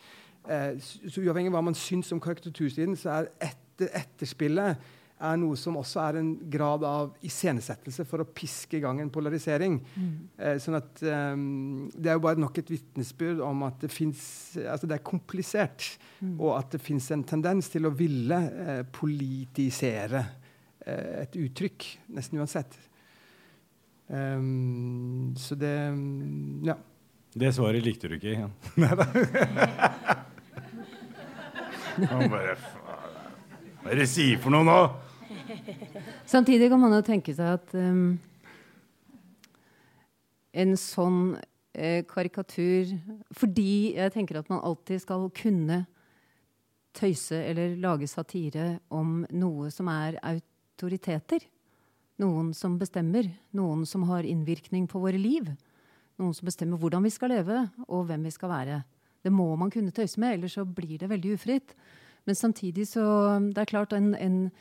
Eh, 0.48 0.78
så 0.80 1.24
uavhengig 1.24 1.52
av 1.52 1.58
hva 1.58 1.66
man 1.70 1.78
syns 1.78 2.12
om 2.16 2.22
karikaturstriden, 2.24 2.96
så 3.00 3.18
er 3.18 3.32
etter, 3.50 3.92
etterspillet 4.00 4.94
er 5.18 5.38
noe 5.42 5.58
som 5.58 5.78
også 5.80 6.02
er 6.04 6.20
en 6.20 6.30
grad 6.52 6.84
av 6.86 7.14
iscenesettelse 7.26 8.06
for 8.08 8.22
å 8.22 8.28
piske 8.38 8.78
i 8.78 8.82
gang 8.84 9.00
en 9.02 9.12
polarisering. 9.14 9.80
Mm. 9.96 10.10
Eh, 10.38 10.58
sånn 10.62 10.78
at 10.78 11.02
um, 11.02 11.88
Det 11.94 12.12
er 12.12 12.20
jo 12.20 12.26
bare 12.28 12.42
nok 12.42 12.60
et 12.62 12.70
vitnesbyrd 12.76 13.42
om 13.46 13.66
at 13.66 13.80
det 13.82 13.90
fins 13.94 14.22
Altså 14.62 14.90
det 14.90 15.00
er 15.00 15.08
komplisert, 15.08 15.90
mm. 16.20 16.36
og 16.36 16.54
at 16.60 16.76
det 16.76 16.84
fins 16.86 17.10
en 17.16 17.26
tendens 17.28 17.72
til 17.74 17.90
å 17.90 17.94
ville 17.98 18.38
eh, 18.66 18.84
politisere 18.94 20.22
eh, 20.86 21.24
et 21.24 21.40
uttrykk, 21.42 21.90
nesten 22.18 22.44
uansett. 22.44 22.78
Um, 24.08 25.34
så 25.38 25.58
det 25.58 25.76
Ja. 26.68 26.78
Det 27.38 27.52
svaret 27.54 27.84
likte 27.86 28.10
du 28.10 28.16
ikke 28.18 28.34
igjen. 28.34 28.54
Han 32.06 32.30
bare 32.30 32.56
Hva 33.82 33.92
er 33.94 34.02
det 34.02 34.08
sier 34.12 34.40
for 34.42 34.54
noe 34.54 34.66
nå? 34.68 34.80
Samtidig 36.28 36.70
kan 36.72 36.82
man 36.82 36.96
jo 36.98 37.04
tenke 37.06 37.34
seg 37.36 37.58
at 37.58 37.76
um, 37.78 38.18
en 40.58 40.74
sånn 40.80 41.20
eh, 41.74 42.04
karikatur 42.10 42.92
Fordi 43.38 43.96
jeg 43.98 44.14
tenker 44.16 44.42
at 44.42 44.50
man 44.52 44.64
alltid 44.66 45.04
skal 45.04 45.30
kunne 45.36 45.86
tøyse 46.98 47.38
eller 47.38 47.78
lage 47.82 48.10
satire 48.10 48.80
om 48.90 49.22
noe 49.38 49.70
som 49.70 49.90
er 49.92 50.18
autoriteter. 50.26 51.44
Noen 52.18 52.50
som 52.58 52.80
bestemmer. 52.82 53.28
Noen 53.54 53.84
som 53.86 54.08
har 54.10 54.26
innvirkning 54.26 54.88
på 54.90 55.02
våre 55.04 55.20
liv. 55.22 55.52
Noen 56.18 56.34
som 56.34 56.50
bestemmer 56.50 56.82
hvordan 56.82 57.06
vi 57.06 57.14
skal 57.14 57.36
leve, 57.36 57.68
og 57.86 58.08
hvem 58.10 58.26
vi 58.26 58.34
skal 58.34 58.50
være. 58.50 58.80
Det 59.28 59.34
må 59.36 59.52
man 59.60 59.72
kunne 59.74 59.92
tøyse 59.92 60.20
med, 60.24 60.38
ellers 60.38 60.56
så 60.56 60.64
blir 60.66 60.98
det 61.02 61.12
veldig 61.12 61.36
ufritt. 61.36 61.76
Men 62.28 62.36
samtidig 62.36 62.88
så 62.88 63.04
Det 63.40 63.62
er 63.62 63.72
klart, 63.72 63.94
en, 63.94 64.14
en 64.16 64.52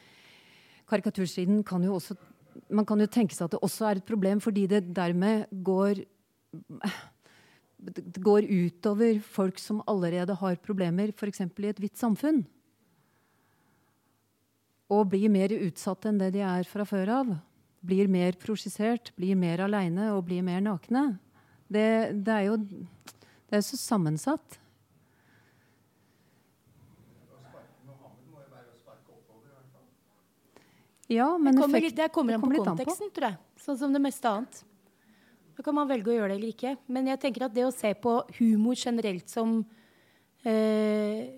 karikatursiden 0.87 1.65
kan 1.65 1.83
jo 1.83 1.95
også 1.99 2.17
Man 2.71 2.87
kan 2.87 3.01
jo 3.01 3.07
tenke 3.07 3.35
seg 3.35 3.47
at 3.47 3.53
det 3.53 3.61
også 3.63 3.85
er 3.85 3.99
et 3.99 4.07
problem, 4.09 4.41
fordi 4.41 4.67
det 4.67 4.95
dermed 4.97 5.45
går 5.63 6.01
det 7.77 8.23
går 8.25 8.47
utover 8.49 9.19
folk 9.21 9.59
som 9.61 9.83
allerede 9.87 10.35
har 10.41 10.57
problemer, 10.65 11.13
f.eks. 11.13 11.43
i 11.45 11.69
et 11.69 11.83
hvitt 11.83 11.99
samfunn. 12.01 12.41
Og 14.89 15.11
blir 15.13 15.29
mer 15.29 15.53
utsatt 15.53 16.09
enn 16.09 16.19
det 16.19 16.33
de 16.39 16.43
er 16.47 16.65
fra 16.65 16.87
før 16.89 17.13
av. 17.21 17.35
Blir 17.87 18.09
mer 18.09 18.39
prosjisert, 18.41 19.13
blir 19.19 19.37
mer 19.39 19.61
aleine 19.67 20.09
og 20.15 20.25
blir 20.31 20.43
mer 20.47 20.65
nakne. 20.65 21.19
Det, 21.69 21.87
det 22.25 22.33
er 22.33 22.49
jo 22.49 22.57
det 23.51 23.59
er 23.59 23.65
så 23.67 23.79
sammensatt. 23.79 24.59
Ja, 31.07 31.29
men 31.39 31.55
det 31.55 31.63
kommer, 31.63 31.79
effekt, 31.79 31.97
det 31.97 32.09
kommer 32.11 32.35
an 32.35 32.43
på 32.43 32.51
konteksten, 32.65 33.13
tror 33.15 33.29
jeg. 33.29 33.39
Sånn 33.63 33.79
som 33.79 33.93
det 33.95 34.03
meste 34.03 34.27
annet. 34.27 34.59
Da 35.55 35.63
kan 35.63 35.77
man 35.77 35.87
velge 35.89 36.11
å 36.11 36.17
gjøre 36.17 36.33
det 36.33 36.41
eller 36.41 36.51
ikke. 36.51 36.73
Men 36.91 37.07
jeg 37.13 37.21
tenker 37.23 37.47
at 37.47 37.55
det 37.55 37.63
å 37.69 37.75
se 37.75 37.93
på 37.95 38.19
humor 38.41 38.75
generelt 38.75 39.31
som 39.31 39.61
eh, 40.43 41.31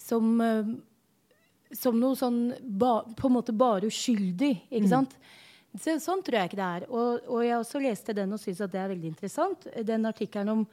Som 0.00 0.40
eh, 0.40 0.72
som 1.74 1.98
noe 1.98 2.16
sånn 2.18 2.54
ba, 2.60 3.02
på 3.16 3.28
en 3.28 3.36
måte 3.36 3.54
bare 3.56 3.90
uskyldig. 3.90 4.52
ikke 4.70 4.90
sant? 4.90 5.16
Så, 5.74 5.96
sånn 6.02 6.22
tror 6.22 6.38
jeg 6.38 6.52
ikke 6.52 6.60
det 6.60 6.70
er. 6.78 6.86
Og, 6.90 7.26
og 7.26 7.44
jeg 7.44 7.58
også 7.58 7.82
leste 7.82 8.14
den 8.16 8.34
og 8.34 8.42
syns 8.42 8.62
at 8.64 8.72
det 8.72 8.80
er 8.82 8.92
veldig 8.92 9.10
interessant. 9.10 9.66
Den 9.86 10.06
artikkelen 10.10 10.52
om, 10.52 10.64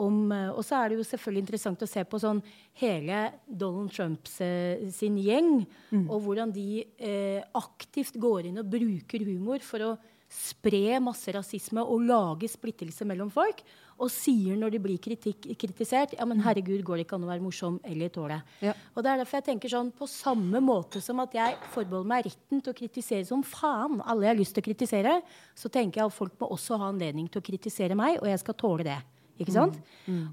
om 0.00 0.32
eh, 0.32 0.48
Og 0.50 0.64
så 0.64 0.78
er 0.78 0.90
det 0.90 1.00
jo 1.00 1.06
selvfølgelig 1.06 1.44
interessant 1.44 1.84
å 1.84 1.90
se 1.90 2.04
på 2.08 2.20
sånn 2.22 2.40
hele 2.80 3.26
Donald 3.46 3.92
Trumps 3.92 4.38
eh, 4.44 4.88
sin 4.94 5.18
gjeng, 5.20 5.66
og 6.06 6.18
hvordan 6.24 6.54
de 6.54 6.84
eh, 6.96 7.42
aktivt 7.58 8.16
går 8.20 8.48
inn 8.48 8.62
og 8.62 8.72
bruker 8.72 9.24
humor 9.28 9.62
for 9.66 9.84
å 9.90 9.92
spre 10.32 10.96
masse 11.04 11.28
rasisme 11.34 11.82
og 11.84 12.06
lage 12.08 12.48
splittelse 12.48 13.04
mellom 13.08 13.30
folk. 13.32 13.60
Og 14.02 14.08
sier 14.10 14.56
når 14.58 14.72
de 14.72 14.80
blir 14.82 15.00
kritikk, 15.02 15.44
kritisert 15.60 16.14
ja, 16.16 16.24
men 16.26 16.40
herregud, 16.42 16.80
går 16.82 16.98
det 16.98 17.04
ikke 17.04 17.18
an 17.18 17.26
å 17.26 17.30
være 17.30 17.44
morsom 17.44 17.76
eller 17.86 18.10
tåle. 18.10 18.40
Ja. 18.64 18.72
Og 18.96 19.04
det 19.04 19.12
er 19.12 19.20
derfor 19.20 19.38
jeg 19.38 19.48
tenker 19.50 19.70
sånn, 19.70 19.92
På 19.94 20.08
samme 20.10 20.62
måte 20.64 21.02
som 21.04 21.20
at 21.22 21.36
jeg 21.36 21.58
forbeholder 21.74 22.08
meg 22.14 22.26
retten 22.30 22.64
til 22.64 22.72
å 22.72 22.78
kritisere 22.80 23.28
som 23.28 23.44
faen 23.46 24.00
alle 24.00 24.26
jeg 24.26 24.32
har 24.32 24.40
lyst 24.40 24.56
til 24.56 24.64
å 24.64 24.68
kritisere, 24.70 25.16
så 25.54 25.70
tenker 25.70 26.00
jeg 26.00 26.08
at 26.08 26.16
folk 26.16 26.40
må 26.40 26.50
også 26.56 26.80
ha 26.80 26.88
anledning 26.90 27.28
til 27.28 27.44
å 27.44 27.46
kritisere 27.52 27.98
meg, 27.98 28.18
og 28.22 28.30
jeg 28.32 28.40
skal 28.42 28.58
tåle 28.58 28.88
det. 28.88 29.00
Ikke 29.40 29.54
sant? 29.54 29.78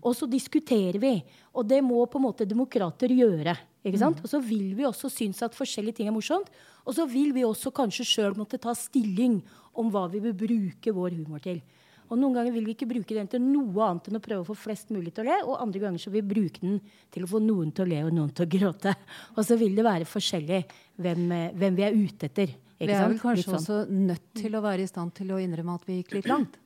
Og 0.03 0.13
så 0.17 0.27
diskuterer 0.29 0.99
vi. 1.01 1.13
Og 1.55 1.67
det 1.67 1.79
må 1.85 2.01
på 2.09 2.19
en 2.19 2.27
måte 2.27 2.47
demokrater 2.47 3.11
gjøre. 3.13 3.55
Ikke 3.87 4.01
sant? 4.01 4.19
Og 4.23 4.31
så 4.31 4.41
vil 4.43 4.73
vi 4.77 4.87
også 4.87 5.09
synes 5.13 5.41
at 5.45 5.55
forskjellige 5.55 6.01
ting 6.01 6.09
er 6.11 6.15
morsomt. 6.15 6.49
Og 6.85 6.95
så 6.97 7.05
vil 7.09 7.31
vi 7.35 7.45
også 7.47 7.71
kanskje 7.75 8.07
sjøl 8.07 8.37
måtte 8.37 8.59
ta 8.61 8.75
stilling 8.75 9.39
om 9.79 9.91
hva 9.93 10.07
vi 10.11 10.21
vil 10.23 10.35
bruke 10.35 10.93
vår 10.95 11.15
humor 11.19 11.43
til. 11.43 11.61
Og 12.09 12.17
Noen 12.17 12.39
ganger 12.39 12.53
vil 12.55 12.65
vi 12.65 12.73
ikke 12.73 12.87
bruke 12.89 13.13
den 13.13 13.27
til 13.29 13.41
noe 13.43 13.85
annet 13.85 14.07
enn 14.09 14.17
å 14.17 14.23
prøve 14.23 14.41
å 14.41 14.47
få 14.47 14.55
flest 14.57 14.89
mulig 14.93 15.11
til 15.13 15.27
å 15.27 15.29
le, 15.29 15.35
og 15.45 15.59
andre 15.61 15.81
ganger 15.83 16.01
så 16.01 16.09
vil 16.09 16.23
vi 16.23 16.31
bruke 16.31 16.63
den 16.63 16.79
til 17.13 17.25
å 17.25 17.29
få 17.29 17.41
noen 17.43 17.69
til 17.75 17.85
å 17.85 17.89
le 17.91 17.99
og 18.07 18.15
noen 18.17 18.31
til 18.33 18.47
å 18.47 18.49
gråte. 18.55 18.95
Og 19.35 19.45
så 19.45 19.57
vil 19.59 19.77
det 19.77 19.85
være 19.85 20.07
forskjellig 20.09 20.63
hvem, 20.97 21.27
eh, 21.35 21.51
hvem 21.53 21.77
vi 21.77 21.85
er 21.85 21.99
ute 21.99 22.31
etter. 22.31 22.55
Vi 22.79 22.87
er 22.87 23.05
vel 23.11 23.21
kanskje 23.21 23.45
sånn. 23.45 23.59
også 23.59 23.77
nødt 23.91 24.33
til 24.39 24.57
å 24.57 24.63
være 24.63 24.85
i 24.85 24.89
stand 24.89 25.13
til 25.19 25.35
å 25.35 25.39
innrømme 25.43 25.75
at 25.77 25.85
vi 25.85 25.99
gikk 25.99 26.17
litt 26.17 26.31
langt. 26.31 26.57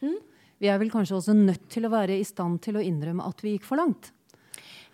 Hm? 0.00 0.16
Vi 0.60 0.68
er 0.72 0.78
vel 0.80 0.90
kanskje 0.92 1.18
også 1.18 1.34
nødt 1.36 1.66
til 1.72 1.84
å 1.86 1.92
være 1.92 2.16
i 2.16 2.24
stand 2.24 2.60
til 2.64 2.78
å 2.78 2.84
innrømme 2.84 3.26
at 3.28 3.42
vi 3.44 3.56
gikk 3.56 3.66
for 3.68 3.76
langt. 3.80 4.12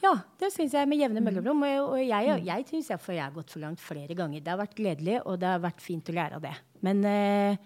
Ja, 0.02 0.16
det 0.40 0.48
syns 0.50 0.72
jeg 0.74 0.88
med 0.90 0.98
Mm. 0.98 1.02
jevne 1.04 1.20
mellomrom. 1.22 1.62
Og, 1.92 1.98
jeg, 2.02 2.42
jeg 2.44 2.64
syns 2.66 2.88
jeg, 2.90 2.98
jeg 3.06 3.22
har 3.22 3.30
gått 3.30 3.50
for 3.54 3.60
langt 3.62 3.78
flere 3.78 4.14
ganger. 4.18 4.40
Det 4.42 4.50
har 4.50 4.58
vært 4.58 4.74
gledelig, 4.74 5.20
og 5.24 5.38
det 5.38 5.46
har 5.46 5.60
vært 5.62 5.80
fint 5.80 6.08
å 6.10 6.12
lære 6.16 6.34
av 6.40 6.42
det. 6.42 6.54
Men 6.82 7.04
eh, 7.04 7.56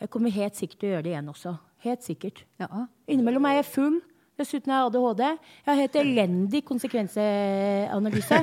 jeg 0.00 0.10
kommer 0.10 0.30
helt 0.30 0.54
sikkert 0.54 0.78
til 0.82 0.88
å 0.90 0.92
gjøre 0.92 1.06
det 1.06 1.14
igjen 1.14 1.32
også. 1.32 1.54
Helt 1.86 2.02
sikkert. 2.04 2.44
Ja. 2.60 2.68
Innimellom 3.08 3.46
er 3.48 3.62
jeg 3.62 3.70
full. 3.72 4.00
Dessuten 4.38 4.70
har 4.70 4.84
jeg 4.84 4.92
ADHD. 4.92 5.22
Jeg 5.24 5.66
har 5.66 5.78
helt 5.80 5.96
elendig 5.98 6.60
konsekvensanalyse. 6.68 8.38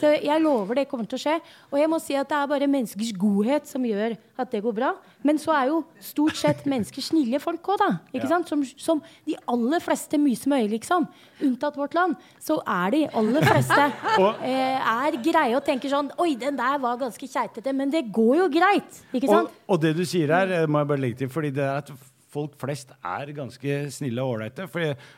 Så 0.00 0.12
jeg 0.16 0.40
lover 0.40 0.78
det 0.78 0.86
kommer 0.88 1.04
til 1.04 1.18
å 1.18 1.20
skje. 1.20 1.34
Og 1.68 1.76
jeg 1.82 1.90
må 1.92 1.98
si 2.00 2.16
at 2.16 2.30
det 2.30 2.38
er 2.38 2.48
bare 2.48 2.68
menneskers 2.70 3.10
godhet 3.20 3.68
som 3.68 3.84
gjør 3.84 4.16
at 4.40 4.54
det 4.54 4.62
går 4.64 4.74
bra. 4.78 4.94
Men 5.20 5.36
så 5.40 5.52
er 5.52 5.68
jo 5.68 5.82
stort 6.00 6.38
sett 6.40 6.64
mennesker 6.68 7.04
snille 7.04 7.40
folk 7.44 7.68
òg, 7.74 7.82
da. 7.82 7.90
Ikke 8.16 8.30
sant? 8.30 8.48
Som, 8.48 8.64
som 8.64 9.02
de 9.28 9.36
aller 9.52 9.84
fleste 9.84 10.20
myse 10.22 10.48
med 10.48 10.64
øye, 10.64 10.72
liksom. 10.78 11.06
Unntatt 11.44 11.76
vårt 11.76 11.98
land. 11.98 12.16
Så 12.40 12.56
er 12.64 12.96
de 12.96 13.02
aller 13.12 13.44
fleste 13.44 13.82
eh, 14.48 14.80
er 14.80 15.20
greie 15.28 15.52
og 15.58 15.64
tenker 15.68 15.92
sånn 15.92 16.08
Oi, 16.24 16.32
den 16.40 16.56
der 16.56 16.80
var 16.80 16.96
ganske 17.04 17.28
keitete. 17.28 17.76
Men 17.76 17.92
det 17.92 18.06
går 18.14 18.40
jo 18.46 18.48
greit. 18.56 19.04
Ikke 19.12 19.28
sant? 19.28 19.52
og 19.68 19.80
det 19.84 19.92
du 19.96 20.04
sier 20.08 20.32
her, 20.32 20.56
eh, 20.62 20.66
må 20.66 20.80
jeg 20.80 20.92
bare 20.94 21.04
legge 21.04 21.22
til, 21.24 21.32
fordi 21.36 21.52
det 21.52 21.68
er 21.68 21.84
at 21.84 21.92
folk 22.34 22.56
flest 22.60 22.92
er 22.98 23.34
ganske 23.36 23.78
snille 23.94 24.24
og 24.24 24.36
ålreite. 24.36 24.66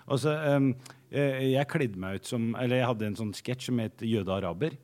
Altså, 0.07 0.37
eh, 1.11 1.47
jeg 1.53 1.71
kledde 1.73 2.01
meg 2.03 2.21
ut 2.21 2.29
som 2.29 2.51
Eller 2.61 2.81
jeg 2.81 2.91
hadde 2.91 3.07
en 3.07 3.19
sånn 3.23 3.33
sketsj 3.37 3.71
som 3.71 3.81
het 3.81 4.05
'Jøde 4.05 4.37
araber'. 4.37 4.77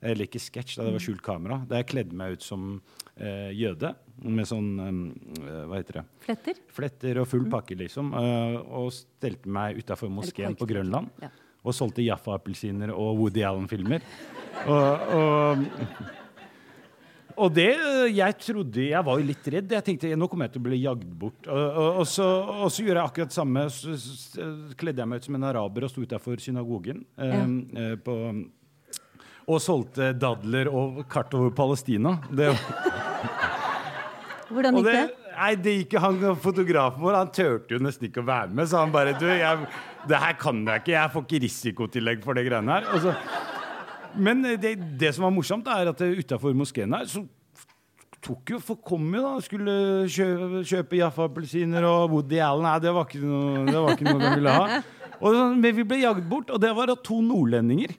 Eller 0.00 0.24
ikke 0.24 0.40
sketsj, 0.40 0.78
det 0.80 0.92
var 0.94 1.02
skjult 1.02 1.20
kamera. 1.24 1.58
Der 1.68 1.82
jeg 1.82 1.90
kledde 1.92 2.16
meg 2.16 2.38
ut 2.38 2.44
som 2.44 2.80
uh, 3.20 3.50
jøde. 3.52 3.92
Med 4.20 4.48
sånn 4.48 4.70
eh, 4.80 5.66
Hva 5.68 5.76
heter 5.76 5.98
det? 6.00 6.04
Fletter? 6.24 6.62
Fletter 6.72 7.20
og 7.20 7.28
full 7.28 7.44
pakke, 7.52 7.76
liksom. 7.76 8.14
Uh, 8.16 8.56
og 8.80 8.88
stelte 8.96 9.52
meg 9.52 9.80
utafor 9.80 10.12
moskeen 10.12 10.56
på 10.56 10.68
Grønland. 10.68 11.12
Ja. 11.20 11.28
Og 11.60 11.76
solgte 11.76 12.04
Jaffa-appelsiner 12.04 12.94
og 12.94 13.20
Woody 13.20 13.44
Allen-filmer. 13.44 14.04
Og, 14.64 15.12
og, 15.16 15.66
og 17.40 17.54
det 17.56 17.70
Jeg 18.14 18.36
trodde 18.42 18.84
Jeg 18.90 19.06
var 19.06 19.18
jo 19.20 19.26
litt 19.26 19.50
redd. 19.54 19.74
Jeg 19.76 19.86
tenkte 19.86 20.12
nå 20.18 20.28
kommer 20.30 20.48
jeg 20.48 20.56
til 20.56 20.62
å 20.62 20.68
bli 20.68 20.80
jagd 20.82 21.10
bort. 21.20 21.40
Og, 21.46 21.60
og, 21.68 22.00
og, 22.02 22.06
så, 22.08 22.28
og 22.66 22.72
så 22.72 22.84
gjorde 22.84 22.98
jeg 23.00 23.12
akkurat 23.12 23.32
det 23.32 23.38
samme. 23.38 23.66
Så, 23.74 23.96
så, 24.00 24.48
kledde 24.80 25.02
jeg 25.02 25.10
meg 25.10 25.20
ut 25.20 25.28
som 25.28 25.38
en 25.38 25.50
araber 25.50 25.86
og 25.86 25.92
sto 25.92 26.04
utafor 26.04 26.42
synagogen. 26.42 27.04
eh, 27.18 27.44
eh, 27.84 27.94
på, 28.00 28.16
og 29.50 29.58
solgte 29.62 30.12
dadler 30.14 30.68
og 30.70 31.00
kart 31.10 31.32
over 31.34 31.50
Palestina. 31.56 32.18
Det, 32.30 32.52
Hvordan 34.50 34.78
gikk 34.78 34.86
det, 34.86 34.94
det? 34.98 35.34
nei, 35.36 35.52
det 35.64 35.74
gikk 35.78 35.96
han 36.02 36.18
fotografen 36.42 37.02
vår. 37.02 37.18
Han 37.18 37.32
turte 37.34 37.76
jo 37.76 37.82
nesten 37.82 38.08
ikke 38.10 38.22
å 38.22 38.28
være 38.28 38.52
med. 38.54 38.70
Så 38.70 38.82
han 38.82 38.94
bare 38.94 39.14
Du, 39.18 39.26
jeg, 39.30 39.70
det 40.10 40.20
her 40.22 40.36
kan 40.40 40.62
jeg 40.66 40.84
ikke. 40.84 40.94
Jeg 40.96 41.14
får 41.14 41.26
ikke 41.26 41.42
risikotillegg 41.46 42.22
for 42.26 42.38
det 42.38 42.46
greiene 42.48 42.78
her. 42.78 42.88
Og 42.94 43.04
så, 43.06 43.14
men 44.16 44.42
det, 44.62 44.74
det 45.00 45.12
som 45.14 45.26
var 45.28 45.34
morsomt, 45.34 45.68
er 45.70 45.90
at 45.92 46.00
utafor 46.00 46.56
moskeen 46.56 46.94
her 46.96 47.06
så 47.10 47.22
tok 48.20 48.50
jo, 48.52 48.58
for 48.60 48.76
kom 48.84 49.06
jo 49.16 49.22
da, 49.24 49.34
skulle 49.40 49.74
kjøpe, 50.12 50.60
kjøpe 50.68 50.98
Jaffa-appelsiner 50.98 51.86
og 51.88 52.10
Woody 52.12 52.40
Allen. 52.44 52.66
Nei, 52.68 52.74
det 52.84 52.92
var 52.92 53.06
ikke 53.08 53.22
noe, 53.24 53.62
det 53.64 53.80
var 53.80 53.94
ikke 53.96 54.08
noe 54.10 54.20
de 54.20 54.32
ville 54.36 54.56
ha. 54.58 54.80
Og, 55.20 55.38
men 55.56 55.76
vi 55.76 55.84
ble 55.88 56.02
jagd 56.02 56.26
bort, 56.28 56.52
og 56.52 56.60
det 56.60 56.72
var 56.76 56.92
av 56.92 57.00
to 57.06 57.20
nordlendinger. 57.24 57.94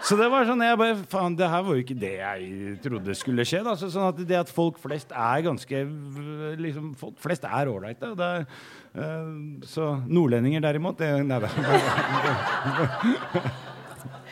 Så 0.00 0.16
det 0.16 0.30
var 0.32 0.46
sånn, 0.48 0.62
jeg 0.64 0.78
bare, 0.80 0.94
faen, 1.12 1.34
det 1.36 1.44
her 1.52 1.60
var 1.66 1.76
jo 1.76 1.82
ikke 1.84 1.96
det 2.00 2.14
jeg 2.16 2.76
trodde 2.80 3.14
skulle 3.20 3.44
skje. 3.44 3.60
Da. 3.66 3.74
Så, 3.76 3.90
sånn 3.92 4.08
at 4.08 4.22
det 4.26 4.38
at 4.38 4.48
folk 4.52 4.80
flest 4.80 5.12
er 5.12 5.42
ganske 5.44 5.82
liksom, 6.60 6.94
Folk 6.98 7.20
flest 7.20 7.44
er 7.44 7.68
ålreite. 7.68 8.08
eh, 8.96 9.28
Så 9.68 9.90
nordlendinger 10.08 10.64
derimot 10.64 10.96
det, 11.04 11.10
nei, 11.28 11.38
det, 11.44 11.52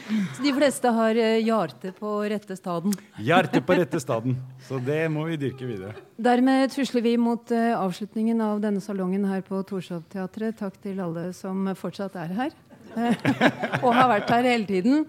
Så 0.09 0.43
de 0.45 0.53
fleste 0.57 0.93
har 0.97 1.19
hjerte 1.19 1.69
hjarte 1.69 1.93
på 1.99 2.23
rette 2.31 2.57
staden. 2.57 2.95
Hjerte 3.19 3.61
på 3.61 3.77
rette 3.77 4.01
staden. 4.01 4.37
Så 4.69 4.79
det 4.79 5.09
må 5.13 5.27
vi 5.29 5.37
dyrke 5.37 5.67
videre. 5.69 5.95
Dermed 6.17 6.73
tusler 6.73 7.05
vi 7.05 7.17
mot 7.21 7.51
eh, 7.55 7.75
avslutningen 7.77 8.41
av 8.41 8.63
denne 8.63 8.81
salongen 8.81 9.27
her 9.29 9.43
på 9.47 9.61
Torshov-teatret. 9.69 10.59
Takk 10.59 10.81
til 10.83 11.01
alle 11.01 11.33
som 11.37 11.69
fortsatt 11.79 12.17
er 12.19 12.35
her, 12.41 12.57
eh, 12.97 13.29
og 13.85 13.93
har 13.95 14.11
vært 14.17 14.35
her 14.35 14.51
hele 14.55 14.69
tiden. 14.69 15.07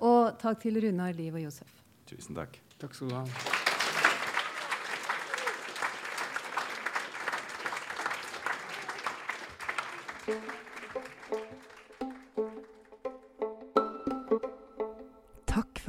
Og 0.00 0.36
takk 0.40 0.60
til 0.62 0.80
Runar, 0.80 1.12
Liv 1.16 1.34
og 1.34 1.48
Josef. 1.48 1.80
Tusen 2.10 2.38
takk. 2.38 2.60
Takk 2.80 2.96
skal 2.96 3.12
du 3.12 3.18
ha. 3.20 3.59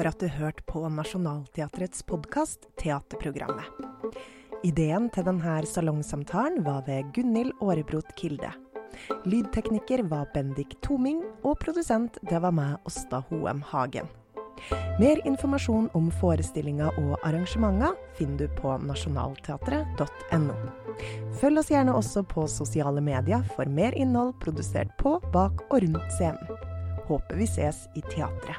For 0.02 0.10
at 0.10 0.18
du 0.18 0.32
hørte 0.34 0.64
på 0.66 0.80
Nationaltheatrets 0.90 2.02
podkast 2.10 2.64
Teaterprogrammet. 2.82 3.68
Ideen 4.66 5.12
til 5.14 5.28
denne 5.28 5.60
salongsamtalen 5.70 6.64
var 6.66 6.88
ved 6.88 7.12
Gunhild 7.14 7.54
Aarebrot 7.62 8.10
Kilde. 8.18 8.50
Lydtekniker 9.30 10.02
var 10.10 10.26
Bendik 10.34 10.74
Toming, 10.82 11.22
og 11.46 11.60
produsent 11.62 12.18
det 12.26 12.42
var 12.42 12.50
meg, 12.50 12.80
Åsta 12.90 13.22
Hoem 13.30 13.62
Hagen. 13.70 14.10
Mer 14.98 15.22
informasjon 15.22 15.92
om 15.98 16.10
forestillinga 16.18 16.90
og 16.98 17.14
arrangementer 17.22 17.94
finner 18.18 18.48
du 18.48 18.58
på 18.58 18.74
nasjonalteatret.no. 18.82 20.58
Følg 21.38 21.62
oss 21.62 21.70
gjerne 21.70 21.94
også 21.94 22.26
på 22.26 22.50
sosiale 22.50 23.06
medier 23.06 23.46
for 23.54 23.70
mer 23.70 23.94
innhold 23.94 24.34
produsert 24.42 24.98
på, 24.98 25.20
bak 25.30 25.62
og 25.70 25.86
rundt 25.86 26.18
scenen. 26.18 26.70
Håper 27.06 27.38
vi 27.38 27.54
ses 27.54 27.86
i 27.94 28.02
teatret. 28.10 28.58